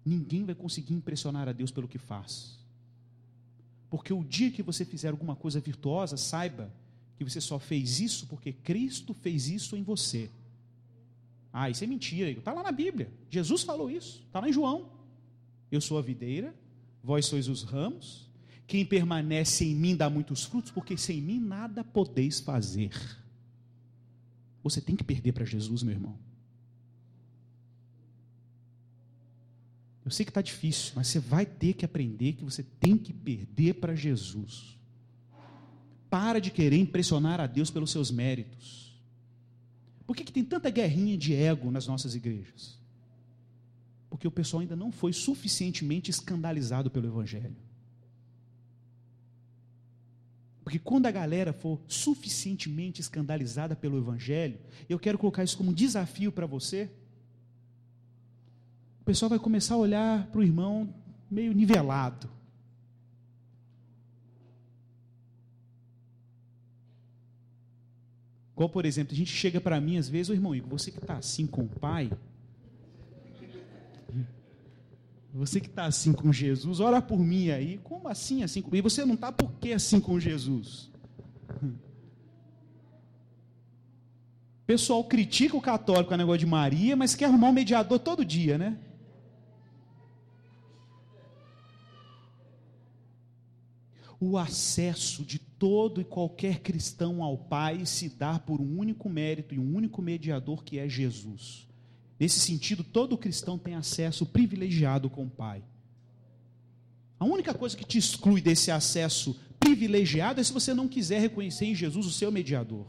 Ninguém 0.04 0.44
vai 0.44 0.54
conseguir 0.54 0.92
impressionar 0.92 1.48
a 1.48 1.52
Deus 1.52 1.70
pelo 1.70 1.88
que 1.88 1.96
faz. 1.96 2.58
Porque 3.88 4.12
o 4.12 4.22
dia 4.22 4.50
que 4.50 4.62
você 4.62 4.84
fizer 4.84 5.08
alguma 5.08 5.34
coisa 5.34 5.60
virtuosa, 5.60 6.18
saiba 6.18 6.70
que 7.16 7.24
você 7.24 7.40
só 7.40 7.58
fez 7.58 8.00
isso 8.00 8.26
porque 8.26 8.52
Cristo 8.52 9.14
fez 9.14 9.48
isso 9.48 9.74
em 9.74 9.82
você. 9.82 10.30
Ah, 11.52 11.70
isso 11.70 11.82
é 11.84 11.86
mentira. 11.86 12.30
Está 12.30 12.52
lá 12.52 12.62
na 12.62 12.72
Bíblia. 12.72 13.10
Jesus 13.30 13.62
falou 13.62 13.90
isso. 13.90 14.22
Está 14.26 14.40
lá 14.40 14.48
em 14.48 14.52
João. 14.52 14.90
Eu 15.70 15.80
sou 15.80 15.98
a 15.98 16.02
videira, 16.02 16.54
vós 17.02 17.26
sois 17.26 17.48
os 17.48 17.62
ramos. 17.62 18.28
Quem 18.66 18.84
permanece 18.84 19.64
em 19.64 19.74
mim 19.74 19.96
dá 19.96 20.10
muitos 20.10 20.44
frutos, 20.44 20.70
porque 20.70 20.96
sem 20.96 21.20
mim 21.20 21.40
nada 21.40 21.82
podeis 21.82 22.40
fazer. 22.40 22.92
Você 24.62 24.80
tem 24.80 24.94
que 24.94 25.04
perder 25.04 25.32
para 25.32 25.44
Jesus, 25.44 25.82
meu 25.82 25.94
irmão. 25.94 26.18
Eu 30.04 30.10
sei 30.10 30.24
que 30.24 30.30
está 30.30 30.40
difícil, 30.40 30.92
mas 30.96 31.08
você 31.08 31.18
vai 31.18 31.44
ter 31.44 31.74
que 31.74 31.84
aprender 31.84 32.32
que 32.32 32.44
você 32.44 32.62
tem 32.62 32.96
que 32.96 33.12
perder 33.12 33.74
para 33.74 33.94
Jesus. 33.94 34.78
Para 36.08 36.38
de 36.38 36.50
querer 36.50 36.78
impressionar 36.78 37.40
a 37.40 37.46
Deus 37.46 37.70
pelos 37.70 37.90
seus 37.90 38.10
méritos. 38.10 38.87
Por 40.08 40.16
que, 40.16 40.24
que 40.24 40.32
tem 40.32 40.44
tanta 40.44 40.70
guerrinha 40.70 41.16
de 41.16 41.32
ego 41.34 41.70
nas 41.70 41.86
nossas 41.86 42.16
igrejas? 42.16 42.80
Porque 44.10 44.26
o 44.26 44.30
pessoal 44.32 44.62
ainda 44.62 44.74
não 44.74 44.90
foi 44.90 45.12
suficientemente 45.12 46.10
escandalizado 46.10 46.90
pelo 46.90 47.06
Evangelho. 47.06 47.56
Porque 50.64 50.80
quando 50.80 51.06
a 51.06 51.12
galera 51.12 51.52
for 51.52 51.80
suficientemente 51.86 53.00
escandalizada 53.00 53.76
pelo 53.76 53.98
Evangelho, 53.98 54.58
eu 54.88 54.98
quero 54.98 55.16
colocar 55.16 55.44
isso 55.44 55.56
como 55.56 55.70
um 55.70 55.74
desafio 55.74 56.32
para 56.32 56.44
você 56.44 56.90
pessoal 59.08 59.30
vai 59.30 59.38
começar 59.38 59.74
a 59.74 59.78
olhar 59.78 60.26
para 60.26 60.38
o 60.38 60.42
irmão 60.42 60.94
meio 61.30 61.54
nivelado. 61.54 62.28
Igual, 68.58 68.70
por 68.70 68.84
exemplo, 68.84 69.14
a 69.14 69.16
gente 69.16 69.30
chega 69.30 69.60
para 69.60 69.80
mim 69.80 69.98
às 69.98 70.08
vezes, 70.08 70.30
ô 70.30 70.34
irmão 70.34 70.52
Igor, 70.52 70.68
você 70.70 70.90
que 70.90 70.98
está 70.98 71.14
assim 71.14 71.46
com 71.46 71.62
o 71.62 71.68
pai, 71.68 72.10
você 75.32 75.60
que 75.60 75.68
está 75.68 75.84
assim 75.84 76.12
com 76.12 76.32
Jesus, 76.32 76.80
ora 76.80 77.00
por 77.00 77.20
mim 77.20 77.50
aí. 77.50 77.78
Como 77.84 78.08
assim 78.08 78.42
assim 78.42 78.64
E 78.72 78.80
você 78.80 79.04
não 79.04 79.14
está 79.14 79.30
por 79.30 79.52
que 79.60 79.72
assim 79.72 80.00
com 80.00 80.18
Jesus? 80.18 80.90
pessoal 84.66 85.04
critica 85.04 85.56
o 85.56 85.60
católico 85.60 86.12
a 86.12 86.16
negócio 86.16 86.40
de 86.40 86.46
Maria, 86.46 86.96
mas 86.96 87.14
quer 87.14 87.26
arrumar 87.26 87.50
um 87.50 87.52
mediador 87.52 88.00
todo 88.00 88.24
dia, 88.24 88.58
né? 88.58 88.76
O 94.20 94.36
acesso 94.36 95.24
de 95.24 95.38
todo 95.38 96.00
e 96.00 96.04
qualquer 96.04 96.60
cristão 96.60 97.22
ao 97.22 97.38
Pai 97.38 97.86
se 97.86 98.08
dá 98.08 98.38
por 98.38 98.60
um 98.60 98.78
único 98.78 99.08
mérito 99.08 99.54
e 99.54 99.58
um 99.58 99.76
único 99.76 100.02
mediador 100.02 100.64
que 100.64 100.78
é 100.78 100.88
Jesus. 100.88 101.68
Nesse 102.18 102.40
sentido, 102.40 102.82
todo 102.82 103.16
cristão 103.16 103.56
tem 103.56 103.74
acesso 103.74 104.26
privilegiado 104.26 105.08
com 105.08 105.24
o 105.24 105.30
Pai. 105.30 105.62
A 107.18 107.24
única 107.24 107.54
coisa 107.54 107.76
que 107.76 107.84
te 107.84 107.98
exclui 107.98 108.40
desse 108.40 108.70
acesso 108.70 109.38
privilegiado 109.58 110.40
é 110.40 110.44
se 110.44 110.52
você 110.52 110.74
não 110.74 110.88
quiser 110.88 111.20
reconhecer 111.20 111.66
em 111.66 111.74
Jesus 111.74 112.06
o 112.06 112.12
seu 112.12 112.32
mediador. 112.32 112.86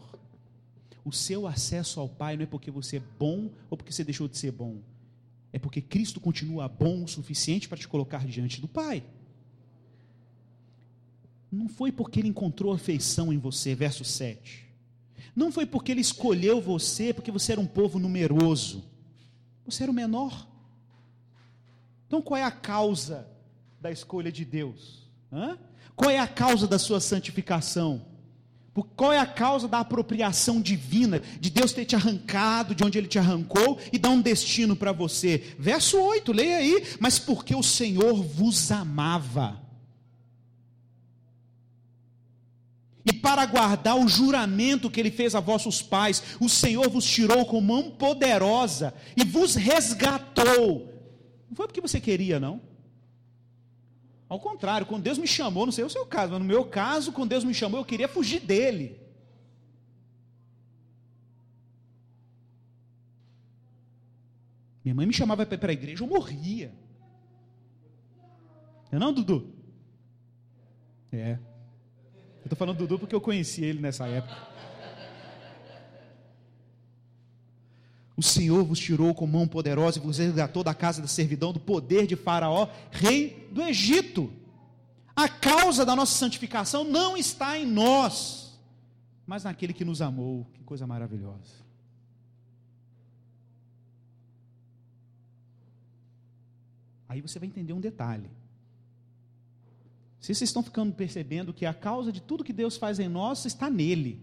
O 1.05 1.11
seu 1.11 1.47
acesso 1.47 1.99
ao 1.99 2.09
Pai 2.09 2.37
não 2.37 2.43
é 2.43 2.47
porque 2.47 2.71
você 2.71 2.97
é 2.97 3.03
bom 3.19 3.51
ou 3.69 3.77
porque 3.77 3.91
você 3.91 4.03
deixou 4.03 4.27
de 4.27 4.37
ser 4.37 4.51
bom. 4.51 4.81
É 5.51 5.59
porque 5.59 5.81
Cristo 5.81 6.19
continua 6.19 6.67
bom 6.67 7.03
o 7.03 7.07
suficiente 7.07 7.67
para 7.67 7.77
te 7.77 7.87
colocar 7.87 8.25
diante 8.25 8.61
do 8.61 8.67
Pai. 8.67 9.03
Não 11.51 11.67
foi 11.67 11.91
porque 11.91 12.19
ele 12.19 12.27
encontrou 12.27 12.71
afeição 12.71 13.33
em 13.33 13.37
você, 13.37 13.73
verso 13.73 14.03
7. 14.03 14.67
Não 15.35 15.51
foi 15.51 15.65
porque 15.65 15.91
ele 15.91 16.01
escolheu 16.01 16.61
você, 16.61 17.13
porque 17.13 17.31
você 17.31 17.53
era 17.53 17.61
um 17.61 17.65
povo 17.65 17.97
numeroso. 17.97 18.83
Você 19.65 19.83
era 19.83 19.91
o 19.91 19.95
menor. 19.95 20.47
Então 22.07 22.21
qual 22.21 22.37
é 22.37 22.43
a 22.43 22.51
causa 22.51 23.27
da 23.79 23.91
escolha 23.91 24.31
de 24.31 24.43
Deus? 24.43 25.07
Hã? 25.31 25.57
Qual 25.95 26.09
é 26.09 26.19
a 26.19 26.27
causa 26.27 26.67
da 26.67 26.79
sua 26.79 26.99
santificação? 26.99 28.05
Qual 28.95 29.11
é 29.11 29.17
a 29.17 29.25
causa 29.25 29.67
da 29.67 29.79
apropriação 29.79 30.61
divina, 30.61 31.21
de 31.39 31.49
Deus 31.49 31.73
ter 31.73 31.85
te 31.85 31.95
arrancado 31.95 32.73
de 32.73 32.83
onde 32.83 32.97
Ele 32.97 33.07
te 33.07 33.19
arrancou 33.19 33.77
e 33.91 33.97
dar 33.97 34.09
um 34.09 34.21
destino 34.21 34.75
para 34.75 34.91
você? 34.91 35.55
Verso 35.57 35.99
8, 35.99 36.31
leia 36.31 36.57
aí. 36.57 36.83
Mas 36.99 37.19
porque 37.19 37.53
o 37.55 37.63
Senhor 37.63 38.23
vos 38.23 38.71
amava 38.71 39.68
E 43.09 43.13
para 43.13 43.43
guardar 43.47 43.97
o 43.97 44.07
juramento 44.07 44.87
que 44.87 44.99
ele 44.99 45.09
fez 45.09 45.33
a 45.33 45.39
vossos 45.39 45.81
pais, 45.81 46.21
o 46.39 46.47
Senhor 46.47 46.87
vos 46.91 47.03
tirou 47.03 47.43
com 47.43 47.59
mão 47.59 47.89
poderosa 47.89 48.93
e 49.17 49.23
vos 49.23 49.55
resgatou. 49.55 50.93
Não 51.49 51.55
foi 51.55 51.65
porque 51.65 51.81
você 51.81 51.99
queria, 51.99 52.39
não. 52.39 52.61
Ao 54.29 54.39
contrário, 54.39 54.85
quando 54.85 55.01
Deus 55.01 55.17
me 55.17 55.25
chamou, 55.25 55.65
não 55.65 55.73
sei 55.73 55.83
o 55.83 55.89
seu 55.89 56.05
caso, 56.05 56.33
mas 56.33 56.39
no 56.39 56.45
meu 56.45 56.65
caso, 56.65 57.11
quando 57.11 57.31
Deus 57.31 57.43
me 57.43 57.51
chamou, 57.51 57.79
eu 57.79 57.85
queria 57.85 58.07
fugir 58.07 58.41
dele. 58.41 59.01
Minha 64.85 64.93
mãe 64.93 65.07
me 65.07 65.13
chamava 65.13 65.47
para 65.47 65.71
a 65.71 65.73
igreja, 65.73 66.03
eu 66.03 66.07
morria. 66.07 66.71
Não 68.91 68.97
é 68.97 68.99
não, 68.99 69.11
Dudu? 69.11 69.51
É. 71.11 71.39
Estou 72.43 72.57
falando 72.57 72.77
do 72.77 72.87
Dudu 72.87 72.99
porque 72.99 73.15
eu 73.15 73.21
conheci 73.21 73.63
ele 73.63 73.79
nessa 73.79 74.07
época. 74.07 74.35
O 78.15 78.21
Senhor 78.21 78.65
vos 78.65 78.79
tirou 78.79 79.15
com 79.15 79.25
mão 79.25 79.47
poderosa 79.47 79.97
e 79.97 80.01
vos 80.01 80.17
resgatou 80.17 80.61
da 80.61 80.73
casa 80.73 81.01
da 81.01 81.07
servidão, 81.07 81.53
do 81.53 81.59
poder 81.59 82.05
de 82.05 82.17
Faraó, 82.17 82.67
rei 82.91 83.47
do 83.51 83.61
Egito. 83.61 84.29
A 85.15 85.29
causa 85.29 85.85
da 85.85 85.95
nossa 85.95 86.17
santificação 86.17 86.83
não 86.83 87.15
está 87.15 87.57
em 87.57 87.65
nós, 87.65 88.59
mas 89.25 89.45
naquele 89.45 89.73
que 89.73 89.85
nos 89.85 90.01
amou. 90.01 90.45
Que 90.53 90.63
coisa 90.63 90.85
maravilhosa. 90.85 91.59
Aí 97.07 97.21
você 97.21 97.39
vai 97.39 97.47
entender 97.47 97.73
um 97.73 97.79
detalhe. 97.79 98.29
Se 100.19 100.33
vocês 100.33 100.49
estão 100.49 100.61
ficando 100.61 100.93
percebendo 100.93 101.53
que 101.53 101.65
a 101.65 101.73
causa 101.73 102.11
de 102.11 102.21
tudo 102.21 102.43
que 102.43 102.53
Deus 102.53 102.77
faz 102.77 102.99
em 102.99 103.07
nós 103.07 103.45
está 103.45 103.69
nele. 103.69 104.21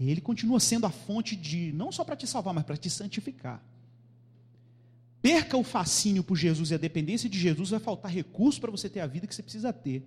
Ele 0.00 0.20
continua 0.20 0.58
sendo 0.58 0.86
a 0.86 0.90
fonte 0.90 1.36
de, 1.36 1.72
não 1.72 1.92
só 1.92 2.02
para 2.04 2.16
te 2.16 2.26
salvar, 2.26 2.52
mas 2.54 2.64
para 2.64 2.76
te 2.76 2.90
santificar. 2.90 3.62
Perca 5.20 5.56
o 5.56 5.62
fascínio 5.62 6.24
por 6.24 6.36
Jesus 6.36 6.70
e 6.70 6.74
a 6.74 6.78
dependência 6.78 7.28
de 7.28 7.38
Jesus, 7.38 7.70
vai 7.70 7.78
faltar 7.78 8.10
recurso 8.10 8.60
para 8.60 8.70
você 8.70 8.88
ter 8.88 9.00
a 9.00 9.06
vida 9.06 9.26
que 9.26 9.34
você 9.34 9.42
precisa 9.42 9.72
ter. 9.72 10.04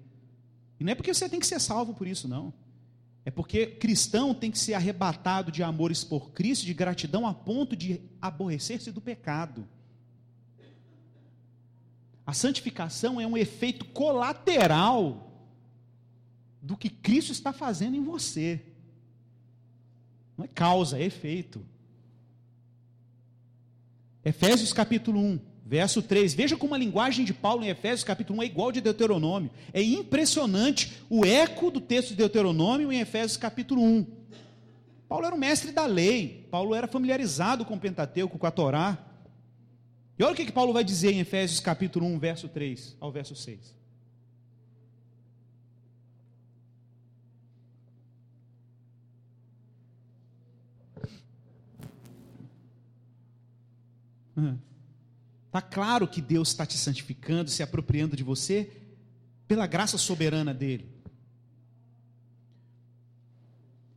E 0.80 0.84
não 0.84 0.92
é 0.92 0.96
porque 0.96 1.14
você 1.14 1.30
tem 1.30 1.40
que 1.40 1.48
ser 1.48 1.60
salvo 1.62 1.94
por 1.94 2.06
isso, 2.06 2.28
não. 2.28 2.54
É 3.24 3.32
porque 3.32 3.66
cristão 3.66 4.34
tem 4.34 4.52
que 4.52 4.60
ser 4.60 4.74
arrebatado 4.74 5.52
de 5.52 5.64
amores 5.64 6.04
por 6.04 6.32
Cristo, 6.32 6.66
de 6.66 6.74
gratidão, 6.74 7.26
a 7.26 7.34
ponto 7.34 7.76
de 7.76 8.02
aborrecer-se 8.22 8.92
do 8.92 9.00
pecado. 9.00 9.68
A 12.26 12.34
santificação 12.34 13.22
é 13.22 13.28
um 13.28 13.38
efeito 13.38 13.86
colateral 13.86 15.32
do 16.62 16.76
que 16.76 16.90
Cristo 16.90 17.32
está 17.32 17.54
fazendo 17.54 17.96
em 17.96 18.04
você. 18.04 18.62
Não 20.36 20.46
é 20.46 20.48
causa, 20.48 20.98
é 20.98 21.04
efeito. 21.04 21.64
Efésios 24.24 24.74
capítulo 24.74 25.20
1, 25.20 25.40
verso 25.64 26.02
3. 26.02 26.34
Veja 26.34 26.58
como 26.58 26.74
a 26.74 26.80
linguagem 26.80 27.24
de 27.24 27.34
Paulo 27.34 27.64
em 27.64 27.70
Efésios 27.70 28.04
capítulo 28.04 28.40
1 28.40 28.42
é 28.42 28.46
igual 28.48 28.72
de 28.72 28.82
Deuteronômio. 28.82 29.52
É 29.72 29.84
impressionante 29.84 30.94
o 31.08 31.24
eco 31.24 31.70
do 31.70 31.80
texto 31.80 32.10
de 32.10 32.16
Deuteronômio 32.16 32.92
em 32.92 33.00
Efésios 33.00 33.38
capítulo 33.38 33.84
1. 33.84 34.08
Paulo 35.08 35.28
era 35.28 35.36
um 35.36 35.38
mestre 35.38 35.72
da 35.72 35.86
lei, 35.86 36.48
Paulo 36.50 36.74
era 36.74 36.88
familiarizado 36.88 37.64
com 37.64 37.76
o 37.76 37.80
Pentateuco, 37.80 38.40
com 38.40 38.48
a 38.48 38.52
Torá. 38.52 38.98
E 40.18 40.24
olha 40.24 40.34
o 40.34 40.36
que, 40.36 40.46
que 40.46 40.52
Paulo 40.52 40.72
vai 40.72 40.84
dizer 40.84 41.12
em 41.12 41.20
Efésios 41.20 41.60
capítulo 41.60 42.06
1, 42.06 42.20
verso 42.20 42.48
3 42.48 42.96
ao 43.00 43.12
verso 43.12 43.36
6. 43.36 43.76
Está 55.48 55.62
claro 55.62 56.08
que 56.08 56.22
Deus 56.22 56.50
está 56.50 56.66
te 56.66 56.78
santificando, 56.78 57.50
se 57.50 57.64
apropriando 57.64 58.16
de 58.16 58.24
você, 58.24 58.72
pela 59.48 59.66
graça 59.66 59.98
soberana 59.98 60.54
dele. 60.54 60.90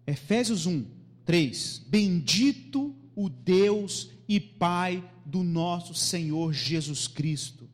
Efésios 0.06 0.66
1, 0.66 0.86
3: 1.24 1.84
Bendito 1.88 2.94
o 3.14 3.28
Deus 3.28 4.10
e 4.28 4.38
Pai 4.38 5.02
do 5.28 5.42
nosso 5.42 5.94
Senhor 5.94 6.54
Jesus 6.54 7.06
Cristo, 7.06 7.68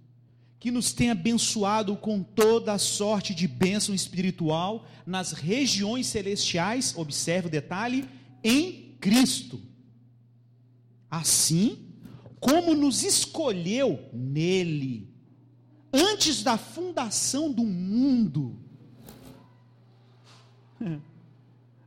que 0.58 0.72
nos 0.72 0.92
tem 0.92 1.10
abençoado 1.10 1.94
com 1.94 2.20
toda 2.20 2.72
a 2.72 2.78
sorte 2.78 3.32
de 3.32 3.46
bênção 3.46 3.94
espiritual 3.94 4.84
nas 5.06 5.30
regiões 5.30 6.08
celestiais, 6.08 6.94
observe 6.96 7.46
o 7.46 7.50
detalhe, 7.50 8.08
em 8.42 8.96
Cristo. 9.00 9.62
Assim, 11.08 11.78
como 12.40 12.74
nos 12.74 13.04
escolheu 13.04 14.04
nele, 14.12 15.08
antes 15.92 16.42
da 16.42 16.58
fundação 16.58 17.52
do 17.52 17.62
mundo. 17.62 18.58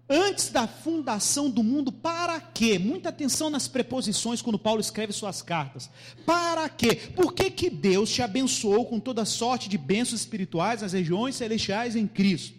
antes 0.10 0.50
da 0.50 0.68
fundação 0.68 1.50
do 1.50 1.62
mundo, 1.62 1.92
para 1.92 2.40
quê? 2.40 2.80
Muita 2.80 3.10
atenção 3.10 3.50
nas 3.50 3.68
preposições 3.68 4.42
quando 4.42 4.58
Paulo 4.58 4.80
escreve 4.80 5.12
suas 5.12 5.42
cartas. 5.42 5.90
Para 6.26 6.70
quê? 6.70 6.96
Por 6.96 7.34
que, 7.34 7.52
que 7.52 7.70
Deus 7.70 8.10
te 8.10 8.22
abençoou 8.22 8.86
com 8.86 9.00
toda 9.00 9.26
sorte 9.26 9.68
de 9.68 9.78
bênçãos 9.78 10.22
espirituais 10.22 10.82
nas 10.82 10.94
regiões 10.94 11.36
celestiais 11.36 11.96
em 11.96 12.08
Cristo? 12.08 12.56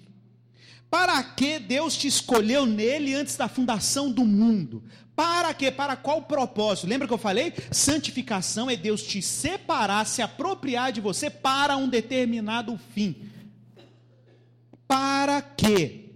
Para 0.90 1.22
que 1.22 1.58
Deus 1.58 1.96
te 1.96 2.06
escolheu 2.06 2.64
nele 2.64 3.14
antes 3.14 3.36
da 3.36 3.48
fundação 3.48 4.10
do 4.10 4.24
mundo? 4.24 4.82
Para 5.14 5.52
quê? 5.52 5.70
Para 5.70 5.96
qual 5.96 6.22
propósito? 6.22 6.86
Lembra 6.86 7.08
que 7.08 7.12
eu 7.12 7.18
falei? 7.18 7.52
Santificação 7.70 8.70
é 8.70 8.76
Deus 8.76 9.02
te 9.02 9.20
separar, 9.20 10.06
se 10.06 10.22
apropriar 10.22 10.92
de 10.92 11.00
você 11.00 11.28
para 11.28 11.76
um 11.76 11.88
determinado 11.88 12.78
fim. 12.94 13.16
Para 14.86 15.42
quê? 15.42 16.07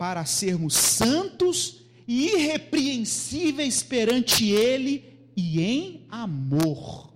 Para 0.00 0.24
sermos 0.24 0.72
santos 0.72 1.84
e 2.08 2.28
irrepreensíveis 2.28 3.82
perante 3.82 4.48
Ele 4.48 5.28
e 5.36 5.60
em 5.60 6.06
amor. 6.08 7.12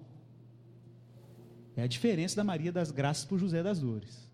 É 1.74 1.82
a 1.82 1.86
diferença 1.86 2.36
da 2.36 2.44
Maria 2.44 2.70
das 2.70 2.90
Graças 2.90 3.24
para 3.24 3.38
José 3.38 3.62
das 3.62 3.80
Dores. 3.80 4.30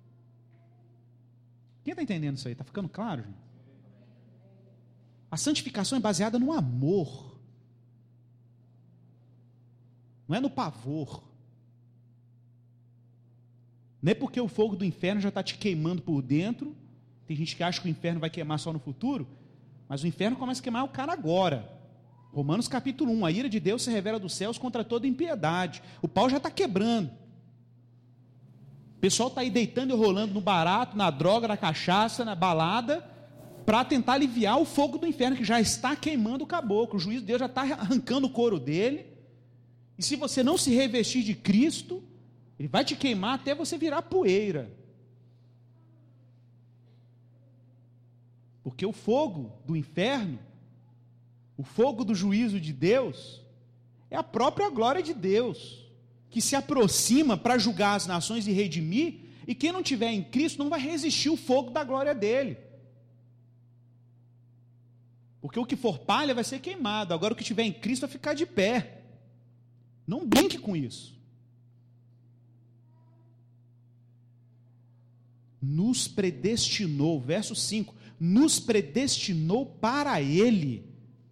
Quem 1.85 1.93
está 1.93 2.03
entendendo 2.03 2.39
isso 2.39 2.49
aí? 2.49 2.53
Está 2.53 2.65
ficando 2.65 2.89
claro? 2.89 3.23
Gente? 3.23 3.39
A 5.31 5.37
santificação 5.37 5.99
é 5.99 6.01
baseada 6.01 6.37
no 6.37 6.53
amor, 6.53 7.39
não 10.27 10.37
é 10.37 10.41
no 10.41 10.51
pavor. 10.51 11.23
Não 14.03 14.11
é 14.11 14.15
porque 14.15 14.41
o 14.41 14.49
fogo 14.49 14.75
do 14.75 14.85
inferno 14.85 15.21
já 15.21 15.29
está 15.29 15.41
te 15.41 15.57
queimando 15.57 16.03
por 16.03 16.21
dentro 16.21 16.80
tem 17.31 17.37
gente 17.37 17.55
que 17.55 17.63
acha 17.63 17.81
que 17.81 17.87
o 17.87 17.89
inferno 17.89 18.19
vai 18.19 18.29
queimar 18.29 18.59
só 18.59 18.73
no 18.73 18.81
futuro, 18.81 19.25
mas 19.89 20.03
o 20.03 20.07
inferno 20.09 20.37
começa 20.37 20.61
a 20.61 20.65
queimar 20.65 20.83
o 20.83 20.89
cara 20.89 21.13
agora. 21.13 21.71
Romanos 22.33 22.67
capítulo 22.67 23.13
1, 23.13 23.25
a 23.25 23.31
ira 23.31 23.49
de 23.49 23.61
Deus 23.61 23.83
se 23.83 23.91
revela 23.93 24.19
dos 24.19 24.35
céus 24.35 24.59
contra 24.59 24.83
toda 24.83 25.07
impiedade. 25.07 25.81
O 26.03 26.09
pau 26.09 26.29
já 26.29 26.39
está 26.39 26.51
quebrando. 26.51 27.09
O 28.97 29.01
pessoal 29.01 29.29
está 29.29 29.43
aí 29.43 29.49
deitando 29.49 29.95
e 29.95 29.97
rolando 29.97 30.35
no 30.35 30.41
barato, 30.41 30.97
na 30.97 31.09
droga, 31.09 31.47
na 31.47 31.57
cachaça, 31.57 32.25
na 32.25 32.35
balada, 32.35 33.09
para 33.65 33.85
tentar 33.85 34.15
aliviar 34.15 34.59
o 34.59 34.65
fogo 34.65 34.99
do 34.99 35.07
inferno 35.07 35.37
que 35.37 35.45
já 35.45 35.61
está 35.61 35.95
queimando 35.95 36.43
o 36.43 36.49
caboclo. 36.49 36.97
O 36.97 37.01
juiz 37.01 37.21
de 37.21 37.27
Deus 37.27 37.39
já 37.39 37.47
está 37.47 37.61
arrancando 37.61 38.27
o 38.27 38.31
couro 38.31 38.59
dele. 38.59 39.07
E 39.97 40.03
se 40.03 40.17
você 40.17 40.43
não 40.43 40.59
se 40.59 40.75
revestir 40.75 41.23
de 41.23 41.37
Cristo, 41.37 42.03
ele 42.59 42.67
vai 42.67 42.85
te 42.85 42.97
queimar 42.97 43.37
até 43.37 43.55
você 43.55 43.79
virar 43.79 44.03
poeira. 44.03 44.80
Porque 48.63 48.85
o 48.85 48.93
fogo 48.93 49.53
do 49.65 49.77
inferno, 49.77 50.39
o 51.57 51.63
fogo 51.63 52.05
do 52.05 52.15
juízo 52.15 52.61
de 52.61 52.73
Deus, 52.73 53.41
é 54.11 54.17
a 54.17 54.23
própria 54.23 54.69
glória 54.69 55.03
de 55.03 55.15
Deus, 55.15 55.87
que 56.29 56.41
se 56.41 56.57
aproxima 56.57 57.37
para 57.37 57.59
julgar 57.59 57.97
as 57.97 58.07
nações 58.07 58.47
e 58.47 58.53
redimir, 58.53 59.21
e 59.47 59.55
quem 59.55 59.73
não 59.73 59.83
tiver 59.83 60.11
em 60.13 60.23
Cristo 60.23 60.59
não 60.59 60.71
vai 60.71 60.81
resistir 60.81 61.31
o 61.31 61.37
fogo 61.37 61.71
da 61.71 61.83
glória 61.83 62.15
dele. 62.15 62.57
Porque 65.41 65.59
o 65.59 65.65
que 65.65 65.77
for 65.77 65.99
palha 65.99 66.35
vai 66.35 66.45
ser 66.45 66.61
queimado, 66.61 67.15
agora 67.15 67.33
o 67.33 67.37
que 67.37 67.45
tiver 67.45 67.63
em 67.63 67.73
Cristo 67.73 68.03
vai 68.03 68.11
ficar 68.11 68.35
de 68.35 68.45
pé. 68.45 69.03
Não 70.07 70.27
brinque 70.27 70.59
com 70.59 70.77
isso. 70.77 71.19
Nos 75.63 76.09
predestinou, 76.09 77.21
verso 77.21 77.55
5, 77.55 77.95
nos 78.21 78.61
predestinou 78.61 79.65
para 79.65 80.21
Ele, 80.21 80.85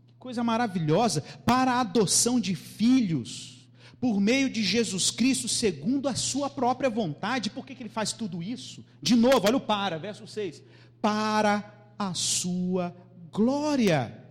que 0.07 0.15
coisa 0.15 0.43
maravilhosa, 0.43 1.21
para 1.45 1.73
a 1.73 1.81
adoção 1.81 2.41
de 2.41 2.55
filhos, 2.55 3.69
por 4.01 4.19
meio 4.19 4.49
de 4.49 4.63
Jesus 4.63 5.11
Cristo, 5.11 5.47
segundo 5.47 6.09
a 6.09 6.15
Sua 6.15 6.49
própria 6.49 6.89
vontade. 6.89 7.51
Por 7.51 7.67
que, 7.67 7.75
que 7.75 7.83
Ele 7.83 7.91
faz 7.91 8.13
tudo 8.13 8.43
isso? 8.43 8.83
De 9.03 9.15
novo, 9.15 9.47
olha 9.47 9.59
o 9.59 9.61
para, 9.61 9.99
verso 9.99 10.27
6: 10.27 10.63
para 11.03 11.93
a 11.99 12.15
Sua 12.15 12.97
glória, 13.31 14.25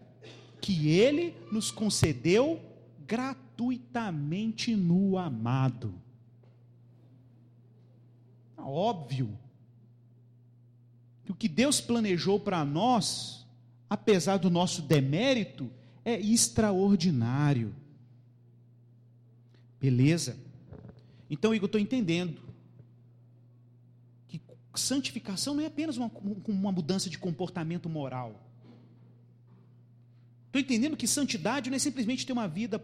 que 0.60 0.90
Ele 0.90 1.36
nos 1.52 1.70
concedeu 1.70 2.60
gratuitamente 3.06 4.76
no 4.76 5.16
amado. 5.18 5.94
Tá 8.56 8.66
óbvio 8.66 9.38
que 11.28 11.32
o 11.34 11.36
que 11.36 11.50
Deus 11.50 11.82
planejou 11.82 12.40
para 12.40 12.64
nós, 12.64 13.46
apesar 13.90 14.38
do 14.38 14.50
nosso 14.50 14.82
demérito, 14.82 15.70
é 16.06 16.18
extraordinário. 16.18 17.76
Beleza? 19.78 20.38
Então, 21.30 21.54
Igor, 21.54 21.66
estou 21.66 21.82
entendendo 21.82 22.42
que 24.30 24.42
santificação 24.74 25.54
não 25.54 25.64
é 25.64 25.66
apenas 25.66 25.98
uma, 25.98 26.10
uma 26.48 26.72
mudança 26.72 27.10
de 27.10 27.18
comportamento 27.18 27.90
moral. 27.90 28.42
Estou 30.46 30.62
entendendo 30.62 30.96
que 30.96 31.08
santidade 31.08 31.70
não 31.70 31.76
é 31.76 31.80
simplesmente 31.80 32.26
ter 32.26 32.32
uma 32.32 32.48
vida 32.48 32.82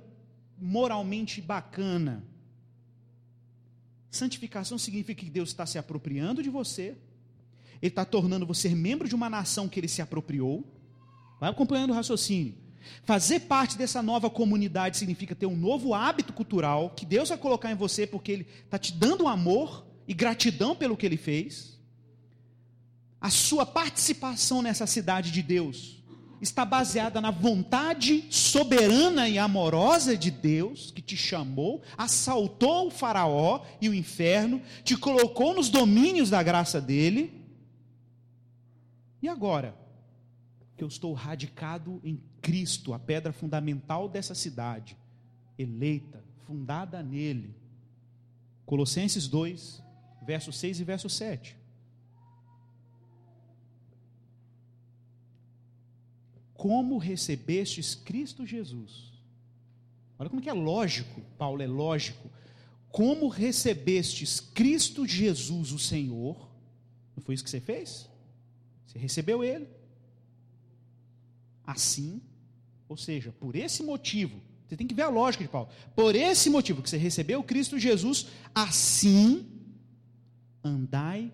moralmente 0.57 1.39
bacana. 1.39 2.21
Santificação 4.11 4.77
significa 4.77 5.23
que 5.23 5.29
Deus 5.29 5.47
está 5.49 5.65
se 5.65 5.77
apropriando 5.77 6.43
de 6.43 6.49
você, 6.49 6.97
ele 7.83 7.89
está 7.89 8.05
tornando 8.05 8.45
você 8.45 8.69
membro 8.69 9.09
de 9.09 9.13
uma 9.13 9.29
nação 9.29 9.67
que 9.67 9.77
ele 9.77 9.89
se 9.89 10.01
apropriou. 10.01 10.63
Vai 11.37 11.49
acompanhando 11.49 11.91
o 11.91 11.93
raciocínio. 11.93 12.55
Fazer 13.03 13.41
parte 13.41 13.77
dessa 13.77 14.01
nova 14.01 14.29
comunidade 14.29 14.95
significa 14.95 15.35
ter 15.35 15.47
um 15.47 15.57
novo 15.57 15.93
hábito 15.93 16.31
cultural 16.31 16.91
que 16.95 17.05
Deus 17.05 17.27
vai 17.27 17.37
colocar 17.37 17.69
em 17.73 17.75
você 17.75 18.07
porque 18.07 18.31
Ele 18.31 18.47
está 18.63 18.77
te 18.77 18.93
dando 18.93 19.27
amor 19.27 19.85
e 20.07 20.13
gratidão 20.13 20.73
pelo 20.73 20.95
que 20.95 21.05
Ele 21.05 21.17
fez. 21.17 21.77
A 23.19 23.29
sua 23.29 23.65
participação 23.65 24.61
nessa 24.61 24.87
cidade 24.87 25.29
de 25.29 25.41
Deus 25.41 26.01
está 26.39 26.63
baseada 26.63 27.19
na 27.19 27.31
vontade 27.31 28.23
soberana 28.29 29.27
e 29.27 29.37
amorosa 29.37 30.15
de 30.15 30.31
Deus 30.31 30.89
que 30.89 31.01
te 31.01 31.17
chamou, 31.17 31.81
assaltou 31.97 32.87
o 32.87 32.91
Faraó 32.91 33.61
e 33.81 33.89
o 33.89 33.93
inferno, 33.93 34.61
te 34.85 34.95
colocou 34.95 35.53
nos 35.53 35.67
domínios 35.67 36.29
da 36.29 36.41
graça 36.41 36.79
dele 36.79 37.42
e 39.23 39.29
agora? 39.29 39.73
Que 40.75 40.83
eu 40.83 40.87
estou 40.89 41.13
radicado 41.13 42.01
em 42.03 42.21
Cristo, 42.41 42.93
a 42.93 42.99
pedra 42.99 43.31
fundamental 43.31 44.09
dessa 44.09 44.35
cidade, 44.35 44.97
eleita, 45.57 46.21
fundada 46.45 47.01
nele. 47.01 47.55
Colossenses 48.65 49.25
2, 49.29 49.81
verso 50.25 50.51
6 50.51 50.81
e 50.81 50.83
verso 50.83 51.09
7. 51.09 51.55
Como 56.53 56.97
recebestes 56.97 57.95
Cristo 57.95 58.45
Jesus? 58.45 59.13
Olha 60.19 60.29
como 60.29 60.41
que 60.41 60.49
é 60.49 60.53
lógico, 60.53 61.21
Paulo 61.37 61.61
é 61.61 61.67
lógico. 61.67 62.29
Como 62.89 63.29
recebestes 63.29 64.41
Cristo 64.41 65.07
Jesus, 65.07 65.71
o 65.71 65.79
Senhor? 65.79 66.51
Não 67.15 67.23
foi 67.23 67.35
isso 67.35 67.43
que 67.43 67.49
você 67.49 67.61
fez? 67.61 68.11
Você 68.93 68.99
recebeu 68.99 69.43
ele. 69.43 69.67
Assim, 71.65 72.21
ou 72.87 72.95
seja, 72.95 73.31
por 73.31 73.55
esse 73.55 73.81
motivo, 73.81 74.39
você 74.67 74.77
tem 74.77 74.85
que 74.85 74.93
ver 74.93 75.01
a 75.03 75.09
lógica 75.09 75.43
de 75.43 75.49
Paulo. 75.49 75.69
Por 75.95 76.15
esse 76.15 76.49
motivo 76.49 76.81
que 76.83 76.89
você 76.89 76.97
recebeu 76.97 77.43
Cristo 77.43 77.79
Jesus, 77.79 78.27
assim 78.53 79.49
andai 80.63 81.31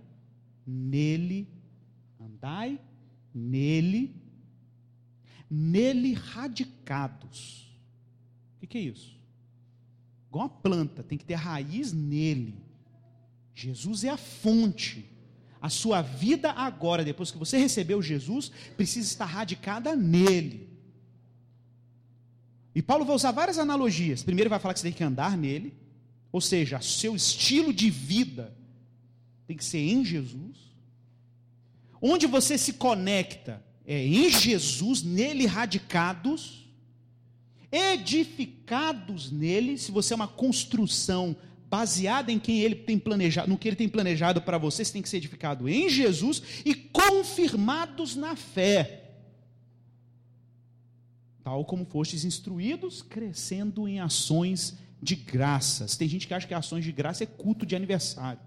nele, 0.65 1.47
andai 2.19 2.79
nele, 3.33 4.15
nele 5.49 6.13
radicados. 6.13 7.69
O 8.55 8.59
que, 8.61 8.67
que 8.67 8.77
é 8.77 8.81
isso? 8.81 9.19
Igual 10.29 10.45
uma 10.45 10.49
planta, 10.49 11.03
tem 11.03 11.17
que 11.17 11.25
ter 11.25 11.35
raiz 11.35 11.91
nele. 11.91 12.55
Jesus 13.53 14.03
é 14.03 14.09
a 14.09 14.17
fonte. 14.17 15.05
A 15.61 15.69
sua 15.69 16.01
vida 16.01 16.51
agora, 16.51 17.03
depois 17.03 17.31
que 17.31 17.37
você 17.37 17.57
recebeu 17.57 18.01
Jesus, 18.01 18.51
precisa 18.77 19.07
estar 19.07 19.25
radicada 19.25 19.95
nele. 19.95 20.69
E 22.73 22.81
Paulo 22.81 23.03
vai 23.03 23.15
usar 23.15 23.31
várias 23.31 23.57
analogias. 23.57 24.23
Primeiro 24.23 24.49
vai 24.49 24.59
falar 24.59 24.73
que 24.73 24.79
você 24.79 24.87
tem 24.87 24.97
que 24.97 25.03
andar 25.03 25.37
nele, 25.37 25.73
ou 26.31 26.39
seja, 26.39 26.79
seu 26.79 27.15
estilo 27.15 27.73
de 27.73 27.89
vida 27.89 28.55
tem 29.47 29.57
que 29.57 29.65
ser 29.65 29.79
em 29.79 30.05
Jesus. 30.05 30.57
Onde 32.01 32.25
você 32.25 32.57
se 32.57 32.73
conecta 32.73 33.63
é 33.85 34.05
em 34.05 34.29
Jesus, 34.29 35.03
nele 35.03 35.45
radicados, 35.45 36.69
edificados 37.71 39.31
nele. 39.31 39.77
Se 39.77 39.91
você 39.91 40.13
é 40.13 40.15
uma 40.15 40.27
construção 40.27 41.35
baseada 41.69 42.31
em 42.31 42.39
quem 42.39 42.59
ele 42.59 42.75
tem 42.75 42.97
planejado, 42.97 43.47
no 43.47 43.57
que 43.57 43.67
ele 43.67 43.75
tem 43.75 43.87
planejado 43.87 44.41
para 44.41 44.57
vocês, 44.57 44.89
tem 44.89 45.01
que 45.01 45.09
ser 45.09 45.17
edificado 45.17 45.69
em 45.69 45.87
Jesus 45.87 46.41
e 46.65 46.73
confirmados 46.73 48.15
na 48.15 48.35
fé. 48.35 49.11
Tal 51.43 51.63
como 51.63 51.85
fostes 51.85 52.25
instruídos, 52.25 53.01
crescendo 53.01 53.87
em 53.87 53.99
ações 53.99 54.77
de 55.01 55.15
graças. 55.15 55.95
Tem 55.95 56.09
gente 56.09 56.27
que 56.27 56.33
acha 56.33 56.47
que 56.47 56.53
ações 56.53 56.83
de 56.83 56.91
graça 56.91 57.23
é 57.23 57.27
culto 57.27 57.65
de 57.65 57.75
aniversário. 57.75 58.41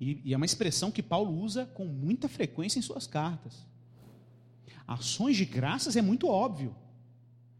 E, 0.00 0.20
e 0.24 0.34
é 0.34 0.36
uma 0.36 0.46
expressão 0.46 0.90
que 0.90 1.02
Paulo 1.02 1.32
usa 1.32 1.66
com 1.66 1.84
muita 1.84 2.28
frequência 2.28 2.78
em 2.78 2.82
suas 2.82 3.06
cartas. 3.06 3.66
Ações 4.86 5.36
de 5.36 5.44
graças 5.44 5.96
é 5.96 6.02
muito 6.02 6.28
óbvio 6.28 6.74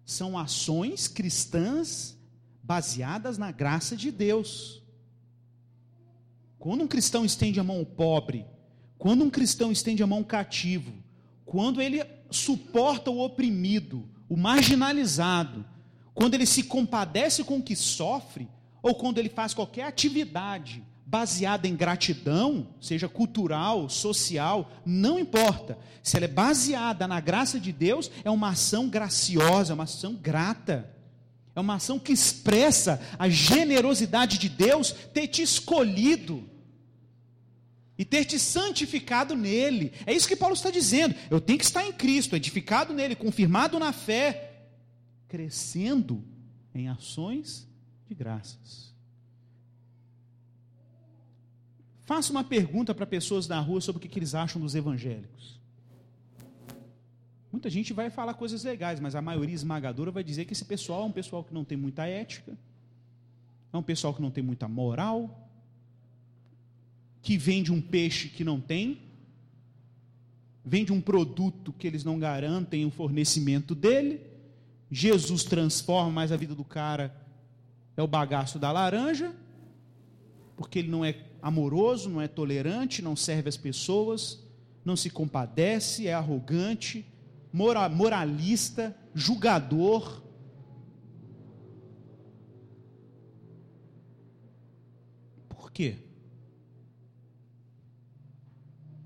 são 0.09 0.39
ações 0.39 1.07
cristãs 1.07 2.17
baseadas 2.63 3.37
na 3.37 3.53
graça 3.53 3.95
de 3.95 4.11
Deus. 4.11 4.83
Quando 6.59 6.83
um 6.83 6.89
cristão 6.89 7.27
estende 7.27 7.61
a 7.61 7.63
mão 7.63 7.81
ao 7.81 7.85
pobre, 7.85 8.47
quando 8.97 9.23
um 9.23 9.29
cristão 9.29 9.71
estende 9.71 10.03
a 10.03 10.07
mão 10.07 10.21
ao 10.21 10.25
cativo, 10.25 10.95
quando 11.45 11.83
ele 11.83 12.03
suporta 12.31 13.11
o 13.11 13.21
oprimido, 13.21 14.09
o 14.31 14.37
marginalizado, 14.37 15.63
quando 16.15 16.33
ele 16.33 16.47
se 16.47 16.63
compadece 16.63 17.45
com 17.45 17.59
o 17.59 17.63
que 17.63 17.77
sofre, 17.77 18.49
ou 18.83 18.95
quando 18.95 19.19
ele 19.19 19.29
faz 19.29 19.53
qualquer 19.53 19.85
atividade 19.85 20.83
baseada 21.09 21.67
em 21.67 21.75
gratidão, 21.75 22.69
seja 22.79 23.09
cultural, 23.09 23.89
social, 23.89 24.71
não 24.85 25.19
importa. 25.19 25.79
Se 26.03 26.19
ela 26.19 26.27
é 26.27 26.29
baseada 26.29 27.09
na 27.09 27.19
graça 27.19 27.59
de 27.59 27.73
Deus, 27.73 28.11
é 28.23 28.31
uma 28.31 28.51
ação 28.51 28.91
graciosa, 28.91 29.73
é 29.73 29.75
uma 29.75 29.85
ação 29.85 30.15
grata. 30.15 30.95
É 31.57 31.61
uma 31.61 31.77
ação 31.77 31.99
que 31.99 32.13
expressa 32.13 33.01
a 33.19 33.27
generosidade 33.27 34.37
de 34.37 34.51
Deus 34.51 34.93
ter 34.93 35.27
te 35.29 35.41
escolhido. 35.41 36.45
e 38.01 38.05
ter 38.05 38.25
te 38.25 38.39
santificado 38.39 39.35
nele. 39.35 39.93
É 40.07 40.13
isso 40.15 40.29
que 40.29 40.37
Paulo 40.37 40.55
está 40.55 40.71
dizendo. 40.71 41.17
Eu 41.29 41.41
tenho 41.41 41.59
que 41.59 41.65
estar 41.65 41.85
em 41.85 41.93
Cristo, 41.93 42.37
edificado 42.37 42.95
nele, 42.95 43.17
confirmado 43.17 43.77
na 43.77 43.93
fé, 43.93 44.69
crescendo 45.27 46.23
em 46.73 46.89
ações 46.89 47.67
de 48.07 48.15
graças. 48.15 48.88
Faça 52.09 52.33
uma 52.33 52.43
pergunta 52.43 52.95
para 52.95 53.05
pessoas 53.05 53.47
na 53.47 53.61
rua 53.61 53.83
sobre 53.83 54.03
o 54.03 54.09
que 54.09 54.19
eles 54.19 54.35
acham 54.35 54.59
dos 54.59 54.75
evangélicos. 54.75 55.61
Muita 57.53 57.69
gente 57.69 57.93
vai 57.93 58.09
falar 58.09 58.33
coisas 58.33 58.65
legais, 58.65 58.99
mas 58.99 59.15
a 59.15 59.21
maioria 59.21 59.55
esmagadora 59.55 60.11
vai 60.11 60.25
dizer 60.25 60.47
que 60.47 60.55
esse 60.55 60.65
pessoal 60.65 61.03
é 61.03 61.05
um 61.05 61.13
pessoal 61.13 61.45
que 61.45 61.53
não 61.53 61.67
tem 61.67 61.77
muita 61.77 62.07
ética, 62.07 62.57
é 63.71 63.77
um 63.77 63.83
pessoal 63.83 64.15
que 64.15 64.23
não 64.23 64.31
tem 64.31 64.43
muita 64.43 64.67
moral, 64.67 65.51
que 67.21 67.37
vende 67.37 67.71
um 67.71 67.79
peixe 67.79 68.31
que 68.31 68.43
não 68.43 68.59
tem, 68.59 69.03
vende 70.65 70.91
um 70.91 71.03
produto 71.03 71.75
que 71.75 71.87
eles 71.87 72.05
não 72.05 72.19
garantem 72.19 72.87
o 72.87 72.91
fornecimento 72.91 73.75
dele. 73.75 74.23
Jesus 74.91 75.45
transforma, 75.45 76.11
mas 76.11 76.33
a 76.33 76.39
vida 76.39 76.55
do 76.55 76.65
cara 76.65 77.15
é 77.99 78.03
o 78.03 78.09
bagaço 78.09 78.59
da 78.59 78.73
laranja, 78.73 79.31
porque 80.57 80.79
ele 80.79 80.89
não 80.89 81.05
é 81.05 81.28
amoroso, 81.41 82.09
não 82.09 82.21
é 82.21 82.29
tolerante, 82.29 83.03
não 83.03 83.15
serve 83.15 83.49
as 83.49 83.57
pessoas, 83.57 84.43
não 84.85 84.97
se 84.97 85.11
compadece, 85.11 86.07
é 86.07 86.15
arrogante, 86.15 87.07
moralista, 87.53 88.97
julgador. 89.15 90.23
Por 95.49 95.71
quê? 95.73 95.97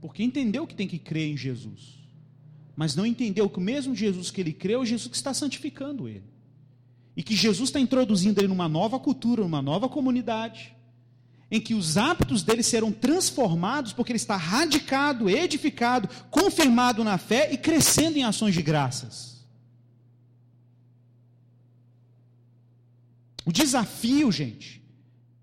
Porque 0.00 0.22
entendeu 0.22 0.66
que 0.66 0.74
tem 0.74 0.88
que 0.88 0.98
crer 0.98 1.30
em 1.30 1.36
Jesus, 1.36 1.98
mas 2.74 2.96
não 2.96 3.06
entendeu 3.06 3.48
que 3.48 3.58
o 3.58 3.62
mesmo 3.62 3.94
Jesus 3.94 4.30
que 4.30 4.40
ele 4.40 4.52
creu 4.52 4.82
é 4.82 4.86
Jesus 4.86 5.08
que 5.08 5.16
está 5.16 5.32
santificando 5.32 6.08
ele. 6.08 6.32
E 7.16 7.22
que 7.22 7.36
Jesus 7.36 7.68
está 7.68 7.78
introduzindo 7.78 8.40
ele 8.40 8.48
numa 8.48 8.68
nova 8.68 8.98
cultura, 8.98 9.42
numa 9.42 9.60
nova 9.60 9.88
comunidade, 9.88 10.74
em 11.52 11.60
que 11.60 11.74
os 11.74 11.98
hábitos 11.98 12.42
dele 12.42 12.62
serão 12.62 12.90
transformados, 12.90 13.92
porque 13.92 14.10
ele 14.10 14.16
está 14.16 14.36
radicado, 14.36 15.28
edificado, 15.28 16.08
confirmado 16.30 17.04
na 17.04 17.18
fé 17.18 17.52
e 17.52 17.58
crescendo 17.58 18.16
em 18.16 18.24
ações 18.24 18.54
de 18.54 18.62
graças. 18.62 19.44
O 23.44 23.52
desafio, 23.52 24.32
gente, 24.32 24.82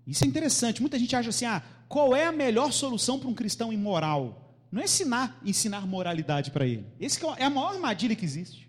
isso 0.04 0.24
é 0.24 0.26
interessante. 0.26 0.80
Muita 0.80 0.98
gente 0.98 1.14
acha 1.14 1.28
assim: 1.28 1.44
ah, 1.44 1.62
qual 1.88 2.16
é 2.16 2.26
a 2.26 2.32
melhor 2.32 2.72
solução 2.72 3.16
para 3.16 3.28
um 3.28 3.34
cristão 3.34 3.72
imoral? 3.72 4.56
Não 4.72 4.82
é 4.82 4.86
ensinar, 4.86 5.40
ensinar 5.44 5.86
moralidade 5.86 6.50
para 6.50 6.66
ele. 6.66 6.86
Esse 6.98 7.24
é 7.36 7.44
a 7.44 7.50
maior 7.50 7.74
armadilha 7.74 8.16
que 8.16 8.24
existe. 8.24 8.68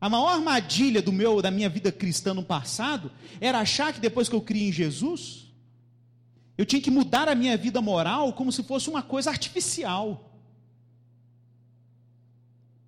A 0.00 0.08
maior 0.08 0.28
armadilha 0.28 1.02
do 1.02 1.12
meu, 1.12 1.42
da 1.42 1.50
minha 1.50 1.68
vida 1.68 1.90
cristã 1.90 2.32
no 2.32 2.44
passado 2.44 3.10
era 3.40 3.58
achar 3.58 3.92
que 3.92 3.98
depois 3.98 4.28
que 4.28 4.36
eu 4.36 4.40
criei 4.40 4.68
em 4.68 4.72
Jesus, 4.72 5.47
eu 6.58 6.66
tinha 6.66 6.82
que 6.82 6.90
mudar 6.90 7.28
a 7.28 7.36
minha 7.36 7.56
vida 7.56 7.80
moral 7.80 8.32
como 8.32 8.50
se 8.50 8.64
fosse 8.64 8.90
uma 8.90 9.00
coisa 9.00 9.30
artificial. 9.30 10.28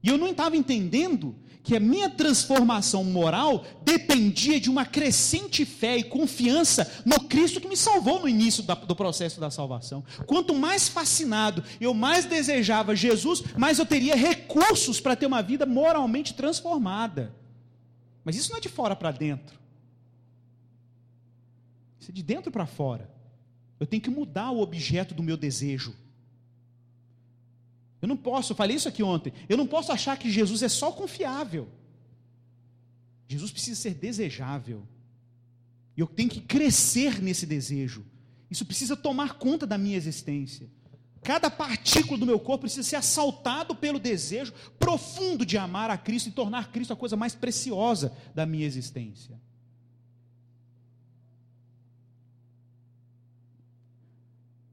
E 0.03 0.09
eu 0.09 0.19
não 0.19 0.29
estava 0.29 0.57
entendendo 0.57 1.37
que 1.63 1.77
a 1.77 1.81
minha 1.81 2.11
transformação 2.11 3.05
moral 3.05 3.65
dependia 3.85 4.59
de 4.59 4.69
uma 4.69 4.85
crescente 4.85 5.65
fé 5.65 5.99
e 5.99 6.03
confiança 6.03 6.91
no 7.05 7.21
Cristo 7.21 7.61
que 7.61 7.69
me 7.69 7.77
salvou 7.77 8.19
no 8.19 8.29
início 8.29 8.65
do 8.65 8.97
processo 8.97 9.39
da 9.39 9.51
salvação. 9.51 10.03
Quanto 10.27 10.53
mais 10.53 10.89
fascinado 10.89 11.63
eu 11.81 11.95
mais 11.95 12.25
desejava 12.25 12.97
Jesus, 12.97 13.45
mais 13.57 13.79
eu 13.79 13.87
teria 13.87 14.17
recursos 14.17 15.01
para 15.01 15.15
ter 15.15 15.27
uma 15.27 15.43
vida 15.43 15.65
moralmente 15.65 16.35
transformada. 16.35 17.33
Mas 18.25 18.35
isso 18.35 18.51
não 18.51 18.59
é 18.59 18.61
de 18.61 18.69
fora 18.69 18.97
para 18.97 19.13
dentro. 19.13 19.61
Isso 22.01 22.11
é 22.11 22.13
de 22.13 22.23
dentro 22.23 22.51
para 22.51 22.67
fora. 22.67 23.20
Eu 23.81 23.87
tenho 23.87 24.03
que 24.03 24.11
mudar 24.11 24.51
o 24.51 24.61
objeto 24.61 25.15
do 25.15 25.23
meu 25.23 25.39
desejo. 25.39 25.97
Eu 28.03 28.07
não 28.07 28.17
posso, 28.17 28.55
falei 28.55 28.77
isso 28.77 28.89
aqui 28.89 29.03
ontem, 29.03 29.33
eu 29.49 29.57
não 29.57 29.67
posso 29.67 29.91
achar 29.91 30.19
que 30.19 30.31
Jesus 30.31 30.63
é 30.63 30.69
só 30.69 30.93
confiável. 30.93 31.69
Jesus 33.27 33.51
precisa 33.51 33.81
ser 33.81 33.95
desejável. 33.95 34.87
E 35.97 36.01
eu 36.01 36.07
tenho 36.07 36.29
que 36.29 36.41
crescer 36.41 37.23
nesse 37.23 37.47
desejo. 37.47 38.05
Isso 38.51 38.67
precisa 38.67 38.97
tomar 38.97 39.35
conta 39.35 39.67
da 39.67 39.79
minha 39.79 39.97
existência. 39.97 40.69
Cada 41.23 41.51
partícula 41.51 42.19
do 42.19 42.27
meu 42.27 42.41
corpo 42.41 42.63
precisa 42.63 42.83
ser 42.83 42.97
assaltado 42.97 43.75
pelo 43.75 43.99
desejo 43.99 44.53
profundo 44.79 45.45
de 45.45 45.59
amar 45.59 45.91
a 45.91 45.99
Cristo 45.99 46.29
e 46.29 46.33
tornar 46.33 46.73
Cristo 46.73 46.93
a 46.93 46.97
coisa 46.97 47.17
mais 47.17 47.35
preciosa 47.35 48.17
da 48.35 48.47
minha 48.47 48.67
existência. 48.67 49.39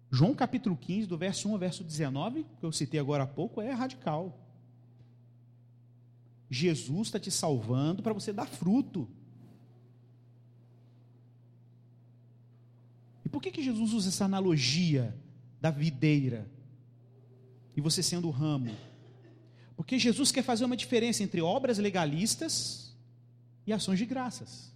João 0.10 0.34
capítulo 0.34 0.78
15, 0.78 1.08
do 1.08 1.18
verso 1.18 1.49
1 1.49 1.51
ao 1.53 1.60
verso 1.60 1.84
19, 1.84 2.45
que 2.60 2.66
eu 2.66 2.72
citei 2.72 2.99
agora 2.99 3.24
há 3.24 3.28
pouco, 3.28 3.62
é 3.62 3.72
radical. 3.72 4.39
Jesus 6.49 7.08
está 7.08 7.20
te 7.20 7.30
salvando 7.30 8.01
para 8.01 8.14
você 8.14 8.32
dar 8.32 8.45
fruto. 8.45 9.08
E 13.26 13.30
por 13.30 13.41
que, 13.41 13.51
que 13.51 13.62
Jesus 13.62 13.91
usa 13.91 14.08
essa 14.08 14.24
analogia 14.24 15.14
da 15.60 15.70
videira 15.70 16.49
e 17.76 17.82
você 17.82 18.01
sendo 18.01 18.30
o 18.30 18.32
ramo? 18.32 18.74
Porque 19.76 19.99
Jesus 19.99 20.32
quer 20.32 20.43
fazer 20.43 20.64
uma 20.64 20.78
diferença 20.78 21.22
entre 21.22 21.41
obras 21.41 21.78
legalistas 21.78 22.95
e 23.66 23.74
ações 23.74 23.99
de 23.99 24.05
graças. 24.05 24.74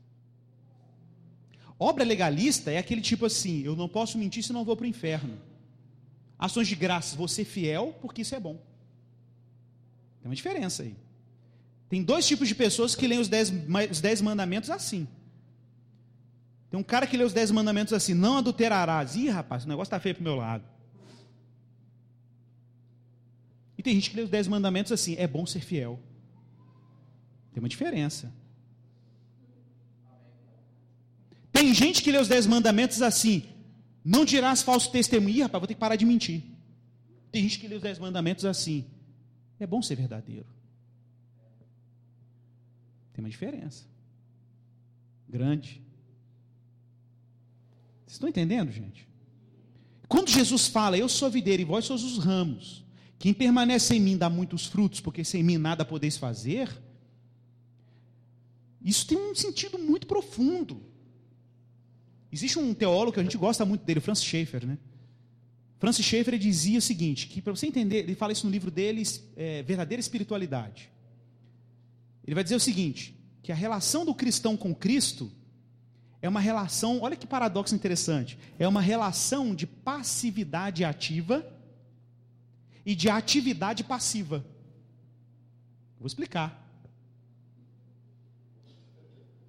Obra 1.84 2.04
legalista 2.04 2.70
é 2.70 2.78
aquele 2.78 3.02
tipo 3.02 3.26
assim: 3.26 3.64
eu 3.64 3.76
não 3.76 3.90
posso 3.90 4.16
mentir 4.16 4.44
senão 4.44 4.64
vou 4.64 4.78
para 4.78 4.84
o 4.84 4.88
inferno. 4.88 5.36
Ações 6.38 6.68
de 6.68 6.76
graças, 6.76 7.32
ser 7.32 7.44
fiel 7.44 7.98
porque 8.00 8.22
isso 8.22 8.36
é 8.36 8.40
bom. 8.40 8.62
Tem 10.22 10.30
uma 10.30 10.36
diferença 10.36 10.84
aí. 10.84 10.96
Tem 11.90 12.04
dois 12.04 12.28
tipos 12.28 12.48
de 12.48 12.54
pessoas 12.54 12.94
que 12.94 13.08
leem 13.08 13.20
os 13.20 13.28
dez, 13.28 13.52
os 13.90 14.00
dez 14.00 14.22
mandamentos 14.22 14.70
assim. 14.70 15.08
Tem 16.70 16.80
um 16.80 16.84
cara 16.84 17.08
que 17.08 17.18
lê 17.18 17.24
os 17.24 17.34
dez 17.34 17.50
mandamentos 17.50 17.94
assim: 17.94 18.14
não 18.14 18.38
adulterarás. 18.38 19.16
Ih, 19.16 19.30
rapaz, 19.30 19.66
o 19.66 19.68
negócio 19.68 19.90
está 19.90 20.00
feio 20.00 20.14
para 20.14 20.24
meu 20.24 20.36
lado. 20.36 20.64
E 23.76 23.82
tem 23.82 23.96
gente 23.96 24.12
que 24.12 24.18
lê 24.18 24.22
os 24.22 24.30
dez 24.30 24.48
mandamentos 24.48 24.92
assim: 24.92 25.16
é 25.18 25.26
bom 25.26 25.48
ser 25.48 25.62
fiel. 25.62 26.00
Tem 27.52 27.60
uma 27.60 27.68
diferença. 27.68 28.32
Tem 31.72 31.76
gente 31.88 32.04
que 32.04 32.12
lê 32.12 32.18
os 32.18 32.28
dez 32.28 32.46
mandamentos 32.46 33.02
assim: 33.02 33.46
não 34.04 34.26
dirás 34.26 34.62
falso 34.62 34.92
testemunho. 34.92 35.44
Rapaz, 35.44 35.62
vou 35.62 35.68
ter 35.70 35.74
que 35.74 35.80
parar 35.80 35.96
de 35.96 36.06
mentir. 36.06 36.44
Tem 37.32 37.44
gente 37.44 37.60
que 37.60 37.66
lê 37.66 37.76
os 37.76 37.82
dez 37.82 37.98
mandamentos 37.98 38.44
assim: 38.44 38.84
é 39.58 39.66
bom 39.66 39.82
ser 39.82 39.96
verdadeiro. 39.96 40.48
Tem 43.14 43.24
uma 43.24 43.30
diferença. 43.30 43.86
Grande. 45.30 45.82
Vocês 48.02 48.16
estão 48.16 48.28
entendendo, 48.28 48.70
gente? 48.70 49.08
Quando 50.10 50.30
Jesus 50.30 50.68
fala, 50.68 50.98
eu 50.98 51.08
sou 51.08 51.28
a 51.28 51.32
videira 51.32 51.62
e 51.62 51.66
vós 51.66 51.86
sois 51.86 52.04
os 52.04 52.18
ramos, 52.18 52.84
quem 53.18 53.34
permanece 53.34 53.96
em 53.96 54.02
mim 54.02 54.18
dá 54.18 54.30
muitos 54.30 54.66
frutos, 54.66 55.00
porque 55.00 55.24
sem 55.24 55.42
mim 55.42 55.58
nada 55.58 55.86
podeis 55.86 56.18
fazer. 56.18 56.70
Isso 58.82 59.08
tem 59.08 59.18
um 59.18 59.34
sentido 59.34 59.80
muito 59.80 60.06
profundo. 60.06 60.91
Existe 62.32 62.58
um 62.58 62.74
teólogo 62.74 63.14
que 63.14 63.20
a 63.20 63.24
gente 63.24 63.38
gosta 63.38 63.66
muito 63.66 63.84
dele, 63.84 64.00
Francis 64.00 64.24
Schaeffer, 64.24 64.66
né? 64.66 64.78
Francis 65.80 66.06
Schaeffer 66.06 66.38
dizia 66.38 66.78
o 66.78 66.82
seguinte, 66.82 67.28
que 67.28 67.42
para 67.42 67.54
você 67.54 67.66
entender, 67.66 67.98
ele 67.98 68.16
fala 68.16 68.32
isso 68.32 68.46
no 68.46 68.52
livro 68.52 68.70
dele, 68.70 69.04
é, 69.36 69.64
Verdadeira 69.64 70.00
Espiritualidade. 70.00 70.90
Ele 72.24 72.36
vai 72.36 72.44
dizer 72.44 72.56
o 72.56 72.60
seguinte, 72.60 73.16
que 73.42 73.52
a 73.52 73.56
relação 73.56 74.06
do 74.06 74.14
cristão 74.14 74.56
com 74.56 74.74
Cristo 74.76 75.32
é 76.22 76.30
uma 76.30 76.40
relação, 76.40 77.02
olha 77.02 77.16
que 77.16 77.26
paradoxo 77.26 77.74
interessante, 77.74 78.38
é 78.60 78.68
uma 78.68 78.80
relação 78.80 79.56
de 79.56 79.66
passividade 79.66 80.86
ativa 80.86 81.44
e 82.86 82.94
de 82.94 83.10
atividade 83.10 83.84
passiva. 83.84 84.46
Vou 86.00 86.06
explicar 86.06 86.61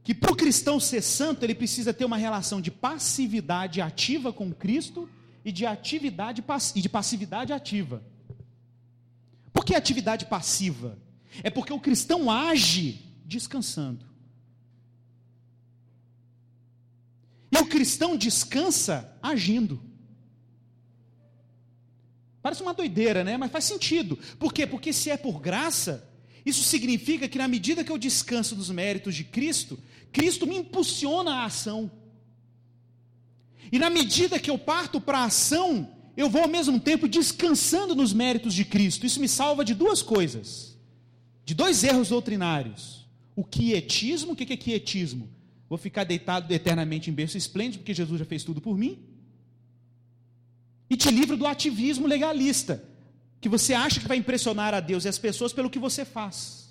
que 0.04 0.14
para 0.14 0.32
o 0.32 0.36
cristão 0.36 0.80
ser 0.80 1.02
santo, 1.02 1.44
ele 1.44 1.54
precisa 1.54 1.94
ter 1.94 2.04
uma 2.04 2.16
relação 2.16 2.60
de 2.60 2.70
passividade 2.70 3.80
ativa 3.80 4.32
com 4.32 4.52
Cristo 4.52 5.08
e 5.44 5.52
de 5.52 5.64
atividade 5.64 6.42
e 6.74 6.80
de 6.80 6.88
passividade 6.88 7.52
ativa. 7.52 8.02
Por 9.52 9.64
que 9.64 9.74
atividade 9.74 10.26
passiva? 10.26 10.98
É 11.42 11.50
porque 11.50 11.72
o 11.72 11.80
cristão 11.80 12.30
age 12.30 13.00
descansando. 13.24 14.04
E 17.50 17.58
o 17.58 17.66
cristão 17.66 18.16
descansa 18.16 19.16
agindo. 19.22 19.80
Parece 22.42 22.62
uma 22.62 22.74
doideira, 22.74 23.22
né? 23.22 23.36
Mas 23.36 23.52
faz 23.52 23.64
sentido. 23.64 24.18
Por 24.38 24.52
quê? 24.52 24.66
Porque 24.66 24.92
se 24.92 25.10
é 25.10 25.16
por 25.16 25.38
graça, 25.38 26.08
isso 26.44 26.64
significa 26.64 27.28
que 27.28 27.38
na 27.38 27.46
medida 27.46 27.84
que 27.84 27.92
eu 27.92 27.98
descanso 27.98 28.56
dos 28.56 28.68
méritos 28.70 29.14
de 29.14 29.22
Cristo, 29.22 29.78
Cristo 30.12 30.46
me 30.46 30.56
impulsiona 30.56 31.34
a 31.36 31.44
ação. 31.46 31.90
E 33.70 33.78
na 33.78 33.88
medida 33.88 34.38
que 34.38 34.50
eu 34.50 34.58
parto 34.58 35.00
para 35.00 35.20
a 35.20 35.24
ação, 35.24 35.88
eu 36.16 36.28
vou 36.28 36.42
ao 36.42 36.48
mesmo 36.48 36.78
tempo 36.78 37.08
descansando 37.08 37.94
nos 37.94 38.12
méritos 38.12 38.52
de 38.52 38.64
Cristo. 38.64 39.06
Isso 39.06 39.18
me 39.18 39.28
salva 39.28 39.64
de 39.64 39.74
duas 39.74 40.02
coisas, 40.02 40.76
de 41.44 41.54
dois 41.54 41.82
erros 41.82 42.10
doutrinários. 42.10 43.06
O 43.34 43.42
quietismo, 43.42 44.32
o 44.32 44.36
que 44.36 44.52
é 44.52 44.56
quietismo? 44.56 45.30
Vou 45.70 45.78
ficar 45.78 46.04
deitado 46.04 46.52
eternamente 46.52 47.08
em 47.08 47.14
berço 47.14 47.38
esplêndido, 47.38 47.78
porque 47.78 47.94
Jesus 47.94 48.18
já 48.18 48.26
fez 48.26 48.44
tudo 48.44 48.60
por 48.60 48.76
mim. 48.76 48.98
E 50.90 50.96
te 50.98 51.10
livro 51.10 51.34
do 51.34 51.46
ativismo 51.46 52.06
legalista, 52.06 52.84
que 53.40 53.48
você 53.48 53.72
acha 53.72 53.98
que 53.98 54.06
vai 54.06 54.18
impressionar 54.18 54.74
a 54.74 54.80
Deus 54.80 55.06
e 55.06 55.08
as 55.08 55.16
pessoas 55.16 55.50
pelo 55.50 55.70
que 55.70 55.78
você 55.78 56.04
faz. 56.04 56.61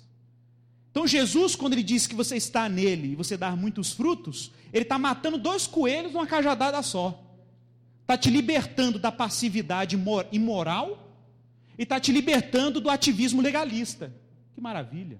Então, 0.92 1.06
Jesus, 1.06 1.56
quando 1.56 1.72
ele 1.72 1.82
diz 1.82 2.06
que 2.06 2.14
você 2.14 2.36
está 2.36 2.68
nele 2.68 3.12
e 3.12 3.16
você 3.16 3.34
dá 3.34 3.56
muitos 3.56 3.92
frutos, 3.92 4.52
ele 4.70 4.82
está 4.82 4.98
matando 4.98 5.38
dois 5.38 5.66
coelhos 5.66 6.12
numa 6.12 6.26
cajadada 6.26 6.82
só. 6.82 7.18
Está 8.02 8.18
te 8.18 8.28
libertando 8.28 8.98
da 8.98 9.10
passividade 9.10 9.98
imoral 10.30 11.10
e 11.78 11.84
está 11.84 11.98
te 11.98 12.12
libertando 12.12 12.78
do 12.78 12.90
ativismo 12.90 13.40
legalista. 13.40 14.12
Que 14.54 14.60
maravilha! 14.60 15.18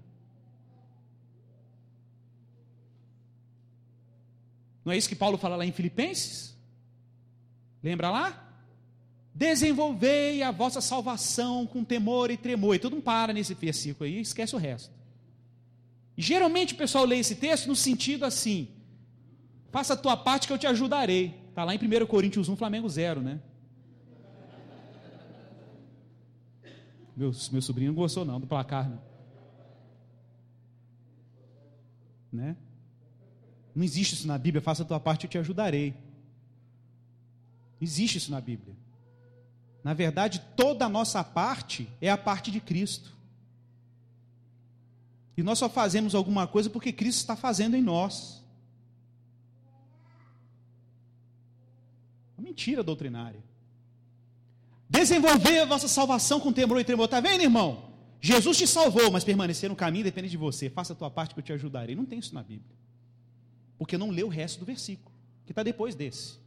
Não 4.85 4.93
é 4.93 4.97
isso 4.99 5.09
que 5.09 5.17
Paulo 5.17 5.39
fala 5.39 5.57
lá 5.57 5.65
em 5.65 5.73
Filipenses? 5.73 6.55
Lembra 7.83 8.11
lá? 8.11 8.55
Desenvolvei 9.35 10.43
a 10.43 10.51
vossa 10.51 10.83
salvação 10.83 11.67
com 11.67 11.83
temor 11.83 12.31
e 12.31 12.37
tremor. 12.37 12.75
E 12.75 12.79
todo 12.79 12.93
mundo 12.93 13.05
para 13.05 13.33
nesse 13.33 13.55
versículo 13.55 14.05
aí 14.05 14.19
e 14.19 14.21
esquece 14.21 14.55
o 14.55 14.59
resto. 14.59 15.02
E, 16.17 16.23
geralmente 16.23 16.75
o 16.75 16.77
pessoal 16.77 17.05
lê 17.05 17.19
esse 17.19 17.37
texto 17.37 17.67
no 17.67 17.77
sentido 17.77 18.25
assim: 18.25 18.69
faça 19.71 19.95
a 19.95 19.97
tua 19.97 20.17
parte 20.17 20.47
que 20.47 20.53
eu 20.53 20.59
te 20.59 20.67
ajudarei. 20.67 21.41
Está 21.49 21.65
lá 21.65 21.75
em 21.75 21.79
1 21.79 22.07
Coríntios 22.07 22.49
1, 22.49 22.57
Flamengo 22.57 22.89
0, 22.89 23.21
né? 23.21 23.41
Meu, 27.17 27.31
meu 27.53 27.63
sobrinho 27.63 27.93
não 27.93 27.97
gostou 27.97 28.25
não 28.25 28.41
do 28.41 28.47
placar, 28.47 28.89
não. 28.89 29.13
Né? 32.33 32.57
Não 33.75 33.85
existe 33.85 34.15
isso 34.15 34.27
na 34.27 34.39
Bíblia, 34.39 34.63
faça 34.63 34.83
a 34.83 34.87
tua 34.87 34.99
parte, 34.99 35.25
eu 35.25 35.31
te 35.31 35.39
ajudarei. 35.39 35.91
Não 35.91 37.83
existe 37.83 38.17
isso 38.17 38.31
na 38.31 38.41
Bíblia. 38.41 38.75
Na 39.85 39.93
verdade, 39.93 40.41
toda 40.57 40.87
a 40.87 40.89
nossa 40.89 41.23
parte 41.23 41.89
é 42.01 42.09
a 42.09 42.17
parte 42.17 42.51
de 42.51 42.61
Cristo. 42.61 43.13
E 45.37 45.43
nós 45.43 45.59
só 45.59 45.69
fazemos 45.69 46.15
alguma 46.15 46.47
coisa 46.47 46.69
porque 46.69 46.93
Cristo 46.93 47.19
está 47.19 47.35
fazendo 47.35 47.77
em 47.77 47.83
nós. 47.83 48.43
Uma 52.37 52.45
mentira 52.45 52.83
doutrinária. 52.83 53.43
Desenvolver 54.89 55.61
a 55.61 55.65
vossa 55.65 55.89
salvação 55.89 56.39
com 56.39 56.53
temor 56.53 56.79
e 56.81 56.85
tremor. 56.85 57.07
Está 57.07 57.21
vendo, 57.21 57.43
irmão? 57.43 57.91
Jesus 58.21 58.59
te 58.59 58.67
salvou, 58.67 59.11
mas 59.11 59.25
permanecer 59.25 59.69
no 59.69 59.77
caminho 59.77 60.05
depende 60.05 60.29
de 60.29 60.37
você. 60.37 60.69
Faça 60.69 60.93
a 60.93 60.97
tua 60.97 61.11
parte 61.11 61.35
que 61.35 61.41
eu 61.41 61.45
te 61.45 61.53
ajudarei. 61.53 61.97
Não 61.97 62.05
tem 62.05 62.19
isso 62.19 62.35
na 62.35 62.43
Bíblia 62.43 62.83
porque 63.83 63.99
não 63.99 64.11
leu 64.11 64.29
o 64.29 64.31
resto 64.31 64.61
do 64.61 64.65
versículo, 64.65 65.11
que 65.45 65.51
está 65.51 65.65
depois 65.65 65.97
desse. 65.97 66.39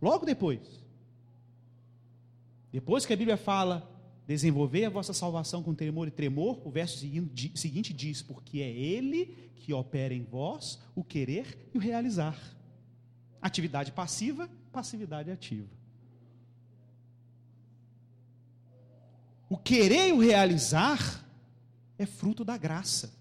Logo 0.00 0.24
depois. 0.24 0.60
Depois 2.70 3.04
que 3.04 3.12
a 3.12 3.16
Bíblia 3.16 3.36
fala, 3.36 3.93
desenvolver 4.26 4.84
a 4.84 4.90
vossa 4.90 5.12
salvação 5.12 5.62
com 5.62 5.74
temor 5.74 6.08
e 6.08 6.10
tremor, 6.10 6.60
o 6.66 6.70
verso 6.70 6.98
seguinte 7.54 7.92
diz: 7.92 8.22
Porque 8.22 8.60
é 8.60 8.70
Ele 8.70 9.52
que 9.56 9.72
opera 9.72 10.14
em 10.14 10.22
vós 10.22 10.78
o 10.94 11.02
querer 11.02 11.70
e 11.72 11.78
o 11.78 11.80
realizar. 11.80 12.38
Atividade 13.40 13.92
passiva, 13.92 14.48
passividade 14.72 15.30
ativa. 15.30 15.68
O 19.48 19.56
querer 19.56 20.08
e 20.08 20.12
o 20.12 20.18
realizar 20.18 21.24
é 21.98 22.06
fruto 22.06 22.44
da 22.44 22.56
graça. 22.56 23.12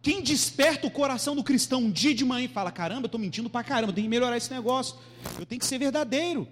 Quem 0.00 0.22
desperta 0.22 0.86
o 0.86 0.90
coração 0.90 1.34
do 1.34 1.42
cristão 1.42 1.80
um 1.80 1.90
dia 1.90 2.14
de 2.14 2.24
manhã 2.24 2.44
e 2.44 2.48
fala: 2.48 2.70
caramba, 2.70 3.02
eu 3.02 3.06
estou 3.06 3.20
mentindo 3.20 3.50
para 3.50 3.64
caramba, 3.64 3.92
tem 3.92 4.04
que 4.04 4.10
melhorar 4.10 4.36
esse 4.36 4.50
negócio, 4.50 4.96
eu 5.38 5.44
tenho 5.44 5.58
que 5.58 5.66
ser 5.66 5.78
verdadeiro. 5.78 6.48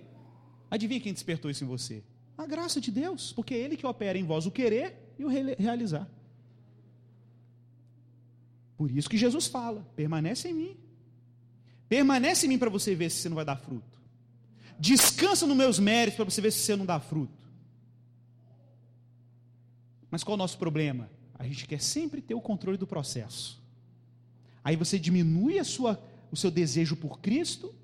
Adivinha 0.70 1.00
quem 1.00 1.12
despertou 1.12 1.50
isso 1.50 1.62
em 1.62 1.66
você? 1.66 2.02
A 2.36 2.46
graça 2.46 2.80
de 2.80 2.90
Deus, 2.90 3.32
porque 3.32 3.54
é 3.54 3.58
Ele 3.58 3.76
que 3.76 3.86
opera 3.86 4.18
em 4.18 4.24
vós 4.24 4.46
o 4.46 4.50
querer 4.50 5.14
e 5.18 5.24
o 5.24 5.28
realizar. 5.28 6.08
Por 8.76 8.90
isso 8.90 9.08
que 9.08 9.16
Jesus 9.16 9.46
fala: 9.46 9.86
permanece 9.96 10.48
em 10.48 10.54
mim. 10.54 10.76
Permanece 11.88 12.46
em 12.46 12.48
mim 12.48 12.58
para 12.58 12.70
você 12.70 12.94
ver 12.94 13.10
se 13.10 13.18
você 13.18 13.28
não 13.28 13.36
vai 13.36 13.44
dar 13.44 13.56
fruto. 13.56 14.00
Descansa 14.78 15.46
nos 15.46 15.56
meus 15.56 15.78
méritos 15.78 16.16
para 16.16 16.24
você 16.24 16.40
ver 16.40 16.50
se 16.50 16.58
você 16.58 16.76
não 16.76 16.84
dá 16.84 17.00
fruto. 17.00 17.46
Mas 20.10 20.22
qual 20.22 20.34
é 20.34 20.36
o 20.36 20.38
nosso 20.38 20.58
problema? 20.58 21.10
A 21.38 21.44
gente 21.44 21.66
quer 21.66 21.80
sempre 21.80 22.20
ter 22.20 22.34
o 22.34 22.40
controle 22.40 22.76
do 22.76 22.86
processo. 22.86 23.62
Aí 24.62 24.76
você 24.76 24.98
diminui 24.98 25.58
a 25.58 25.64
sua, 25.64 26.02
o 26.30 26.36
seu 26.36 26.50
desejo 26.50 26.96
por 26.96 27.20
Cristo, 27.20 27.74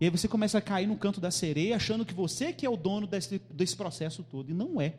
e 0.00 0.04
aí 0.04 0.10
você 0.10 0.28
começa 0.28 0.58
a 0.58 0.62
cair 0.62 0.86
no 0.86 0.96
canto 0.96 1.20
da 1.20 1.30
sereia, 1.30 1.76
achando 1.76 2.04
que 2.04 2.12
você 2.12 2.52
que 2.52 2.66
é 2.66 2.70
o 2.70 2.76
dono 2.76 3.06
desse, 3.06 3.40
desse 3.50 3.76
processo 3.76 4.22
todo, 4.22 4.50
e 4.50 4.54
não 4.54 4.80
é. 4.80 4.94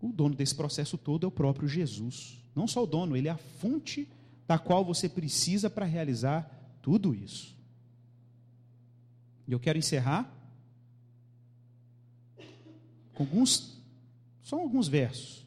O 0.00 0.12
dono 0.12 0.34
desse 0.34 0.54
processo 0.54 0.98
todo 0.98 1.24
é 1.24 1.26
o 1.26 1.30
próprio 1.30 1.66
Jesus. 1.66 2.38
Não 2.54 2.68
só 2.68 2.84
o 2.84 2.86
dono, 2.86 3.16
ele 3.16 3.28
é 3.28 3.30
a 3.30 3.36
fonte 3.36 4.06
da 4.46 4.58
qual 4.58 4.84
você 4.84 5.08
precisa 5.08 5.70
para 5.70 5.86
realizar 5.86 6.50
tudo 6.82 7.14
isso. 7.14 7.56
E 9.48 9.52
eu 9.52 9.60
quero 9.60 9.78
encerrar 9.78 10.30
com 13.14 13.22
alguns, 13.22 13.78
só 14.42 14.58
alguns 14.60 14.86
versos. 14.86 15.43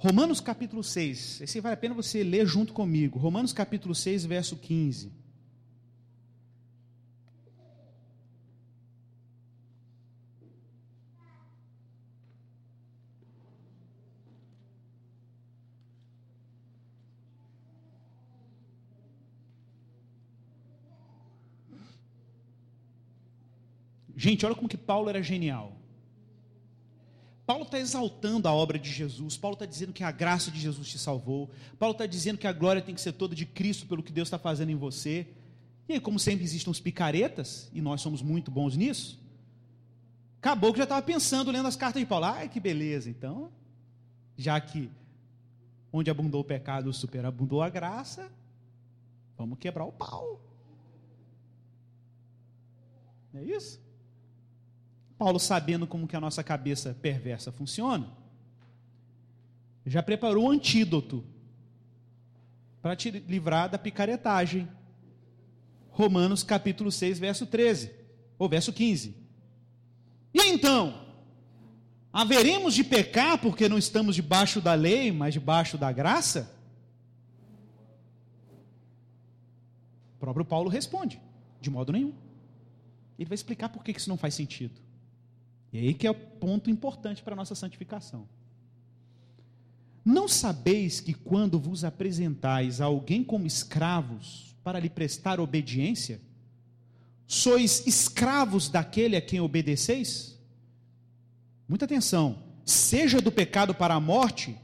Romanos 0.00 0.40
capítulo 0.40 0.84
6, 0.84 1.40
esse 1.40 1.60
vale 1.60 1.74
a 1.74 1.76
pena 1.76 1.92
você 1.92 2.22
ler 2.22 2.46
junto 2.46 2.72
comigo. 2.72 3.18
Romanos 3.18 3.52
capítulo 3.52 3.96
6, 3.96 4.26
verso 4.26 4.56
15. 4.56 5.10
Gente, 24.16 24.46
olha 24.46 24.54
como 24.54 24.68
que 24.68 24.76
Paulo 24.76 25.08
era 25.08 25.20
genial. 25.20 25.77
Paulo 27.48 27.62
está 27.62 27.78
exaltando 27.78 28.46
a 28.46 28.52
obra 28.52 28.78
de 28.78 28.92
Jesus, 28.92 29.38
Paulo 29.38 29.54
está 29.54 29.64
dizendo 29.64 29.90
que 29.90 30.04
a 30.04 30.10
graça 30.10 30.50
de 30.50 30.60
Jesus 30.60 30.86
te 30.86 30.98
salvou, 30.98 31.48
Paulo 31.78 31.92
está 31.92 32.04
dizendo 32.04 32.36
que 32.36 32.46
a 32.46 32.52
glória 32.52 32.82
tem 32.82 32.94
que 32.94 33.00
ser 33.00 33.12
toda 33.12 33.34
de 33.34 33.46
Cristo 33.46 33.86
pelo 33.86 34.02
que 34.02 34.12
Deus 34.12 34.28
está 34.28 34.38
fazendo 34.38 34.68
em 34.68 34.74
você. 34.74 35.26
E 35.88 35.94
aí, 35.94 36.00
como 36.00 36.18
sempre 36.18 36.44
existem 36.44 36.70
os 36.70 36.78
picaretas, 36.78 37.70
e 37.72 37.80
nós 37.80 38.02
somos 38.02 38.20
muito 38.20 38.50
bons 38.50 38.76
nisso, 38.76 39.18
acabou 40.36 40.72
que 40.72 40.76
já 40.76 40.84
estava 40.84 41.00
pensando, 41.00 41.50
lendo 41.50 41.66
as 41.66 41.74
cartas 41.74 42.02
de 42.02 42.06
Paulo, 42.06 42.26
ai 42.26 42.50
que 42.50 42.60
beleza, 42.60 43.08
então, 43.08 43.50
já 44.36 44.60
que 44.60 44.90
onde 45.90 46.10
abundou 46.10 46.42
o 46.42 46.44
pecado, 46.44 46.92
superabundou 46.92 47.62
a 47.62 47.70
graça, 47.70 48.30
vamos 49.38 49.58
quebrar 49.58 49.86
o 49.86 49.92
pau. 49.92 50.38
Não 53.32 53.40
é 53.40 53.44
isso? 53.44 53.80
Paulo, 55.18 55.40
sabendo 55.40 55.86
como 55.86 56.06
que 56.06 56.14
a 56.14 56.20
nossa 56.20 56.44
cabeça 56.44 56.96
perversa 57.02 57.50
funciona, 57.50 58.08
já 59.84 60.02
preparou 60.02 60.44
um 60.44 60.50
antídoto 60.50 61.24
para 62.80 62.94
te 62.94 63.10
livrar 63.10 63.68
da 63.68 63.78
picaretagem. 63.78 64.68
Romanos 65.90 66.44
capítulo 66.44 66.92
6, 66.92 67.18
verso 67.18 67.46
13, 67.46 67.90
ou 68.38 68.48
verso 68.48 68.72
15. 68.72 69.16
E 70.32 70.40
então, 70.42 71.04
haveremos 72.12 72.72
de 72.72 72.84
pecar 72.84 73.38
porque 73.38 73.68
não 73.68 73.76
estamos 73.76 74.14
debaixo 74.14 74.60
da 74.60 74.74
lei, 74.74 75.10
mas 75.10 75.34
debaixo 75.34 75.76
da 75.76 75.90
graça? 75.90 76.54
O 80.14 80.20
próprio 80.20 80.44
Paulo 80.44 80.70
responde: 80.70 81.20
de 81.60 81.70
modo 81.70 81.92
nenhum. 81.92 82.12
Ele 83.18 83.28
vai 83.28 83.34
explicar 83.34 83.68
por 83.68 83.82
que 83.82 83.90
isso 83.90 84.08
não 84.08 84.16
faz 84.16 84.34
sentido. 84.34 84.87
E 85.72 85.78
aí 85.78 85.94
que 85.94 86.06
é 86.06 86.10
o 86.10 86.14
ponto 86.14 86.70
importante 86.70 87.22
para 87.22 87.34
a 87.34 87.36
nossa 87.36 87.54
santificação. 87.54 88.28
Não 90.04 90.26
sabeis 90.26 91.00
que 91.00 91.12
quando 91.12 91.58
vos 91.58 91.84
apresentais 91.84 92.80
a 92.80 92.86
alguém 92.86 93.22
como 93.22 93.46
escravos 93.46 94.56
para 94.64 94.80
lhe 94.80 94.88
prestar 94.88 95.38
obediência, 95.38 96.20
Sois 97.28 97.86
escravos 97.86 98.70
daquele 98.70 99.14
a 99.14 99.20
quem 99.20 99.38
obedeceis? 99.38 100.40
Muita 101.68 101.84
atenção. 101.84 102.42
Seja 102.64 103.20
do 103.20 103.30
pecado 103.30 103.74
para 103.74 103.92
a 103.92 104.00
morte, 104.00 104.58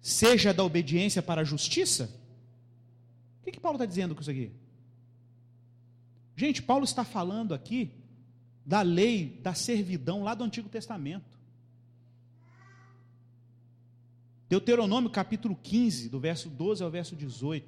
seja 0.00 0.54
da 0.54 0.64
obediência 0.64 1.22
para 1.22 1.42
a 1.42 1.44
justiça? 1.44 2.10
O 3.42 3.44
que, 3.44 3.52
que 3.52 3.60
Paulo 3.60 3.76
está 3.76 3.84
dizendo 3.84 4.14
com 4.14 4.22
isso 4.22 4.30
aqui? 4.30 4.50
Gente, 6.34 6.62
Paulo 6.62 6.84
está 6.84 7.04
falando 7.04 7.52
aqui 7.52 7.92
da 8.68 8.82
lei 8.82 9.40
da 9.42 9.54
servidão 9.54 10.22
lá 10.22 10.34
do 10.34 10.44
Antigo 10.44 10.68
Testamento. 10.68 11.38
Deuteronômio 14.46 15.08
capítulo 15.08 15.58
15, 15.62 16.10
do 16.10 16.20
verso 16.20 16.50
12 16.50 16.84
ao 16.84 16.90
verso 16.90 17.16
18. 17.16 17.66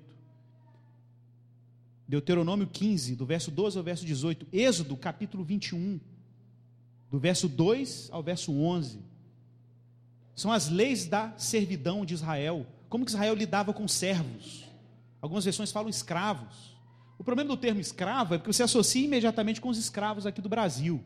Deuteronômio 2.06 2.66
15, 2.66 3.16
do 3.16 3.24
verso 3.24 3.50
12 3.50 3.78
ao 3.78 3.82
verso 3.82 4.04
18. 4.04 4.46
Êxodo 4.52 4.94
capítulo 4.94 5.42
21, 5.42 5.98
do 7.10 7.18
verso 7.18 7.48
2 7.48 8.10
ao 8.12 8.22
verso 8.22 8.52
11. 8.52 9.00
São 10.36 10.52
as 10.52 10.68
leis 10.68 11.06
da 11.06 11.32
servidão 11.38 12.04
de 12.04 12.12
Israel. 12.12 12.66
Como 12.90 13.06
que 13.06 13.10
Israel 13.10 13.34
lidava 13.34 13.72
com 13.72 13.88
servos? 13.88 14.66
Algumas 15.22 15.44
versões 15.44 15.72
falam 15.72 15.88
escravos. 15.88 16.76
O 17.20 17.22
problema 17.22 17.48
do 17.48 17.56
termo 17.56 17.80
escravo 17.80 18.34
é 18.34 18.38
porque 18.38 18.52
você 18.52 18.64
associa 18.64 19.04
imediatamente 19.04 19.60
com 19.60 19.68
os 19.68 19.78
escravos 19.78 20.26
aqui 20.26 20.40
do 20.40 20.48
Brasil 20.48 21.00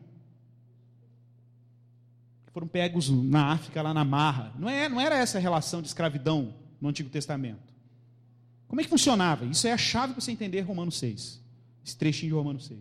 foram 2.55 2.69
pegos 2.69 3.09
na 3.09 3.51
África, 3.51 3.81
lá 3.81 3.93
na 3.93 4.05
Marra. 4.05 4.53
Não, 4.57 4.69
é, 4.69 4.87
não 4.87 5.01
era 5.01 5.17
essa 5.17 5.37
a 5.37 5.41
relação 5.41 5.81
de 5.81 5.89
escravidão 5.89 6.55
no 6.79 6.87
Antigo 6.87 7.09
Testamento. 7.09 7.73
Como 8.65 8.79
é 8.79 8.83
que 8.85 8.89
funcionava? 8.89 9.43
Isso 9.43 9.67
é 9.67 9.73
a 9.73 9.77
chave 9.77 10.13
para 10.13 10.21
você 10.21 10.31
entender 10.31 10.61
Romanos 10.61 10.97
6. 10.97 11.41
Esse 11.85 11.97
trechinho 11.97 12.29
de 12.29 12.35
Romanos 12.37 12.65
6. 12.67 12.79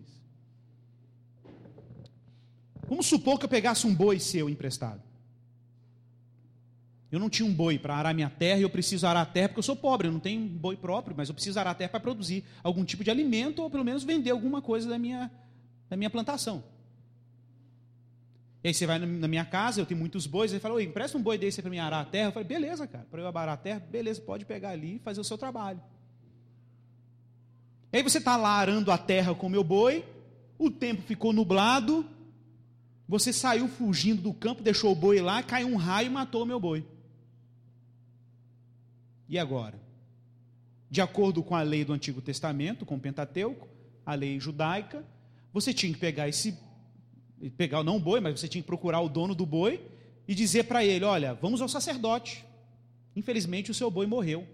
Vamos 2.89 3.07
supor 3.07 3.37
que 3.37 3.47
eu 3.47 3.49
pegasse 3.49 3.85
um 3.85 3.93
boi 3.93 4.20
seu 4.20 4.49
emprestado. 4.49 5.03
Eu 7.14 7.20
não 7.20 7.30
tinha 7.30 7.48
um 7.48 7.54
boi 7.54 7.78
para 7.78 7.94
arar 7.94 8.12
minha 8.12 8.28
terra 8.28 8.58
e 8.58 8.62
eu 8.62 8.68
preciso 8.68 9.06
arar 9.06 9.20
a 9.20 9.24
terra 9.24 9.46
porque 9.50 9.60
eu 9.60 9.62
sou 9.62 9.76
pobre, 9.76 10.08
eu 10.08 10.12
não 10.12 10.18
tenho 10.18 10.42
um 10.42 10.48
boi 10.48 10.76
próprio, 10.76 11.16
mas 11.16 11.28
eu 11.28 11.34
preciso 11.34 11.60
arar 11.60 11.70
a 11.70 11.74
terra 11.74 11.90
para 11.90 12.00
produzir 12.00 12.42
algum 12.60 12.84
tipo 12.84 13.04
de 13.04 13.10
alimento 13.10 13.62
ou 13.62 13.70
pelo 13.70 13.84
menos 13.84 14.02
vender 14.02 14.32
alguma 14.32 14.60
coisa 14.60 14.88
da 14.88 14.98
minha, 14.98 15.30
da 15.88 15.96
minha 15.96 16.10
plantação. 16.10 16.64
E 18.64 18.66
aí 18.66 18.74
você 18.74 18.84
vai 18.84 18.98
na 18.98 19.28
minha 19.28 19.44
casa, 19.44 19.80
eu 19.80 19.86
tenho 19.86 20.00
muitos 20.00 20.26
bois, 20.26 20.50
ele 20.50 20.58
fala, 20.58 20.82
empresta 20.82 21.16
um 21.16 21.22
boi 21.22 21.38
desse 21.38 21.62
para 21.62 21.70
mim 21.70 21.78
arar 21.78 22.00
a 22.00 22.04
terra. 22.04 22.30
Eu 22.30 22.32
falei, 22.32 22.48
beleza, 22.48 22.84
cara, 22.84 23.06
para 23.08 23.22
eu 23.22 23.28
arar 23.28 23.50
a 23.50 23.56
terra, 23.56 23.78
beleza, 23.78 24.20
pode 24.20 24.44
pegar 24.44 24.70
ali 24.70 24.96
e 24.96 24.98
fazer 24.98 25.20
o 25.20 25.24
seu 25.24 25.38
trabalho. 25.38 25.80
E 27.92 27.96
aí 27.96 28.02
você 28.02 28.18
está 28.18 28.36
lá 28.36 28.54
arando 28.54 28.90
a 28.90 28.98
terra 28.98 29.36
com 29.36 29.46
o 29.46 29.50
meu 29.50 29.62
boi, 29.62 30.04
o 30.58 30.68
tempo 30.68 31.00
ficou 31.02 31.32
nublado, 31.32 32.04
você 33.06 33.32
saiu 33.32 33.68
fugindo 33.68 34.20
do 34.20 34.34
campo, 34.34 34.64
deixou 34.64 34.90
o 34.90 34.96
boi 34.96 35.20
lá, 35.20 35.44
caiu 35.44 35.68
um 35.68 35.76
raio 35.76 36.08
e 36.08 36.10
matou 36.10 36.42
o 36.42 36.46
meu 36.46 36.58
boi. 36.58 36.84
E 39.28 39.38
agora? 39.38 39.80
De 40.90 41.00
acordo 41.00 41.42
com 41.42 41.54
a 41.54 41.62
lei 41.62 41.84
do 41.84 41.92
Antigo 41.92 42.20
Testamento, 42.20 42.86
com 42.86 42.96
o 42.96 43.00
Pentateuco, 43.00 43.68
a 44.04 44.14
lei 44.14 44.38
judaica, 44.38 45.04
você 45.52 45.72
tinha 45.72 45.92
que 45.92 45.98
pegar 45.98 46.28
esse 46.28 46.56
pegar 47.56 47.82
não 47.82 47.96
o 47.96 48.00
boi, 48.00 48.20
mas 48.20 48.40
você 48.40 48.48
tinha 48.48 48.62
que 48.62 48.66
procurar 48.66 49.00
o 49.00 49.08
dono 49.08 49.34
do 49.34 49.44
boi 49.44 49.80
e 50.26 50.34
dizer 50.34 50.64
para 50.64 50.84
ele: 50.84 51.04
Olha, 51.04 51.34
vamos 51.34 51.60
ao 51.60 51.68
sacerdote. 51.68 52.44
Infelizmente 53.16 53.70
o 53.70 53.74
seu 53.74 53.90
boi 53.90 54.06
morreu. 54.06 54.46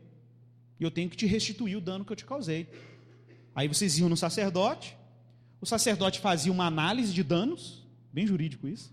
E 0.79 0.85
eu 0.85 0.91
tenho 0.91 1.11
que 1.11 1.17
te 1.17 1.27
restituir 1.27 1.77
o 1.77 1.81
dano 1.81 2.05
que 2.05 2.13
eu 2.13 2.17
te 2.17 2.25
causei. 2.25 2.69
Aí 3.55 3.69
vocês 3.69 3.99
iam 3.99 4.09
no 4.09 4.17
sacerdote, 4.17 4.97
o 5.61 5.67
sacerdote 5.67 6.21
fazia 6.21 6.51
uma 6.53 6.67
análise 6.67 7.13
de 7.13 7.23
danos, 7.23 7.85
bem 8.13 8.27
jurídico 8.27 8.67
isso. 8.67 8.93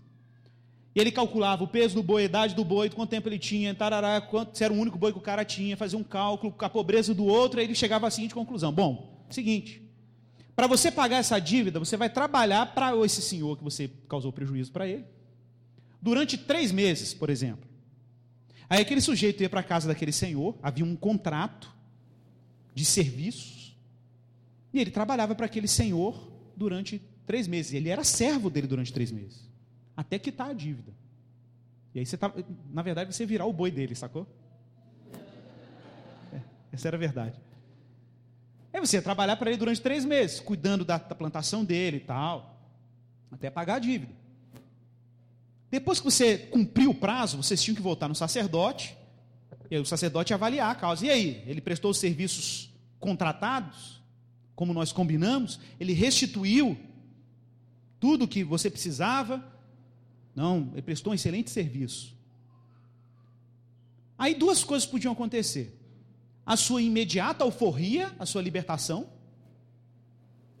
E 0.94 1.00
ele 1.00 1.12
calculava 1.12 1.62
o 1.62 1.68
peso 1.68 1.94
do 1.94 2.02
boi, 2.02 2.22
a 2.22 2.24
idade 2.24 2.54
do 2.54 2.64
boi, 2.64 2.90
quanto 2.90 3.10
tempo 3.10 3.28
ele 3.28 3.38
tinha, 3.38 3.74
tarará, 3.74 4.20
quanto, 4.20 4.56
se 4.56 4.64
era 4.64 4.72
o 4.72 4.76
único 4.76 4.98
boi 4.98 5.12
que 5.12 5.18
o 5.18 5.22
cara 5.22 5.44
tinha, 5.44 5.76
fazia 5.76 5.98
um 5.98 6.02
cálculo, 6.02 6.54
a 6.58 6.68
pobreza 6.68 7.14
do 7.14 7.24
outro, 7.24 7.60
aí 7.60 7.66
ele 7.66 7.74
chegava 7.74 8.06
à 8.06 8.10
seguinte 8.10 8.34
conclusão: 8.34 8.72
Bom, 8.72 9.24
seguinte, 9.30 9.82
para 10.56 10.66
você 10.66 10.90
pagar 10.90 11.18
essa 11.18 11.38
dívida, 11.38 11.78
você 11.78 11.96
vai 11.96 12.10
trabalhar 12.10 12.74
para 12.74 12.96
esse 13.04 13.22
senhor 13.22 13.56
que 13.56 13.62
você 13.62 13.88
causou 14.08 14.32
prejuízo 14.32 14.72
para 14.72 14.88
ele, 14.88 15.04
durante 16.02 16.36
três 16.36 16.72
meses, 16.72 17.14
por 17.14 17.30
exemplo. 17.30 17.68
Aí 18.68 18.80
aquele 18.82 19.00
sujeito 19.00 19.40
ia 19.42 19.48
para 19.48 19.60
a 19.60 19.62
casa 19.62 19.88
daquele 19.88 20.12
senhor, 20.12 20.58
havia 20.62 20.84
um 20.84 20.96
contrato 20.96 21.74
de 22.74 22.84
serviços, 22.84 23.76
e 24.72 24.80
ele 24.80 24.90
trabalhava 24.90 25.34
para 25.34 25.46
aquele 25.46 25.68
senhor 25.68 26.30
durante 26.56 27.00
três 27.26 27.48
meses. 27.48 27.72
Ele 27.72 27.88
era 27.88 28.04
servo 28.04 28.50
dele 28.50 28.66
durante 28.66 28.92
três 28.92 29.10
meses, 29.10 29.47
até 29.98 30.16
quitar 30.16 30.50
a 30.50 30.52
dívida. 30.52 30.92
E 31.92 31.98
aí 31.98 32.06
você 32.06 32.16
tá, 32.16 32.32
na 32.70 32.82
verdade, 32.82 33.12
você 33.12 33.26
virar 33.26 33.46
o 33.46 33.52
boi 33.52 33.68
dele, 33.68 33.96
sacou? 33.96 34.28
É, 36.32 36.40
essa 36.70 36.86
era 36.86 36.96
a 36.96 37.00
verdade. 37.00 37.36
Aí 38.72 38.78
você 38.78 38.98
ia 38.98 39.02
trabalhar 39.02 39.34
para 39.34 39.50
ele 39.50 39.58
durante 39.58 39.80
três 39.80 40.04
meses, 40.04 40.38
cuidando 40.38 40.84
da, 40.84 40.98
da 40.98 41.16
plantação 41.16 41.64
dele 41.64 41.96
e 41.96 42.00
tal, 42.00 42.62
até 43.28 43.50
pagar 43.50 43.74
a 43.74 43.78
dívida. 43.80 44.12
Depois 45.68 45.98
que 45.98 46.04
você 46.04 46.38
cumpriu 46.38 46.90
o 46.90 46.94
prazo, 46.94 47.36
vocês 47.36 47.60
tinham 47.60 47.74
que 47.74 47.82
voltar 47.82 48.06
no 48.06 48.14
sacerdote, 48.14 48.96
e 49.68 49.74
aí 49.74 49.82
o 49.82 49.84
sacerdote 49.84 50.32
ia 50.32 50.36
avaliar 50.36 50.70
a 50.70 50.76
causa. 50.76 51.06
E 51.06 51.10
aí, 51.10 51.42
ele 51.44 51.60
prestou 51.60 51.90
os 51.90 51.98
serviços 51.98 52.72
contratados, 53.00 54.00
como 54.54 54.72
nós 54.72 54.92
combinamos, 54.92 55.58
ele 55.80 55.92
restituiu 55.92 56.78
tudo 57.98 58.26
o 58.26 58.28
que 58.28 58.44
você 58.44 58.70
precisava. 58.70 59.57
Não, 60.38 60.70
ele 60.72 60.82
prestou 60.82 61.10
um 61.10 61.14
excelente 61.16 61.50
serviço. 61.50 62.16
Aí 64.16 64.36
duas 64.36 64.62
coisas 64.62 64.88
podiam 64.88 65.12
acontecer 65.12 65.76
a 66.46 66.56
sua 66.56 66.80
imediata 66.80 67.42
alforria, 67.42 68.14
a 68.20 68.24
sua 68.24 68.40
libertação. 68.40 69.10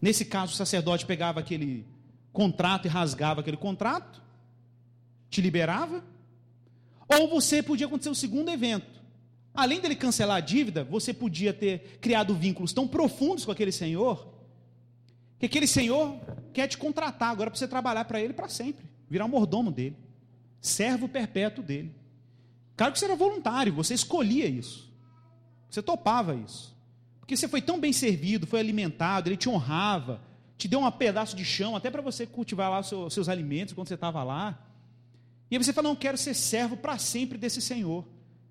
Nesse 0.02 0.24
caso, 0.24 0.52
o 0.52 0.56
sacerdote 0.56 1.06
pegava 1.06 1.38
aquele 1.38 1.86
contrato 2.32 2.86
e 2.86 2.88
rasgava 2.88 3.40
aquele 3.40 3.56
contrato, 3.56 4.20
te 5.30 5.40
liberava. 5.40 6.04
Ou 7.08 7.28
você 7.28 7.62
podia 7.62 7.86
acontecer 7.86 8.10
o 8.10 8.16
segundo 8.16 8.50
evento. 8.50 9.00
Além 9.54 9.80
dele 9.80 9.94
cancelar 9.94 10.38
a 10.38 10.40
dívida, 10.40 10.82
você 10.82 11.14
podia 11.14 11.52
ter 11.52 12.00
criado 12.00 12.34
vínculos 12.34 12.72
tão 12.72 12.88
profundos 12.88 13.44
com 13.44 13.52
aquele 13.52 13.70
senhor, 13.70 14.28
que 15.38 15.46
aquele 15.46 15.68
senhor 15.68 16.18
quer 16.52 16.66
te 16.66 16.76
contratar 16.76 17.30
agora 17.30 17.48
para 17.48 17.56
você 17.60 17.68
trabalhar 17.68 18.06
para 18.06 18.20
ele 18.20 18.32
para 18.32 18.48
sempre, 18.48 18.97
virar 19.08 19.28
mordomo 19.28 19.70
dele, 19.70 19.96
servo 20.60 21.08
perpétuo 21.08 21.62
dele. 21.62 21.94
Claro 22.76 22.92
que 22.92 22.98
você 22.98 23.06
era 23.06 23.16
voluntário, 23.16 23.72
você 23.72 23.94
escolhia 23.94 24.46
isso. 24.46 24.88
Você 25.68 25.82
topava 25.82 26.34
isso. 26.34 26.76
Porque 27.18 27.36
você 27.36 27.48
foi 27.48 27.60
tão 27.60 27.78
bem 27.78 27.92
servido, 27.92 28.46
foi 28.46 28.60
alimentado, 28.60 29.28
ele 29.28 29.36
te 29.36 29.48
honrava, 29.48 30.20
te 30.56 30.66
deu 30.66 30.80
um 30.80 30.90
pedaço 30.90 31.36
de 31.36 31.44
chão 31.44 31.76
até 31.76 31.90
para 31.90 32.00
você 32.00 32.26
cultivar 32.26 32.70
lá 32.70 32.80
os 32.80 32.88
seus, 32.88 33.12
seus 33.14 33.28
alimentos 33.28 33.74
quando 33.74 33.88
você 33.88 33.94
estava 33.94 34.22
lá. 34.24 34.58
E 35.50 35.56
aí 35.56 35.62
você 35.62 35.72
fala: 35.72 35.88
Não, 35.88 35.96
quero 35.96 36.16
ser 36.16 36.34
servo 36.34 36.76
para 36.76 36.98
sempre 36.98 37.36
desse 37.36 37.60
Senhor. 37.60 38.04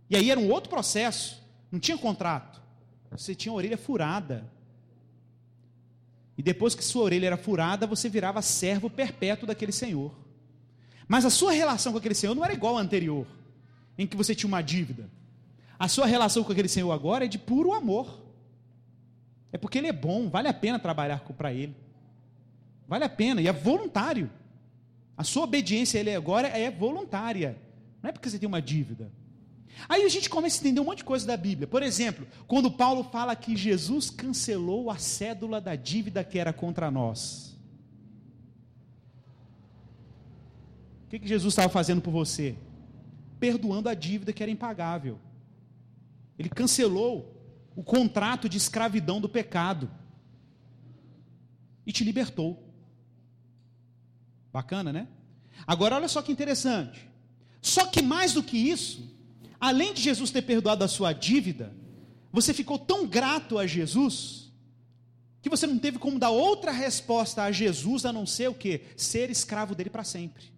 E 0.09 0.15
aí 0.15 0.29
era 0.29 0.39
um 0.39 0.49
outro 0.49 0.69
processo, 0.69 1.43
não 1.71 1.79
tinha 1.79 1.97
contrato. 1.97 2.61
Você 3.11 3.33
tinha 3.33 3.51
a 3.51 3.55
orelha 3.55 3.77
furada. 3.77 4.49
E 6.37 6.43
depois 6.43 6.75
que 6.75 6.83
sua 6.83 7.03
orelha 7.03 7.27
era 7.27 7.37
furada, 7.37 7.87
você 7.87 8.07
virava 8.07 8.41
servo 8.41 8.89
perpétuo 8.89 9.47
daquele 9.47 9.71
Senhor. 9.71 10.13
Mas 11.07 11.25
a 11.25 11.29
sua 11.29 11.51
relação 11.51 11.91
com 11.91 11.97
aquele 11.97 12.15
Senhor 12.15 12.35
não 12.35 12.43
era 12.43 12.53
igual 12.53 12.77
à 12.77 12.81
anterior, 12.81 13.25
em 13.97 14.05
que 14.05 14.17
você 14.17 14.35
tinha 14.35 14.47
uma 14.47 14.61
dívida. 14.61 15.09
A 15.79 15.87
sua 15.87 16.05
relação 16.05 16.43
com 16.43 16.51
aquele 16.51 16.67
Senhor 16.67 16.91
agora 16.91 17.25
é 17.25 17.27
de 17.27 17.37
puro 17.37 17.73
amor. 17.73 18.19
É 19.51 19.57
porque 19.57 19.77
Ele 19.77 19.87
é 19.87 19.93
bom, 19.93 20.29
vale 20.29 20.47
a 20.47 20.53
pena 20.53 20.79
trabalhar 20.79 21.19
para 21.19 21.53
Ele. 21.53 21.75
Vale 22.87 23.03
a 23.03 23.09
pena, 23.09 23.41
e 23.41 23.47
é 23.47 23.53
voluntário. 23.53 24.29
A 25.15 25.23
sua 25.23 25.43
obediência 25.43 25.97
a 25.97 26.01
Ele 26.01 26.15
agora 26.15 26.47
é 26.47 26.69
voluntária. 26.69 27.57
Não 28.01 28.09
é 28.09 28.11
porque 28.13 28.29
você 28.29 28.39
tem 28.39 28.47
uma 28.47 28.61
dívida. 28.61 29.11
Aí 29.87 30.03
a 30.03 30.09
gente 30.09 30.29
começa 30.29 30.57
a 30.57 30.61
entender 30.61 30.79
um 30.79 30.85
monte 30.85 30.99
de 30.99 31.03
coisa 31.03 31.25
da 31.25 31.37
Bíblia. 31.37 31.67
Por 31.67 31.83
exemplo, 31.83 32.27
quando 32.47 32.71
Paulo 32.71 33.03
fala 33.03 33.35
que 33.35 33.55
Jesus 33.55 34.09
cancelou 34.09 34.89
a 34.89 34.97
cédula 34.97 35.61
da 35.61 35.75
dívida 35.75 36.23
que 36.23 36.39
era 36.39 36.51
contra 36.51 36.89
nós. 36.89 37.46
O 41.07 41.09
que, 41.09 41.19
que 41.19 41.27
Jesus 41.27 41.53
estava 41.53 41.69
fazendo 41.69 42.01
por 42.01 42.11
você? 42.11 42.57
Perdoando 43.39 43.87
a 43.87 43.93
dívida 43.93 44.33
que 44.33 44.43
era 44.43 44.51
impagável. 44.51 45.17
Ele 46.37 46.49
cancelou 46.49 47.33
o 47.73 47.81
contrato 47.81 48.49
de 48.49 48.57
escravidão 48.57 49.21
do 49.21 49.29
pecado 49.29 49.89
e 51.85 51.93
te 51.93 52.03
libertou. 52.03 52.61
Bacana, 54.51 54.91
né? 54.91 55.07
Agora 55.65 55.95
olha 55.95 56.09
só 56.09 56.21
que 56.21 56.31
interessante. 56.31 57.09
Só 57.61 57.85
que 57.85 58.01
mais 58.01 58.33
do 58.33 58.43
que 58.43 58.57
isso, 58.57 59.09
além 59.57 59.93
de 59.93 60.01
Jesus 60.01 60.29
ter 60.29 60.41
perdoado 60.41 60.83
a 60.83 60.89
sua 60.89 61.13
dívida, 61.13 61.73
você 62.33 62.53
ficou 62.53 62.77
tão 62.77 63.07
grato 63.07 63.57
a 63.57 63.65
Jesus 63.65 64.51
que 65.41 65.49
você 65.49 65.65
não 65.65 65.79
teve 65.79 65.99
como 65.99 66.19
dar 66.19 66.31
outra 66.31 66.71
resposta 66.71 67.43
a 67.43 67.51
Jesus 67.51 68.05
a 68.05 68.11
não 68.11 68.25
ser 68.25 68.49
o 68.49 68.53
que? 68.53 68.81
Ser 68.97 69.29
escravo 69.29 69.73
dele 69.73 69.89
para 69.89 70.03
sempre. 70.03 70.56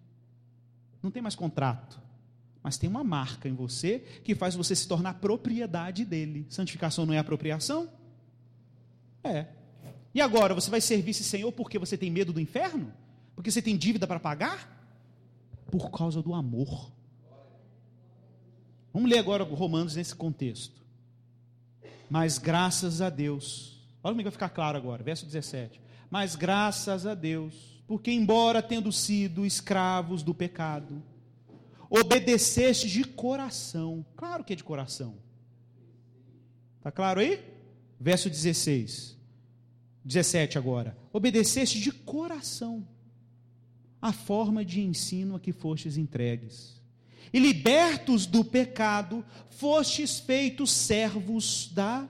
Não 1.02 1.10
tem 1.10 1.22
mais 1.22 1.34
contrato, 1.34 2.00
mas 2.62 2.76
tem 2.76 2.88
uma 2.88 3.02
marca 3.02 3.48
em 3.48 3.54
você 3.54 4.00
que 4.22 4.34
faz 4.34 4.54
você 4.54 4.74
se 4.76 4.86
tornar 4.86 5.14
propriedade 5.14 6.04
dele. 6.04 6.46
Santificação 6.48 7.06
não 7.06 7.14
é 7.14 7.18
apropriação? 7.18 7.88
É. 9.24 9.46
E 10.14 10.20
agora, 10.20 10.54
você 10.54 10.70
vai 10.70 10.80
servir 10.80 11.10
esse 11.10 11.24
Senhor 11.24 11.50
porque 11.52 11.78
você 11.78 11.96
tem 11.96 12.10
medo 12.10 12.32
do 12.32 12.40
inferno? 12.40 12.92
Porque 13.34 13.50
você 13.50 13.62
tem 13.62 13.76
dívida 13.76 14.06
para 14.06 14.20
pagar? 14.20 14.76
Por 15.70 15.90
causa 15.90 16.20
do 16.20 16.34
amor. 16.34 16.92
Vamos 18.92 19.08
ler 19.08 19.18
agora 19.18 19.44
Romanos 19.44 19.94
nesse 19.94 20.14
contexto. 20.14 20.80
Mas 22.10 22.38
graças 22.38 23.00
a 23.00 23.08
Deus, 23.08 23.80
olha 24.02 24.12
como 24.12 24.22
vai 24.24 24.32
ficar 24.32 24.48
claro 24.48 24.76
agora, 24.76 25.02
verso 25.02 25.24
17. 25.24 25.80
Mas 26.10 26.34
graças 26.34 27.06
a 27.06 27.14
Deus, 27.14 27.69
porque 27.90 28.12
embora 28.12 28.62
tendo 28.62 28.92
sido 28.92 29.44
escravos 29.44 30.22
do 30.22 30.32
pecado, 30.32 31.02
obedeceste 31.90 32.88
de 32.88 33.02
coração. 33.02 34.06
Claro 34.14 34.44
que 34.44 34.52
é 34.52 34.56
de 34.56 34.62
coração. 34.62 35.16
Está 36.78 36.92
claro 36.92 37.18
aí? 37.18 37.44
Verso 37.98 38.30
16. 38.30 39.18
17 40.04 40.56
agora. 40.56 40.96
Obedeceste 41.12 41.80
de 41.80 41.90
coração 41.90 42.86
a 44.00 44.12
forma 44.12 44.64
de 44.64 44.80
ensino 44.82 45.34
a 45.34 45.40
que 45.40 45.50
fostes 45.50 45.96
entregues. 45.96 46.80
E 47.32 47.40
libertos 47.40 48.24
do 48.24 48.44
pecado, 48.44 49.24
fostes 49.48 50.20
feitos 50.20 50.70
servos 50.70 51.68
da 51.74 52.08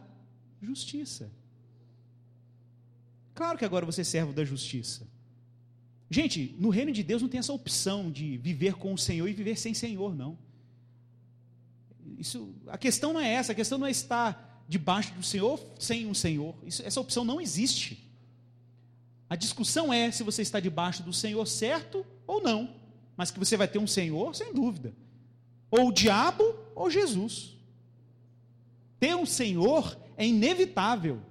justiça. 0.61 1.33
Claro 3.35 3.57
que 3.57 3.65
agora 3.65 3.87
você 3.87 4.03
é 4.03 4.05
servo 4.05 4.35
da 4.35 4.45
justiça. 4.45 5.09
Gente, 6.11 6.57
no 6.59 6.71
reino 6.71 6.91
de 6.91 7.05
Deus 7.05 7.23
não 7.23 7.29
tem 7.29 7.39
essa 7.39 7.53
opção 7.53 8.11
de 8.11 8.37
viver 8.39 8.75
com 8.75 8.93
o 8.93 8.99
Senhor 8.99 9.29
e 9.29 9.33
viver 9.33 9.57
sem 9.57 9.73
Senhor, 9.73 10.13
não. 10.13 10.37
Isso, 12.19 12.53
a 12.67 12.77
questão 12.77 13.13
não 13.13 13.21
é 13.21 13.33
essa, 13.33 13.53
a 13.53 13.55
questão 13.55 13.79
não 13.79 13.87
é 13.87 13.93
estar 13.93 14.65
debaixo 14.69 15.15
do 15.15 15.23
Senhor 15.23 15.65
sem 15.79 16.07
um 16.09 16.15
Senhor. 16.15 16.57
Isso, 16.67 16.83
essa 16.85 17.01
opção 17.01 17.25
não 17.25 17.41
existe. 17.41 18.11
A 19.29 19.37
discussão 19.37 19.93
é 19.93 20.11
se 20.11 20.25
você 20.25 20.43
está 20.43 20.59
debaixo 20.59 21.05
do 21.05 21.13
Senhor 21.13 21.47
certo 21.47 22.05
ou 22.27 22.43
não. 22.43 22.75
Mas 23.17 23.31
que 23.31 23.39
você 23.39 23.57
vai 23.57 23.69
ter 23.69 23.79
um 23.79 23.87
Senhor, 23.87 24.35
sem 24.35 24.53
dúvida. 24.53 24.93
Ou 25.71 25.89
o 25.89 25.93
diabo 25.93 26.59
ou 26.75 26.91
Jesus. 26.91 27.57
Ter 28.99 29.15
um 29.15 29.25
Senhor 29.25 29.97
é 30.17 30.27
inevitável. 30.27 31.23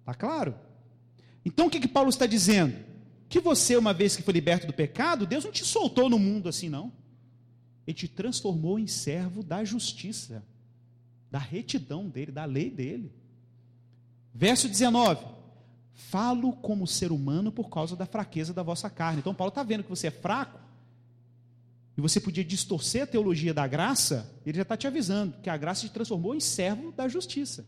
Está 0.00 0.14
claro? 0.14 0.54
Então 1.44 1.66
o 1.66 1.70
que, 1.70 1.80
que 1.80 1.88
Paulo 1.88 2.10
está 2.10 2.26
dizendo? 2.26 2.76
Que 3.28 3.40
você, 3.40 3.76
uma 3.76 3.92
vez 3.92 4.16
que 4.16 4.22
foi 4.22 4.34
liberto 4.34 4.66
do 4.66 4.72
pecado, 4.72 5.26
Deus 5.26 5.44
não 5.44 5.52
te 5.52 5.64
soltou 5.64 6.08
no 6.08 6.18
mundo 6.18 6.48
assim, 6.48 6.68
não. 6.68 6.92
Ele 7.86 7.94
te 7.94 8.08
transformou 8.08 8.78
em 8.78 8.86
servo 8.86 9.42
da 9.42 9.64
justiça, 9.64 10.44
da 11.30 11.38
retidão 11.38 12.08
dele, 12.08 12.32
da 12.32 12.44
lei 12.44 12.70
dele. 12.70 13.12
Verso 14.34 14.68
19: 14.68 15.24
Falo 15.94 16.52
como 16.52 16.86
ser 16.86 17.12
humano 17.12 17.50
por 17.50 17.68
causa 17.68 17.96
da 17.96 18.06
fraqueza 18.06 18.52
da 18.52 18.62
vossa 18.62 18.90
carne. 18.90 19.20
Então, 19.20 19.34
Paulo 19.34 19.50
está 19.50 19.62
vendo 19.62 19.84
que 19.84 19.90
você 19.90 20.08
é 20.08 20.10
fraco, 20.10 20.60
e 21.96 22.00
você 22.00 22.20
podia 22.20 22.44
distorcer 22.44 23.02
a 23.02 23.06
teologia 23.06 23.52
da 23.52 23.66
graça, 23.66 24.34
ele 24.46 24.56
já 24.56 24.62
está 24.62 24.76
te 24.76 24.86
avisando 24.86 25.36
que 25.42 25.50
a 25.50 25.56
graça 25.56 25.82
te 25.82 25.92
transformou 25.92 26.34
em 26.34 26.40
servo 26.40 26.92
da 26.92 27.06
justiça. 27.08 27.66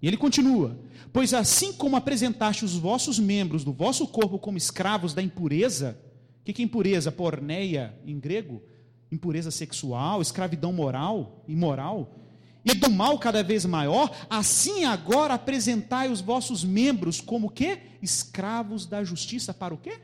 E 0.00 0.08
ele 0.08 0.16
continua: 0.16 0.78
Pois 1.12 1.34
assim 1.34 1.72
como 1.72 1.96
apresentaste 1.96 2.64
os 2.64 2.76
vossos 2.76 3.18
membros 3.18 3.64
do 3.64 3.72
vosso 3.72 4.06
corpo 4.06 4.38
como 4.38 4.58
escravos 4.58 5.14
da 5.14 5.22
impureza, 5.22 5.98
o 6.40 6.44
que, 6.44 6.52
que 6.52 6.62
é 6.62 6.64
impureza? 6.64 7.12
Porneia 7.12 7.94
em 8.06 8.18
grego? 8.18 8.62
Impureza 9.10 9.50
sexual, 9.50 10.22
escravidão 10.22 10.72
moral, 10.72 11.44
imoral 11.48 12.20
e 12.64 12.74
do 12.74 12.90
mal 12.90 13.18
cada 13.18 13.42
vez 13.42 13.64
maior, 13.64 14.14
assim 14.28 14.84
agora 14.84 15.32
apresentai 15.34 16.10
os 16.10 16.20
vossos 16.20 16.62
membros 16.62 17.20
como 17.20 17.50
que? 17.50 17.78
Escravos 18.02 18.86
da 18.86 19.02
justiça 19.02 19.54
para 19.54 19.74
o 19.74 19.78
quê? 19.78 19.98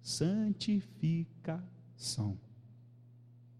Santificação. 0.00 2.38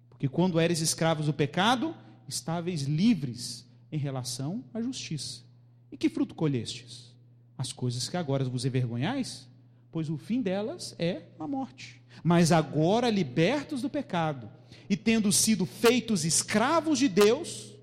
Porque 0.09 0.29
quando 0.29 0.61
eres 0.61 0.81
escravos 0.81 1.27
do 1.27 1.35
pecado, 1.35 1.95
estáveis 2.27 2.83
livres 2.83 3.67
em 3.91 3.99
relação 3.99 4.65
à 4.73 4.81
justiça. 4.81 5.43
E 5.91 5.97
que 5.97 6.09
fruto 6.09 6.35
colhestes? 6.35 7.15
As 7.57 7.73
coisas 7.73 8.09
que 8.09 8.17
agora 8.17 8.45
vos 8.45 8.65
envergonhais, 8.65 9.49
pois 9.91 10.09
o 10.09 10.17
fim 10.17 10.41
delas 10.41 10.95
é 10.99 11.23
a 11.39 11.47
morte. 11.47 12.03
Mas 12.23 12.53
agora 12.53 13.11
libertos 13.11 13.83
do 13.83 13.91
pecado 13.91 14.51
e 14.89 14.97
tendo 14.97 15.33
sido 15.33 15.67
feitos 15.67 16.25
escravos 16.25 16.99
de 16.99 17.09
Deus, 17.09 17.75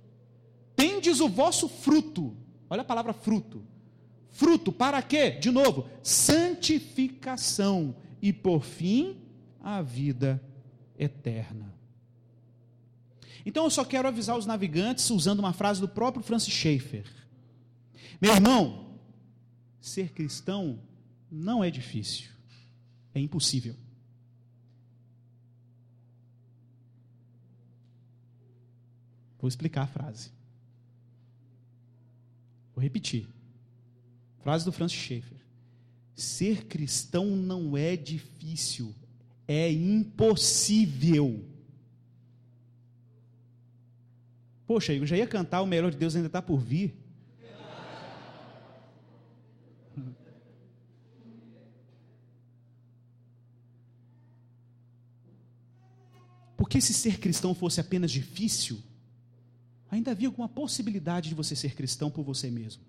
tendes 0.76 1.20
o 1.20 1.30
vosso 1.30 1.68
fruto. 1.68 2.36
Olha 2.70 2.82
a 2.82 2.86
palavra 2.86 3.14
fruto. 3.14 3.64
Fruto 4.32 4.72
para 4.72 5.02
quê? 5.02 5.32
De 5.32 5.50
novo, 5.52 5.88
santificação 6.04 7.96
e 8.22 8.34
por 8.34 8.64
fim 8.64 9.18
a 9.64 9.82
vida 9.82 10.42
eterna. 10.98 11.74
Então 13.46 13.66
eu 13.66 13.70
só 13.70 13.86
quero 13.86 14.08
avisar 14.08 14.38
os 14.38 14.46
navegantes 14.46 15.10
usando 15.10 15.40
uma 15.40 15.54
frase 15.54 15.80
do 15.80 15.88
próprio 15.88 16.24
Francis 16.24 16.54
Schaeffer. 16.54 17.06
Meu 18.22 18.34
irmão, 18.34 19.00
ser 19.80 20.12
cristão 20.12 20.80
não 21.30 21.64
é 21.64 21.70
difícil, 21.70 22.30
é 23.14 23.20
impossível. 23.20 23.76
Vou 29.40 29.48
explicar 29.48 29.84
a 29.84 29.88
frase. 29.88 30.32
Vou 32.74 32.82
repetir. 32.82 33.28
Frase 34.40 34.66
do 34.66 34.72
Francis 34.72 34.98
Schaeffer. 34.98 35.38
Ser 36.16 36.66
cristão 36.66 37.36
não 37.36 37.78
é 37.78 37.96
difícil, 37.96 38.96
é 39.48 39.72
impossível. 39.72 41.46
Poxa, 44.66 44.94
eu 44.94 45.06
já 45.06 45.16
ia 45.16 45.28
cantar 45.28 45.62
O 45.62 45.68
Melhor 45.68 45.92
de 45.92 45.98
Deus 45.98 46.16
ainda 46.16 46.28
está 46.28 46.42
por 46.42 46.58
vir. 46.58 47.05
Porque 56.66 56.82
se 56.82 56.96
ser 56.96 57.20
cristão 57.20 57.54
fosse 57.54 57.80
apenas 57.80 58.10
difícil, 58.10 58.82
ainda 59.92 60.10
havia 60.10 60.28
alguma 60.28 60.50
possibilidade 60.50 61.30
de 61.30 61.36
você 61.36 61.56
ser 61.56 61.76
cristão 61.76 62.10
por 62.10 62.24
você 62.24 62.50
mesmo. 62.50 62.82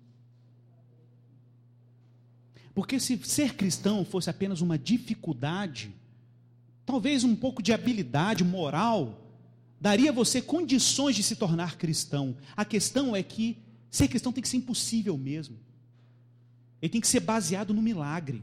Porque 2.73 2.99
se 2.99 3.15
ser 3.23 3.53
cristão 3.53 4.03
fosse 4.03 4.31
apenas 4.31 4.61
uma 4.61 4.79
dificuldade, 4.79 5.93
talvez 6.87 7.23
um 7.23 7.35
pouco 7.35 7.61
de 7.61 7.71
habilidade 7.71 8.43
moral, 8.43 9.31
daria 9.79 10.09
a 10.09 10.13
você 10.13 10.41
condições 10.41 11.15
de 11.15 11.21
se 11.21 11.35
tornar 11.35 11.77
cristão. 11.77 12.35
A 12.55 12.65
questão 12.65 13.15
é 13.15 13.21
que 13.21 13.59
ser 13.91 14.07
cristão 14.07 14.33
tem 14.33 14.41
que 14.41 14.49
ser 14.49 14.57
impossível 14.57 15.15
mesmo. 15.15 15.55
Ele 16.81 16.93
tem 16.93 17.01
que 17.01 17.07
ser 17.07 17.19
baseado 17.19 17.75
no 17.75 17.81
milagre. 17.83 18.41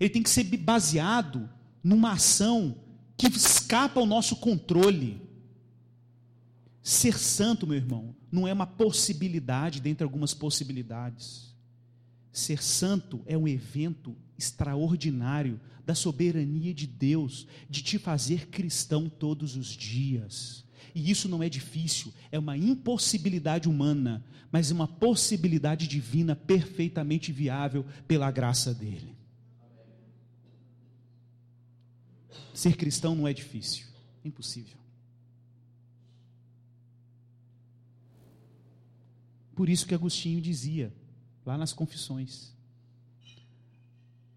Ele 0.00 0.10
tem 0.10 0.20
que 0.20 0.30
ser 0.30 0.42
baseado 0.56 1.48
numa 1.80 2.14
ação 2.14 2.84
que 3.16 3.26
escapa 3.26 3.98
ao 3.98 4.06
nosso 4.06 4.36
controle. 4.36 5.20
Ser 6.82 7.18
santo, 7.18 7.66
meu 7.66 7.76
irmão, 7.76 8.14
não 8.30 8.46
é 8.46 8.52
uma 8.52 8.66
possibilidade 8.66 9.80
dentre 9.80 10.04
algumas 10.04 10.34
possibilidades. 10.34 11.54
Ser 12.30 12.62
santo 12.62 13.22
é 13.26 13.36
um 13.36 13.48
evento 13.48 14.14
extraordinário 14.38 15.58
da 15.86 15.94
soberania 15.94 16.74
de 16.74 16.86
Deus, 16.86 17.46
de 17.70 17.82
te 17.82 17.98
fazer 17.98 18.48
cristão 18.48 19.08
todos 19.08 19.56
os 19.56 19.68
dias. 19.68 20.64
E 20.94 21.10
isso 21.10 21.28
não 21.28 21.42
é 21.42 21.48
difícil, 21.48 22.12
é 22.30 22.38
uma 22.38 22.56
impossibilidade 22.56 23.68
humana, 23.68 24.24
mas 24.50 24.70
uma 24.70 24.86
possibilidade 24.86 25.88
divina 25.88 26.36
perfeitamente 26.36 27.32
viável 27.32 27.84
pela 28.06 28.30
graça 28.30 28.74
dele. 28.74 29.15
Ser 32.54 32.76
cristão 32.76 33.14
não 33.14 33.28
é 33.28 33.32
difícil, 33.32 33.86
é 34.24 34.28
impossível. 34.28 34.78
Por 39.54 39.68
isso 39.68 39.86
que 39.86 39.94
Agostinho 39.94 40.40
dizia, 40.40 40.92
lá 41.44 41.56
nas 41.56 41.72
Confissões: 41.72 42.52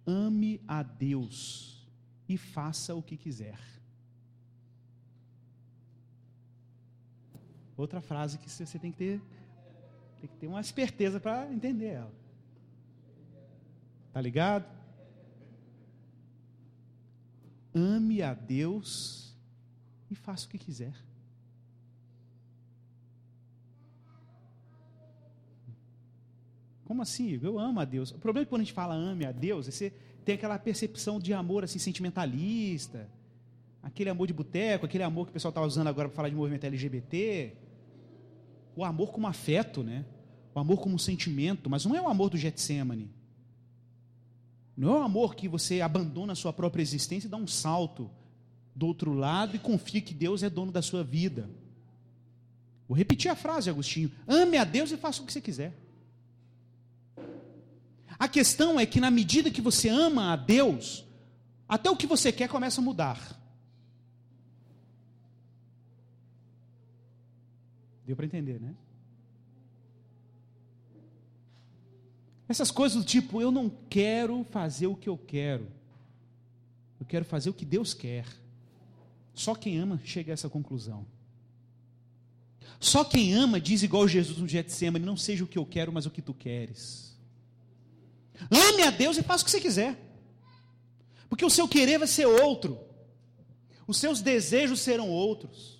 ame 0.05 0.61
a 0.67 0.81
Deus 0.81 1.85
e 2.27 2.37
faça 2.37 2.95
o 2.95 3.03
que 3.03 3.17
quiser. 3.17 3.59
Outra 7.75 8.01
frase 8.01 8.37
que 8.37 8.49
você 8.49 8.77
tem 8.77 8.91
que 8.91 8.97
ter 8.97 9.21
Tem 10.19 10.29
que 10.29 10.35
ter 10.35 10.47
uma 10.47 10.59
esperteza 10.59 11.19
para 11.19 11.51
entender 11.51 11.87
ela. 11.87 12.13
Tá 14.11 14.19
ligado? 14.19 14.78
Ame 17.73 18.21
a 18.21 18.33
Deus 18.33 19.35
e 20.09 20.15
faça 20.15 20.45
o 20.45 20.49
que 20.49 20.57
quiser. 20.57 20.93
Como 26.85 27.03
assim? 27.03 27.39
Eu 27.41 27.59
amo 27.59 27.79
a 27.79 27.85
Deus. 27.85 28.09
O 28.09 28.17
problema 28.17 28.41
é 28.41 28.45
que 28.45 28.49
quando 28.49 28.61
a 28.61 28.63
gente 28.63 28.73
fala 28.73 28.95
ame 28.95 29.23
a 29.23 29.31
Deus, 29.31 29.67
é 29.67 29.71
você 29.71 29.93
tem 30.25 30.33
aquela 30.33 30.57
percepção 30.57 31.19
de 31.19 31.33
amor 31.33 31.63
assim 31.63 31.77
sentimentalista, 31.77 33.07
aquele 33.83 34.09
amor 34.09 34.25
de 34.25 34.33
boteco, 34.33 34.87
aquele 34.87 35.03
amor 35.03 35.25
que 35.25 35.29
o 35.29 35.33
pessoal 35.33 35.51
está 35.51 35.61
usando 35.61 35.87
agora 35.87 36.09
para 36.09 36.15
falar 36.15 36.29
de 36.29 36.35
movimento 36.35 36.63
LGBT. 36.63 37.53
O 38.75 38.83
amor 38.83 39.11
como 39.11 39.27
afeto, 39.27 39.83
né? 39.83 40.03
O 40.55 40.59
amor 40.59 40.81
como 40.81 40.97
sentimento, 40.97 41.69
mas 41.69 41.85
não 41.85 41.95
é 41.95 42.01
o 42.01 42.09
amor 42.09 42.31
do 42.31 42.37
Getsemane. 42.37 43.11
Não 44.79 44.95
é 44.95 44.99
o 45.01 45.03
amor 45.03 45.35
que 45.35 45.49
você 45.49 45.81
abandona 45.81 46.31
a 46.31 46.35
sua 46.37 46.53
própria 46.53 46.81
existência 46.81 47.27
e 47.27 47.29
dá 47.29 47.35
um 47.35 47.45
salto 47.45 48.09
do 48.73 48.87
outro 48.87 49.11
lado 49.11 49.53
e 49.53 49.59
confia 49.59 49.99
que 49.99 50.13
Deus 50.13 50.41
é 50.41 50.49
dono 50.49 50.71
da 50.71 50.81
sua 50.81 51.03
vida. 51.03 51.49
Vou 52.87 52.97
repetir 52.97 53.29
a 53.29 53.35
frase, 53.35 53.69
Agostinho: 53.69 54.09
ame 54.25 54.55
a 54.55 54.63
Deus 54.63 54.89
e 54.89 54.95
faça 54.95 55.21
o 55.21 55.25
que 55.25 55.33
você 55.33 55.41
quiser. 55.41 55.77
A 58.17 58.29
questão 58.29 58.79
é 58.79 58.85
que 58.85 59.01
na 59.01 59.11
medida 59.11 59.51
que 59.51 59.59
você 59.59 59.89
ama 59.89 60.31
a 60.31 60.37
Deus, 60.37 61.03
até 61.67 61.89
o 61.89 61.97
que 61.97 62.07
você 62.07 62.31
quer 62.31 62.47
começa 62.47 62.79
a 62.79 62.83
mudar. 62.83 63.37
Deu 68.05 68.15
para 68.15 68.25
entender, 68.25 68.61
né? 68.61 68.73
Essas 72.49 72.71
coisas 72.71 72.97
do 72.97 73.07
tipo, 73.07 73.39
eu 73.39 73.51
não 73.51 73.71
quero 73.89 74.43
fazer 74.43 74.87
o 74.87 74.95
que 74.95 75.07
eu 75.07 75.15
quero. 75.15 75.67
Eu 76.99 77.05
quero 77.05 77.23
fazer 77.23 77.51
o 77.51 77.53
que 77.53 77.63
Deus 77.63 77.93
quer. 77.93 78.25
Só 79.35 79.53
quem 79.53 79.77
ama 79.77 80.01
chega 80.03 80.31
a 80.31 80.33
essa 80.33 80.49
conclusão. 80.49 81.05
Só 82.79 83.03
quem 83.03 83.35
ama 83.35 83.61
diz 83.61 83.83
igual 83.83 84.07
Jesus 84.07 84.39
no 84.39 84.47
Getsemane, 84.47 85.05
não 85.05 85.15
seja 85.15 85.43
o 85.43 85.47
que 85.47 85.59
eu 85.59 85.65
quero, 85.65 85.93
mas 85.93 86.07
o 86.07 86.09
que 86.09 86.23
tu 86.23 86.33
queres. 86.33 87.15
Ame 88.49 88.81
a 88.81 88.89
Deus 88.89 89.17
e 89.17 89.23
faça 89.23 89.43
o 89.43 89.45
que 89.45 89.51
você 89.51 89.61
quiser. 89.61 89.95
Porque 91.29 91.45
o 91.45 91.49
seu 91.51 91.67
querer 91.67 91.99
vai 91.99 92.07
ser 92.07 92.25
outro. 92.25 92.79
Os 93.85 93.97
seus 93.97 94.21
desejos 94.21 94.79
serão 94.79 95.09
outros. 95.09 95.77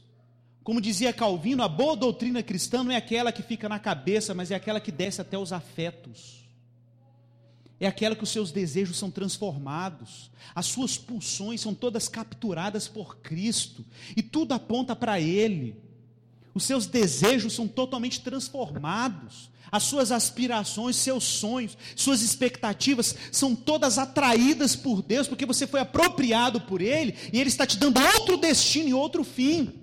Como 0.64 0.80
dizia 0.80 1.12
Calvino, 1.12 1.64
a 1.64 1.68
boa 1.68 1.96
doutrina 1.96 2.44
cristã 2.44 2.84
não 2.84 2.92
é 2.92 2.96
aquela 2.96 3.32
que 3.32 3.42
fica 3.42 3.68
na 3.68 3.80
cabeça, 3.80 4.36
mas 4.36 4.52
é 4.52 4.56
aquela 4.56 4.80
que 4.80 4.92
desce 4.92 5.20
até 5.20 5.36
os 5.36 5.52
afetos. 5.52 6.39
É 7.80 7.88
aquela 7.88 8.16
que 8.16 8.24
os 8.24 8.30
seus 8.30 8.52
desejos 8.52 8.98
são 8.98 9.10
transformados, 9.10 10.30
as 10.54 10.66
suas 10.66 10.98
pulsões 10.98 11.62
são 11.62 11.74
todas 11.74 12.08
capturadas 12.08 12.88
por 12.88 13.18
Cristo, 13.18 13.86
e 14.16 14.22
tudo 14.22 14.54
aponta 14.54 14.96
para 14.96 15.20
Ele. 15.20 15.76
Os 16.54 16.64
seus 16.66 16.86
desejos 16.86 17.54
são 17.54 17.68
totalmente 17.68 18.22
transformados 18.22 19.50
as 19.72 19.84
suas 19.84 20.12
aspirações, 20.12 20.96
seus 20.96 21.24
sonhos, 21.24 21.78
suas 21.96 22.22
expectativas 22.22 23.16
são 23.32 23.56
todas 23.56 23.98
atraídas 23.98 24.76
por 24.76 25.02
Deus, 25.02 25.28
porque 25.28 25.46
você 25.46 25.68
foi 25.68 25.80
apropriado 25.80 26.62
por 26.62 26.82
Ele 26.82 27.16
e 27.32 27.40
Ele 27.40 27.50
está 27.50 27.66
te 27.66 27.78
dando 27.78 28.00
outro 28.16 28.38
destino 28.38 28.90
e 28.90 28.94
outro 28.94 29.24
fim. 29.24 29.74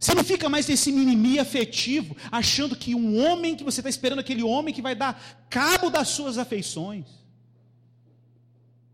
Você 0.00 0.14
não 0.14 0.24
fica 0.24 0.48
mais 0.48 0.66
nesse 0.66 0.90
mimimi 0.90 1.38
afetivo, 1.38 2.16
achando 2.32 2.74
que 2.74 2.94
um 2.94 3.22
homem, 3.22 3.54
que 3.54 3.62
você 3.62 3.80
está 3.80 3.90
esperando 3.90 4.20
aquele 4.20 4.42
homem 4.42 4.72
que 4.72 4.80
vai 4.80 4.94
dar 4.94 5.44
cabo 5.50 5.90
das 5.90 6.08
suas 6.08 6.38
afeições. 6.38 7.04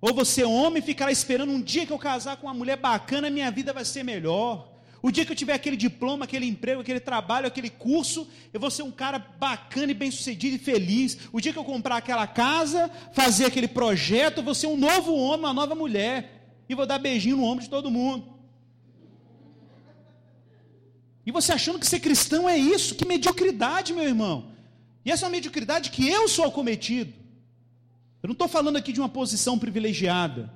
Ou 0.00 0.12
você, 0.12 0.42
homem, 0.42 0.82
ficará 0.82 1.12
esperando 1.12 1.52
um 1.52 1.62
dia 1.62 1.86
que 1.86 1.92
eu 1.92 1.98
casar 1.98 2.36
com 2.38 2.48
uma 2.48 2.54
mulher 2.54 2.76
bacana, 2.76 3.30
minha 3.30 3.52
vida 3.52 3.72
vai 3.72 3.84
ser 3.84 4.02
melhor. 4.02 4.72
O 5.00 5.12
dia 5.12 5.24
que 5.24 5.30
eu 5.30 5.36
tiver 5.36 5.52
aquele 5.52 5.76
diploma, 5.76 6.24
aquele 6.24 6.44
emprego, 6.44 6.80
aquele 6.80 6.98
trabalho, 6.98 7.46
aquele 7.46 7.70
curso, 7.70 8.26
eu 8.52 8.58
vou 8.58 8.70
ser 8.70 8.82
um 8.82 8.90
cara 8.90 9.20
bacana 9.20 9.92
e 9.92 9.94
bem-sucedido 9.94 10.56
e 10.56 10.58
feliz. 10.58 11.16
O 11.32 11.40
dia 11.40 11.52
que 11.52 11.58
eu 11.58 11.64
comprar 11.64 11.98
aquela 11.98 12.26
casa, 12.26 12.90
fazer 13.12 13.44
aquele 13.44 13.68
projeto, 13.68 14.38
eu 14.38 14.44
vou 14.44 14.56
ser 14.56 14.66
um 14.66 14.76
novo 14.76 15.14
homem, 15.14 15.46
uma 15.46 15.54
nova 15.54 15.76
mulher. 15.76 16.50
E 16.68 16.74
vou 16.74 16.84
dar 16.84 16.98
beijinho 16.98 17.36
no 17.36 17.44
ombro 17.44 17.62
de 17.62 17.70
todo 17.70 17.92
mundo. 17.92 18.35
E 21.26 21.32
você 21.32 21.52
achando 21.52 21.80
que 21.80 21.86
ser 21.86 21.98
cristão 21.98 22.48
é 22.48 22.56
isso? 22.56 22.94
Que 22.94 23.04
mediocridade, 23.04 23.92
meu 23.92 24.04
irmão. 24.04 24.52
E 25.04 25.10
essa 25.10 25.24
é 25.24 25.26
uma 25.26 25.32
mediocridade 25.32 25.90
que 25.90 26.08
eu 26.08 26.28
sou 26.28 26.44
acometido. 26.44 27.12
Eu 28.22 28.28
não 28.28 28.32
estou 28.32 28.46
falando 28.46 28.76
aqui 28.76 28.92
de 28.92 29.00
uma 29.00 29.08
posição 29.08 29.58
privilegiada. 29.58 30.52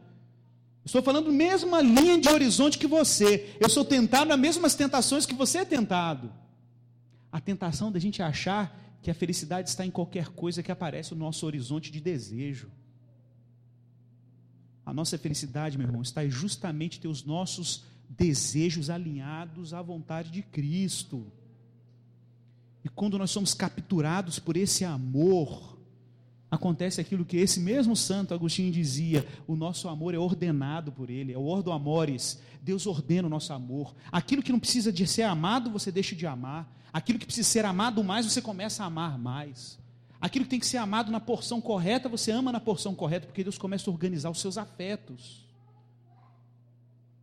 Estou 0.84 1.02
falando 1.02 1.32
mesma 1.32 1.82
linha 1.82 2.18
de 2.18 2.28
horizonte 2.28 2.78
que 2.78 2.86
você. 2.86 3.56
Eu 3.60 3.68
sou 3.68 3.84
tentado 3.84 4.28
nas 4.28 4.38
mesmas 4.38 4.74
tentações 4.76 5.26
que 5.26 5.34
você 5.34 5.58
é 5.58 5.64
tentado. 5.64 6.32
A 7.32 7.40
tentação 7.40 7.90
da 7.90 7.98
gente 7.98 8.22
achar 8.22 8.76
que 9.02 9.10
a 9.10 9.14
felicidade 9.14 9.68
está 9.68 9.84
em 9.84 9.90
qualquer 9.90 10.28
coisa 10.28 10.62
que 10.62 10.70
aparece 10.70 11.14
no 11.14 11.20
nosso 11.20 11.44
horizonte 11.46 11.90
de 11.90 12.00
desejo. 12.00 12.70
A 14.86 14.94
nossa 14.94 15.18
felicidade, 15.18 15.76
meu 15.76 15.86
irmão, 15.86 16.02
está 16.02 16.26
justamente 16.28 17.00
ter 17.00 17.08
os 17.08 17.24
nossos 17.24 17.84
desejos 18.10 18.90
alinhados 18.90 19.72
à 19.72 19.80
vontade 19.80 20.30
de 20.30 20.42
Cristo. 20.42 21.24
E 22.84 22.88
quando 22.88 23.16
nós 23.16 23.30
somos 23.30 23.54
capturados 23.54 24.40
por 24.40 24.56
esse 24.56 24.84
amor, 24.84 25.78
acontece 26.50 27.00
aquilo 27.00 27.24
que 27.24 27.36
esse 27.36 27.60
mesmo 27.60 27.94
santo 27.94 28.34
Agostinho 28.34 28.72
dizia: 28.72 29.24
o 29.46 29.54
nosso 29.54 29.88
amor 29.88 30.12
é 30.12 30.18
ordenado 30.18 30.90
por 30.90 31.08
ele, 31.08 31.32
é 31.32 31.38
o 31.38 31.44
ordo 31.44 31.70
amores. 31.70 32.40
Deus 32.60 32.86
ordena 32.86 33.26
o 33.26 33.30
nosso 33.30 33.52
amor. 33.52 33.94
Aquilo 34.10 34.42
que 34.42 34.52
não 34.52 34.58
precisa 34.58 34.92
de 34.92 35.06
ser 35.06 35.22
amado, 35.22 35.70
você 35.70 35.92
deixa 35.92 36.16
de 36.16 36.26
amar. 36.26 36.76
Aquilo 36.92 37.18
que 37.18 37.24
precisa 37.24 37.48
ser 37.48 37.64
amado 37.64 38.02
mais, 38.02 38.26
você 38.26 38.42
começa 38.42 38.82
a 38.82 38.86
amar 38.86 39.16
mais. 39.16 39.78
Aquilo 40.20 40.44
que 40.44 40.50
tem 40.50 40.60
que 40.60 40.66
ser 40.66 40.76
amado 40.76 41.10
na 41.10 41.20
porção 41.20 41.60
correta, 41.60 42.08
você 42.08 42.30
ama 42.32 42.52
na 42.52 42.60
porção 42.60 42.94
correta, 42.94 43.26
porque 43.26 43.44
Deus 43.44 43.56
começa 43.56 43.88
a 43.88 43.92
organizar 43.92 44.30
os 44.30 44.40
seus 44.40 44.58
afetos. 44.58 45.48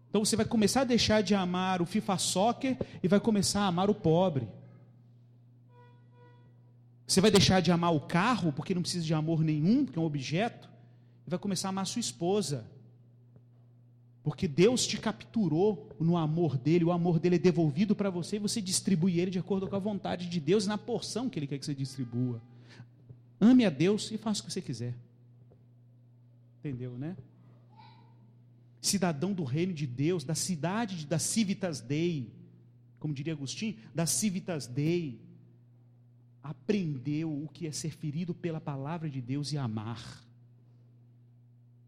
Então 0.10 0.24
você 0.24 0.36
vai 0.36 0.46
começar 0.46 0.82
a 0.82 0.86
deixar 0.86 1.22
de 1.22 1.36
amar 1.36 1.82
o 1.82 1.86
FIFA 1.86 2.18
Soccer 2.18 2.78
e 3.04 3.08
vai 3.08 3.20
começar 3.20 3.62
a 3.62 3.68
amar 3.68 3.90
o 3.90 3.96
pobre. 3.96 4.48
Você 7.06 7.22
vai 7.22 7.32
deixar 7.32 7.62
de 7.62 7.72
amar 7.72 7.94
o 7.94 8.02
carro, 8.02 8.52
porque 8.52 8.76
não 8.76 8.82
precisa 8.82 9.06
de 9.06 9.14
amor 9.14 9.42
nenhum, 9.42 9.86
porque 9.86 9.98
é 9.98 10.02
um 10.02 10.06
objeto, 10.06 10.70
e 11.26 11.30
vai 11.30 11.40
começar 11.40 11.68
a 11.68 11.70
amar 11.70 11.84
a 11.84 11.86
sua 11.86 12.02
esposa. 12.02 12.66
Porque 14.24 14.46
Deus 14.46 14.86
te 14.86 14.98
capturou 14.98 15.90
no 15.98 16.18
amor 16.18 16.58
dele, 16.58 16.84
o 16.84 16.92
amor 16.92 17.18
dele 17.18 17.36
é 17.36 17.40
devolvido 17.40 17.96
para 17.96 18.10
você 18.10 18.36
e 18.36 18.40
você 18.40 18.62
distribui 18.62 19.22
ele 19.22 19.32
de 19.32 19.40
acordo 19.40 19.68
com 19.70 19.76
a 19.78 19.80
vontade 19.80 20.28
de 20.28 20.40
Deus 20.42 20.68
na 20.68 20.78
porção 20.78 21.30
que 21.30 21.40
ele 21.40 21.48
quer 21.48 21.58
que 21.58 21.66
você 21.66 21.74
distribua. 21.74 22.42
Ame 23.40 23.64
a 23.64 23.70
Deus 23.70 24.12
e 24.12 24.18
faça 24.18 24.42
o 24.42 24.46
que 24.46 24.52
você 24.52 24.62
quiser. 24.62 24.94
Entendeu, 26.60 26.98
né? 26.98 27.16
Cidadão 28.88 29.34
do 29.34 29.44
reino 29.44 29.74
de 29.74 29.86
Deus, 29.86 30.24
da 30.24 30.36
cidade 30.36 31.06
da 31.06 31.20
Civitas 31.20 31.82
Dei, 31.82 32.32
como 33.00 33.14
diria 33.14 33.34
Agostinho, 33.34 33.76
da 33.94 34.06
Civitas 34.06 34.66
Dei 34.66 35.20
aprendeu 36.42 37.44
o 37.44 37.50
que 37.50 37.68
é 37.68 37.72
ser 37.72 37.92
ferido 37.92 38.34
pela 38.34 38.62
palavra 38.62 39.10
de 39.10 39.22
Deus 39.22 39.52
e 39.52 39.58
amar. 39.58 40.24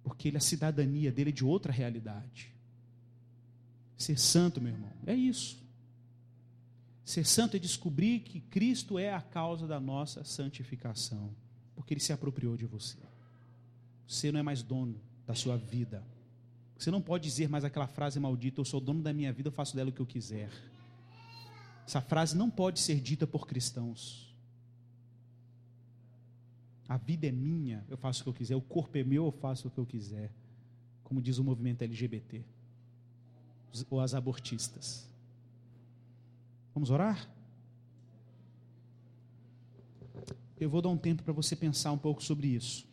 Porque 0.04 0.28
ele, 0.28 0.38
a 0.38 0.42
cidadania 0.42 1.12
dele 1.12 1.30
é 1.30 1.34
de 1.34 1.46
outra 1.46 1.72
realidade. 1.72 2.54
Ser 3.96 4.20
santo, 4.20 4.60
meu 4.60 4.74
irmão, 4.74 4.92
é 5.06 5.14
isso. 5.14 5.58
Ser 7.06 7.26
santo 7.26 7.56
é 7.56 7.60
descobrir 7.60 8.20
que 8.20 8.42
Cristo 8.42 9.00
é 9.00 9.14
a 9.14 9.22
causa 9.22 9.66
da 9.66 9.80
nossa 9.80 10.24
santificação, 10.24 11.34
porque 11.76 11.94
Ele 11.94 12.02
se 12.02 12.14
apropriou 12.14 12.58
de 12.58 12.66
você. 12.66 12.98
Você 14.08 14.32
não 14.32 14.40
é 14.40 14.44
mais 14.44 14.62
dono 14.62 15.00
da 15.26 15.34
sua 15.34 15.58
vida. 15.58 16.04
Você 16.80 16.90
não 16.90 17.02
pode 17.02 17.26
dizer 17.26 17.50
mais 17.50 17.66
aquela 17.66 17.88
frase 17.88 18.18
maldita: 18.22 18.62
Eu 18.62 18.66
sou 18.66 18.80
dono 18.80 19.02
da 19.02 19.12
minha 19.12 19.34
vida, 19.34 19.50
eu 19.50 19.52
faço 19.52 19.76
dela 19.76 19.90
o 19.90 19.94
que 19.94 20.00
eu 20.00 20.06
quiser. 20.06 20.50
Essa 21.86 22.00
frase 22.00 22.38
não 22.38 22.50
pode 22.50 22.80
ser 22.80 23.02
dita 23.02 23.28
por 23.28 23.46
cristãos. 23.46 24.34
A 26.88 26.96
vida 26.96 27.28
é 27.28 27.32
minha, 27.32 27.86
eu 27.90 27.98
faço 27.98 28.22
o 28.22 28.24
que 28.24 28.30
eu 28.30 28.34
quiser. 28.34 28.56
O 28.56 28.62
corpo 28.62 28.98
é 28.98 29.04
meu, 29.04 29.26
eu 29.26 29.32
faço 29.32 29.68
o 29.68 29.72
que 29.72 29.78
eu 29.78 29.86
quiser. 29.86 30.32
Como 31.04 31.22
diz 31.22 31.38
o 31.38 31.44
movimento 31.44 31.82
LGBT. 31.82 32.46
Ou 33.90 34.00
as 34.00 34.14
abortistas. 34.14 35.06
Vamos 36.74 36.90
orar? 36.90 37.30
Eu 40.58 40.70
vou 40.70 40.82
dar 40.82 40.90
um 40.90 40.98
tempo 40.98 41.24
para 41.24 41.34
você 41.34 41.58
pensar 41.58 41.92
um 41.92 41.98
pouco 41.98 42.24
sobre 42.24 42.48
isso. 42.48 42.89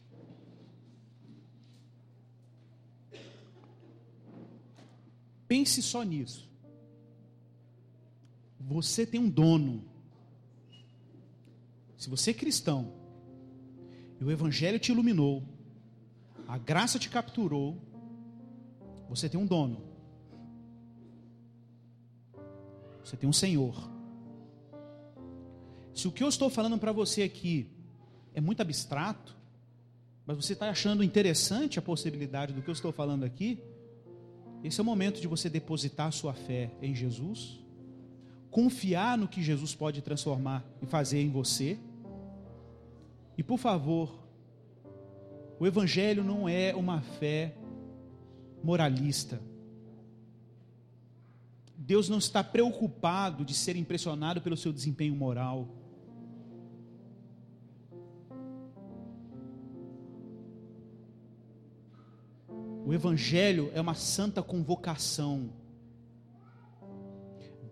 Pense 5.48 5.82
só 5.82 6.02
nisso. 6.02 6.48
Você 8.60 9.06
tem 9.06 9.20
um 9.20 9.28
dono. 9.28 9.85
Se 11.97 12.10
você 12.10 12.31
é 12.31 12.35
cristão 12.35 12.93
e 14.20 14.24
o 14.24 14.31
Evangelho 14.31 14.78
te 14.78 14.93
iluminou, 14.93 15.43
a 16.48 16.59
graça 16.59 16.98
te 16.98 17.09
capturou, 17.09 17.81
você 19.09 19.28
tem 19.28 19.39
um 19.39 19.47
dono. 19.47 19.82
Você 23.05 23.16
tem 23.16 23.28
um 23.28 23.32
Senhor. 23.32 23.90
Se 25.94 26.09
o 26.09 26.12
que 26.12 26.23
eu 26.23 26.28
estou 26.28 26.51
falando 26.51 26.78
para 26.78 26.93
você 26.93 27.23
aqui 27.23 27.70
é 28.35 28.40
muito 28.40 28.60
abstrato, 28.60 29.36
mas 30.27 30.36
você 30.36 30.55
está 30.55 30.68
achando 30.68 31.05
interessante 31.05 31.78
a 31.78 31.82
possibilidade 31.82 32.52
do 32.52 32.60
que 32.60 32.68
eu 32.68 32.73
estou 32.73 32.93
falando 32.93 33.24
aqui, 33.24 33.62
esse 34.62 34.81
é 34.81 34.83
o 34.83 34.87
momento 34.87 35.20
de 35.20 35.27
você 35.27 35.49
depositar 35.49 36.12
sua 36.12 36.33
fé 36.33 36.70
em 36.83 36.95
Jesus, 36.95 37.61
confiar 38.51 39.16
no 39.16 39.28
que 39.28 39.43
Jesus 39.43 39.74
pode 39.74 40.03
transformar 40.03 40.65
e 40.83 40.87
fazer 40.87 41.20
em 41.20 41.31
você. 41.31 41.78
E 43.37 43.43
por 43.43 43.59
favor, 43.59 44.27
o 45.59 45.66
Evangelho 45.66 46.24
não 46.24 46.49
é 46.49 46.74
uma 46.74 47.01
fé 47.01 47.55
moralista. 48.62 49.41
Deus 51.77 52.09
não 52.09 52.19
está 52.19 52.43
preocupado 52.43 53.45
de 53.45 53.55
ser 53.55 53.77
impressionado 53.77 54.41
pelo 54.41 54.57
seu 54.57 54.73
desempenho 54.73 55.15
moral. 55.15 55.69
O 62.86 62.94
Evangelho 62.94 63.72
é 63.74 63.80
uma 63.80 63.94
santa 63.94 64.40
convocação. 64.44 65.50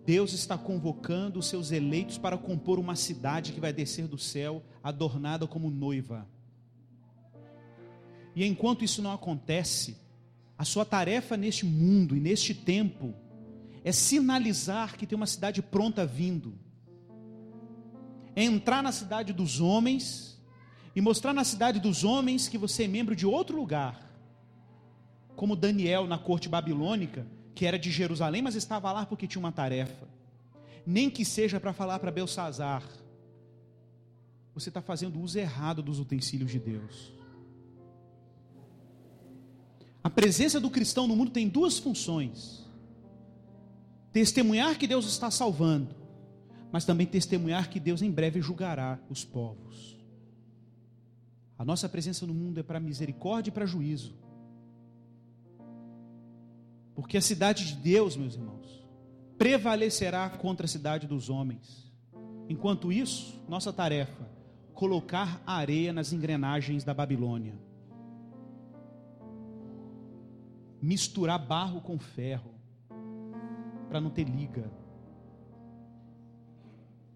Deus 0.05 0.33
está 0.33 0.57
convocando 0.57 1.39
os 1.39 1.47
seus 1.47 1.71
eleitos 1.71 2.17
para 2.17 2.37
compor 2.37 2.79
uma 2.79 2.97
cidade 2.97 3.53
que 3.53 3.61
vai 3.61 3.71
descer 3.71 4.09
do 4.09 4.17
céu, 4.17 4.61
adornada 4.83 5.47
como 5.47 5.71
noiva. 5.71 6.27
E 8.35 8.43
enquanto 8.43 8.83
isso 8.83 9.01
não 9.01 9.13
acontece, 9.13 9.95
a 10.57 10.65
sua 10.65 10.83
tarefa 10.83 11.37
neste 11.37 11.65
mundo 11.65 12.13
e 12.17 12.19
neste 12.19 12.53
tempo 12.53 13.15
é 13.85 13.93
sinalizar 13.93 14.97
que 14.97 15.07
tem 15.07 15.15
uma 15.15 15.27
cidade 15.27 15.61
pronta 15.61 16.05
vindo. 16.05 16.59
É 18.35 18.43
entrar 18.43 18.83
na 18.83 18.91
cidade 18.91 19.31
dos 19.31 19.61
homens 19.61 20.37
e 20.93 20.99
mostrar 20.99 21.33
na 21.33 21.45
cidade 21.45 21.79
dos 21.79 22.03
homens 22.03 22.49
que 22.49 22.57
você 22.57 22.83
é 22.83 22.87
membro 22.89 23.15
de 23.15 23.25
outro 23.25 23.55
lugar 23.55 24.05
como 25.35 25.55
Daniel 25.55 26.07
na 26.07 26.17
corte 26.17 26.47
babilônica, 26.47 27.25
que 27.53 27.65
era 27.65 27.79
de 27.79 27.91
Jerusalém, 27.91 28.41
mas 28.41 28.55
estava 28.55 28.91
lá 28.91 29.05
porque 29.05 29.27
tinha 29.27 29.39
uma 29.39 29.51
tarefa. 29.51 30.07
Nem 30.85 31.09
que 31.09 31.25
seja 31.25 31.59
para 31.59 31.73
falar 31.73 31.99
para 31.99 32.11
Belsazar, 32.11 32.83
você 34.53 34.69
está 34.69 34.81
fazendo 34.81 35.19
uso 35.19 35.37
errado 35.37 35.81
dos 35.81 35.99
utensílios 35.99 36.51
de 36.51 36.59
Deus. 36.59 37.13
A 40.03 40.09
presença 40.09 40.59
do 40.59 40.69
cristão 40.69 41.07
no 41.07 41.15
mundo 41.15 41.31
tem 41.31 41.49
duas 41.49 41.79
funções: 41.79 42.63
testemunhar 44.13 44.77
que 44.77 44.87
Deus 44.87 45.05
está 45.07 45.31
salvando, 45.31 45.95
mas 46.71 46.85
também 46.85 47.07
testemunhar 47.07 47.69
que 47.69 47.79
Deus 47.79 48.01
em 48.01 48.11
breve 48.11 48.41
julgará 48.41 48.99
os 49.09 49.25
povos. 49.25 49.97
A 51.57 51.65
nossa 51.65 51.89
presença 51.89 52.25
no 52.27 52.33
mundo 52.33 52.59
é 52.59 52.63
para 52.63 52.79
misericórdia 52.79 53.49
e 53.49 53.53
para 53.53 53.65
juízo. 53.65 54.13
Porque 56.95 57.17
a 57.17 57.21
cidade 57.21 57.67
de 57.67 57.75
Deus, 57.75 58.15
meus 58.15 58.35
irmãos, 58.35 58.85
prevalecerá 59.37 60.29
contra 60.29 60.65
a 60.65 60.69
cidade 60.69 61.05
dos 61.05 61.29
homens. 61.29 61.93
Enquanto 62.47 62.91
isso, 62.91 63.43
nossa 63.49 63.73
tarefa, 63.73 64.25
colocar 64.73 65.41
areia 65.45 65.91
nas 65.91 66.13
engrenagens 66.13 66.83
da 66.83 66.93
Babilônia. 66.93 67.53
Misturar 70.81 71.39
barro 71.39 71.81
com 71.81 71.99
ferro, 71.99 72.53
para 73.89 73.99
não 73.99 74.09
ter 74.09 74.25
liga. 74.25 74.71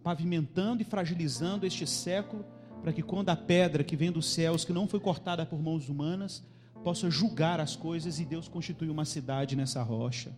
Pavimentando 0.04 0.82
e 0.82 0.86
fragilizando 0.86 1.66
este 1.66 1.86
século, 1.86 2.44
para 2.82 2.94
que 2.94 3.04
quando 3.04 3.30
a 3.30 3.36
pedra 3.36 3.84
que 3.84 3.96
vem 3.96 4.12
dos 4.12 4.28
céus, 4.28 4.66
que 4.66 4.74
não 4.74 4.88
foi 4.88 5.00
cortada 5.00 5.46
por 5.46 5.62
mãos 5.62 5.88
humanas, 5.88 6.44
possa 6.84 7.10
julgar 7.10 7.60
as 7.60 7.76
coisas 7.76 8.20
e 8.20 8.26
Deus 8.26 8.48
constitui 8.48 8.90
uma 8.90 9.06
cidade 9.06 9.56
nessa 9.56 9.84
rocha. 9.84 10.32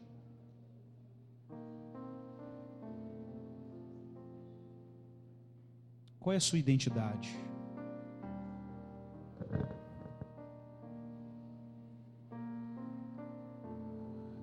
Qual 6.19 6.33
é 6.33 6.37
a 6.37 6.39
sua 6.39 6.59
identidade? 6.59 7.35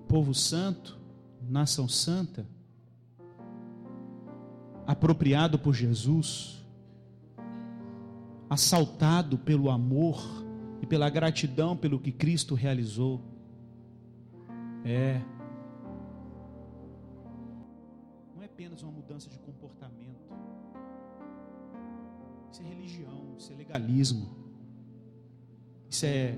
Povo 0.07 0.33
santo, 0.33 0.99
nação 1.41 1.87
santa, 1.87 2.45
apropriado 4.85 5.59
por 5.59 5.73
Jesus, 5.73 6.65
assaltado 8.49 9.37
pelo 9.37 9.69
amor 9.69 10.48
e 10.81 10.85
pela 10.85 11.09
gratidão 11.09 11.75
pelo 11.75 11.99
que 11.99 12.11
Cristo 12.11 12.55
realizou. 12.55 13.21
É. 14.83 15.21
Não 18.35 18.41
é 18.41 18.45
apenas 18.45 18.81
uma 18.81 18.91
mudança 18.91 19.29
de 19.29 19.37
comportamento. 19.39 20.33
Isso 22.51 22.61
é 22.61 22.65
religião, 22.65 23.35
isso 23.37 23.53
é 23.53 23.55
legalismo. 23.55 24.29
Isso 25.89 26.05
é 26.05 26.37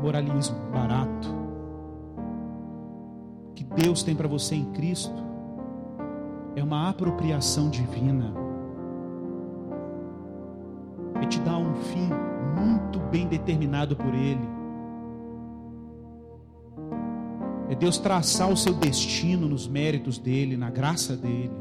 moralismo 0.00 0.58
barato. 0.70 1.28
O 3.50 3.52
que 3.54 3.64
Deus 3.64 4.02
tem 4.02 4.16
para 4.16 4.26
você 4.26 4.54
em 4.54 4.72
Cristo 4.72 5.14
é 6.56 6.62
uma 6.62 6.88
apropriação 6.88 7.70
divina. 7.70 8.51
Bem 13.12 13.26
determinado 13.28 13.94
por 13.94 14.14
Ele. 14.14 14.48
É 17.68 17.74
Deus 17.74 17.98
traçar 17.98 18.50
o 18.50 18.56
seu 18.56 18.72
destino 18.72 19.46
nos 19.46 19.68
méritos 19.68 20.18
dEle, 20.18 20.56
na 20.56 20.70
graça 20.70 21.14
dEle. 21.14 21.52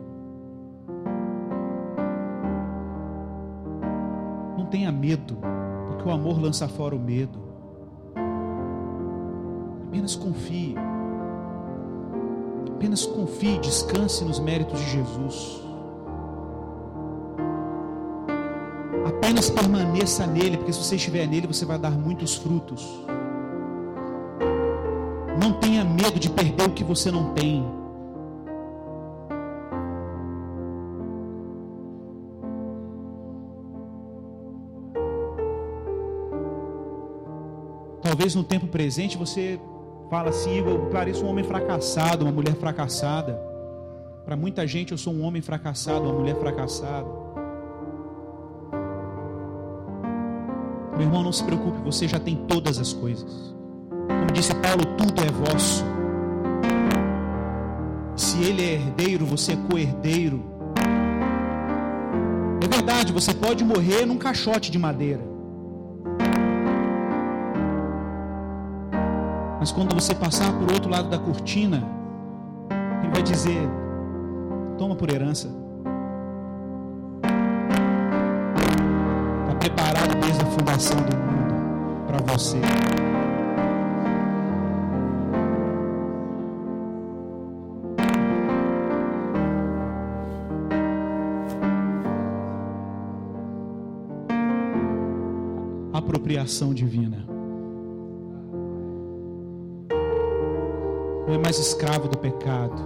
Não 4.58 4.66
tenha 4.66 4.92
medo, 4.92 5.38
porque 5.88 6.08
o 6.08 6.12
amor 6.12 6.42
lança 6.42 6.68
fora 6.68 6.96
o 6.96 7.00
medo. 7.00 7.40
Apenas 9.88 10.16
confie. 10.16 10.76
Apenas 12.76 13.06
confie, 13.06 13.60
descanse 13.60 14.24
nos 14.24 14.40
méritos 14.40 14.80
de 14.80 14.90
Jesus. 14.90 15.71
Apenas 19.32 19.50
permaneça 19.50 20.28
nele, 20.28 20.58
porque 20.58 20.74
se 20.74 20.84
você 20.84 20.98
estiver 20.98 21.26
nele, 21.26 21.48
você 21.48 21.64
vai 21.64 21.80
dar 21.80 21.92
muitos 21.92 22.36
frutos. 22.36 22.86
Não 25.42 25.54
tenha 25.54 25.86
medo 25.86 26.20
de 26.20 26.30
perder 26.30 26.68
o 26.68 26.72
que 26.72 26.84
você 26.84 27.10
não 27.10 27.34
tem. 27.34 27.66
Talvez 38.02 38.36
no 38.36 38.44
tempo 38.44 38.68
presente 38.68 39.18
você 39.18 39.58
fala 40.10 40.28
assim, 40.32 40.58
eu 40.58 40.90
pareço 40.92 41.24
um 41.26 41.30
homem 41.30 41.46
fracassado, 41.46 42.26
uma 42.26 42.34
mulher 42.34 42.56
fracassada. 42.56 43.42
Para 44.26 44.36
muita 44.36 44.68
gente 44.68 44.92
eu 44.92 44.98
sou 44.98 45.14
um 45.14 45.24
homem 45.24 45.42
fracassado, 45.42 46.04
uma 46.04 46.20
mulher 46.20 46.36
fracassada. 46.36 47.31
Meu 51.02 51.08
irmão, 51.08 51.24
não 51.24 51.32
se 51.32 51.44
preocupe, 51.44 51.80
você 51.84 52.08
já 52.08 52.20
tem 52.20 52.36
todas 52.36 52.78
as 52.78 52.94
coisas. 52.94 53.56
Como 54.08 54.32
disse 54.32 54.54
Paulo, 54.54 54.86
tudo 54.96 55.20
é 55.24 55.32
vosso. 55.32 55.84
Se 58.16 58.40
ele 58.44 58.62
é 58.62 58.74
herdeiro, 58.74 59.26
você 59.26 59.54
é 59.54 59.56
co-herdeiro. 59.56 60.44
É 62.64 62.68
verdade, 62.68 63.12
você 63.12 63.34
pode 63.34 63.64
morrer 63.64 64.06
num 64.06 64.20
caixote 64.20 64.70
de 64.70 64.78
madeira. 64.78 65.24
Mas 69.60 69.72
quando 69.72 69.96
você 69.96 70.14
passar 70.14 70.54
por 70.54 70.72
outro 70.72 70.92
lado 70.92 71.10
da 71.10 71.18
cortina, 71.18 71.84
ele 73.02 73.12
vai 73.12 73.24
dizer: 73.24 73.68
toma 74.78 74.96
por 74.96 75.12
herança. 75.12 75.62
preparado 79.62 80.16
desde 80.16 80.18
a 80.18 80.21
fundação 80.62 80.98
do 80.98 81.18
mundo 81.18 82.06
para 82.06 82.20
você. 82.20 82.58
Apropriação 95.92 96.76
divina. 96.76 97.26
Não 101.28 101.34
é 101.34 101.38
mais 101.40 101.58
escravo 101.58 102.08
do 102.08 102.18
pecado, 102.20 102.82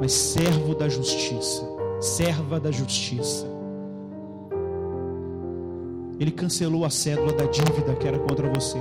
mas 0.00 0.12
servo 0.12 0.74
da 0.74 0.88
justiça, 0.88 1.64
serva 2.00 2.58
da 2.58 2.72
justiça. 2.72 3.57
Ele 6.18 6.30
cancelou 6.32 6.84
a 6.84 6.90
cédula 6.90 7.32
da 7.32 7.44
dívida 7.44 7.94
que 7.94 8.08
era 8.08 8.18
contra 8.18 8.48
você. 8.48 8.78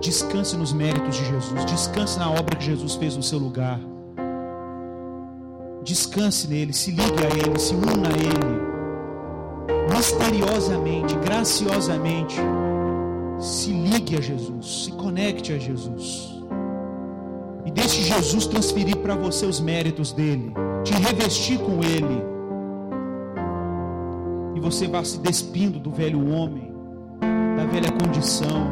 Descanse 0.00 0.56
nos 0.56 0.72
méritos 0.72 1.16
de 1.16 1.24
Jesus, 1.26 1.64
descanse 1.66 2.18
na 2.18 2.30
obra 2.30 2.56
que 2.56 2.64
Jesus 2.64 2.94
fez 2.94 3.16
no 3.16 3.22
seu 3.22 3.38
lugar. 3.38 3.78
Descanse 5.84 6.48
nele, 6.48 6.72
se 6.72 6.90
ligue 6.90 7.24
a 7.24 7.46
ele, 7.46 7.58
se 7.58 7.74
una 7.74 8.08
a 8.08 8.12
ele. 8.12 8.70
Misteriosamente, 9.94 11.14
graciosamente, 11.16 12.36
se 13.38 13.70
ligue 13.72 14.16
a 14.16 14.20
Jesus, 14.20 14.84
se 14.84 14.92
conecte 14.92 15.52
a 15.52 15.58
Jesus. 15.58 16.42
E 17.66 17.70
deixe 17.70 18.02
Jesus 18.02 18.46
transferir 18.46 18.96
para 18.96 19.14
você 19.14 19.46
os 19.46 19.60
méritos 19.60 20.12
dele, 20.12 20.52
te 20.82 20.94
revestir 20.94 21.58
com 21.58 21.82
ele. 21.82 22.29
E 24.60 24.62
você 24.62 24.86
vai 24.86 25.02
se 25.06 25.18
despindo 25.18 25.80
do 25.80 25.90
velho 25.90 26.30
homem, 26.30 26.70
da 27.56 27.64
velha 27.64 27.90
condição. 27.92 28.70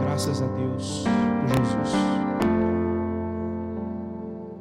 Graças 0.00 0.40
a 0.40 0.46
Deus 0.46 1.04
por 1.40 1.48
Jesus. 1.48 1.92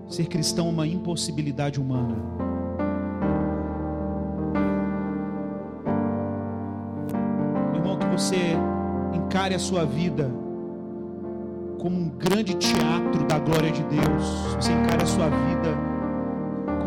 Ser 0.08 0.26
cristão 0.26 0.68
é 0.68 0.70
uma 0.72 0.88
impossibilidade 0.88 1.80
humana. 1.80 2.16
Irmão, 7.76 8.00
que 8.00 8.08
você 8.08 8.56
encare 9.14 9.54
a 9.54 9.60
sua 9.60 9.86
vida 9.86 10.32
como 11.78 11.96
um 11.96 12.10
grande 12.10 12.56
teatro 12.56 13.26
da 13.28 13.38
glória 13.38 13.72
de 13.72 13.84
Deus. 13.84 14.56
Você 14.56 14.72
encare 14.72 15.04
a 15.04 15.06
sua 15.06 15.30
vida 15.30 15.89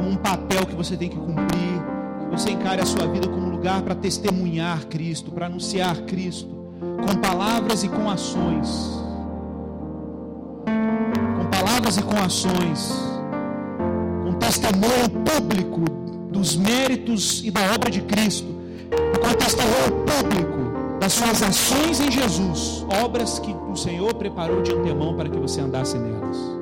um 0.06 0.16
papel 0.16 0.66
que 0.66 0.74
você 0.74 0.96
tem 0.96 1.08
que 1.08 1.16
cumprir. 1.16 1.82
Você 2.30 2.50
encare 2.50 2.80
a 2.80 2.86
sua 2.86 3.06
vida 3.06 3.28
como 3.28 3.46
um 3.46 3.50
lugar 3.50 3.82
para 3.82 3.94
testemunhar 3.94 4.86
Cristo, 4.86 5.30
para 5.30 5.46
anunciar 5.46 5.96
Cristo, 6.02 6.48
com 7.06 7.20
palavras 7.20 7.84
e 7.84 7.88
com 7.88 8.08
ações. 8.08 8.68
Com 10.64 11.50
palavras 11.50 11.96
e 11.98 12.02
com 12.02 12.16
ações. 12.16 12.92
Com 14.24 14.32
testemunho 14.34 15.10
público 15.24 15.80
dos 16.30 16.56
méritos 16.56 17.44
e 17.44 17.50
da 17.50 17.60
obra 17.74 17.90
de 17.90 18.00
Cristo. 18.02 18.48
E 18.90 19.18
com 19.18 19.34
testemunho 19.34 20.04
público 20.06 20.98
das 20.98 21.12
suas 21.12 21.42
ações 21.42 22.00
em 22.00 22.10
Jesus, 22.10 22.86
obras 23.04 23.38
que 23.40 23.52
o 23.52 23.76
Senhor 23.76 24.14
preparou 24.14 24.62
de 24.62 24.72
antemão 24.72 25.14
para 25.16 25.28
que 25.28 25.38
você 25.38 25.60
andasse 25.60 25.98
nelas. 25.98 26.61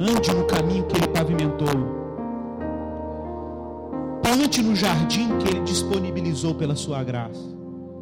Ande 0.00 0.32
no 0.32 0.44
caminho 0.44 0.84
que 0.86 0.96
Ele 0.96 1.08
pavimentou. 1.08 1.66
Plante 4.22 4.62
no 4.62 4.76
jardim 4.76 5.36
que 5.38 5.48
Ele 5.48 5.60
disponibilizou 5.62 6.54
pela 6.54 6.76
sua 6.76 7.02
graça. 7.02 7.57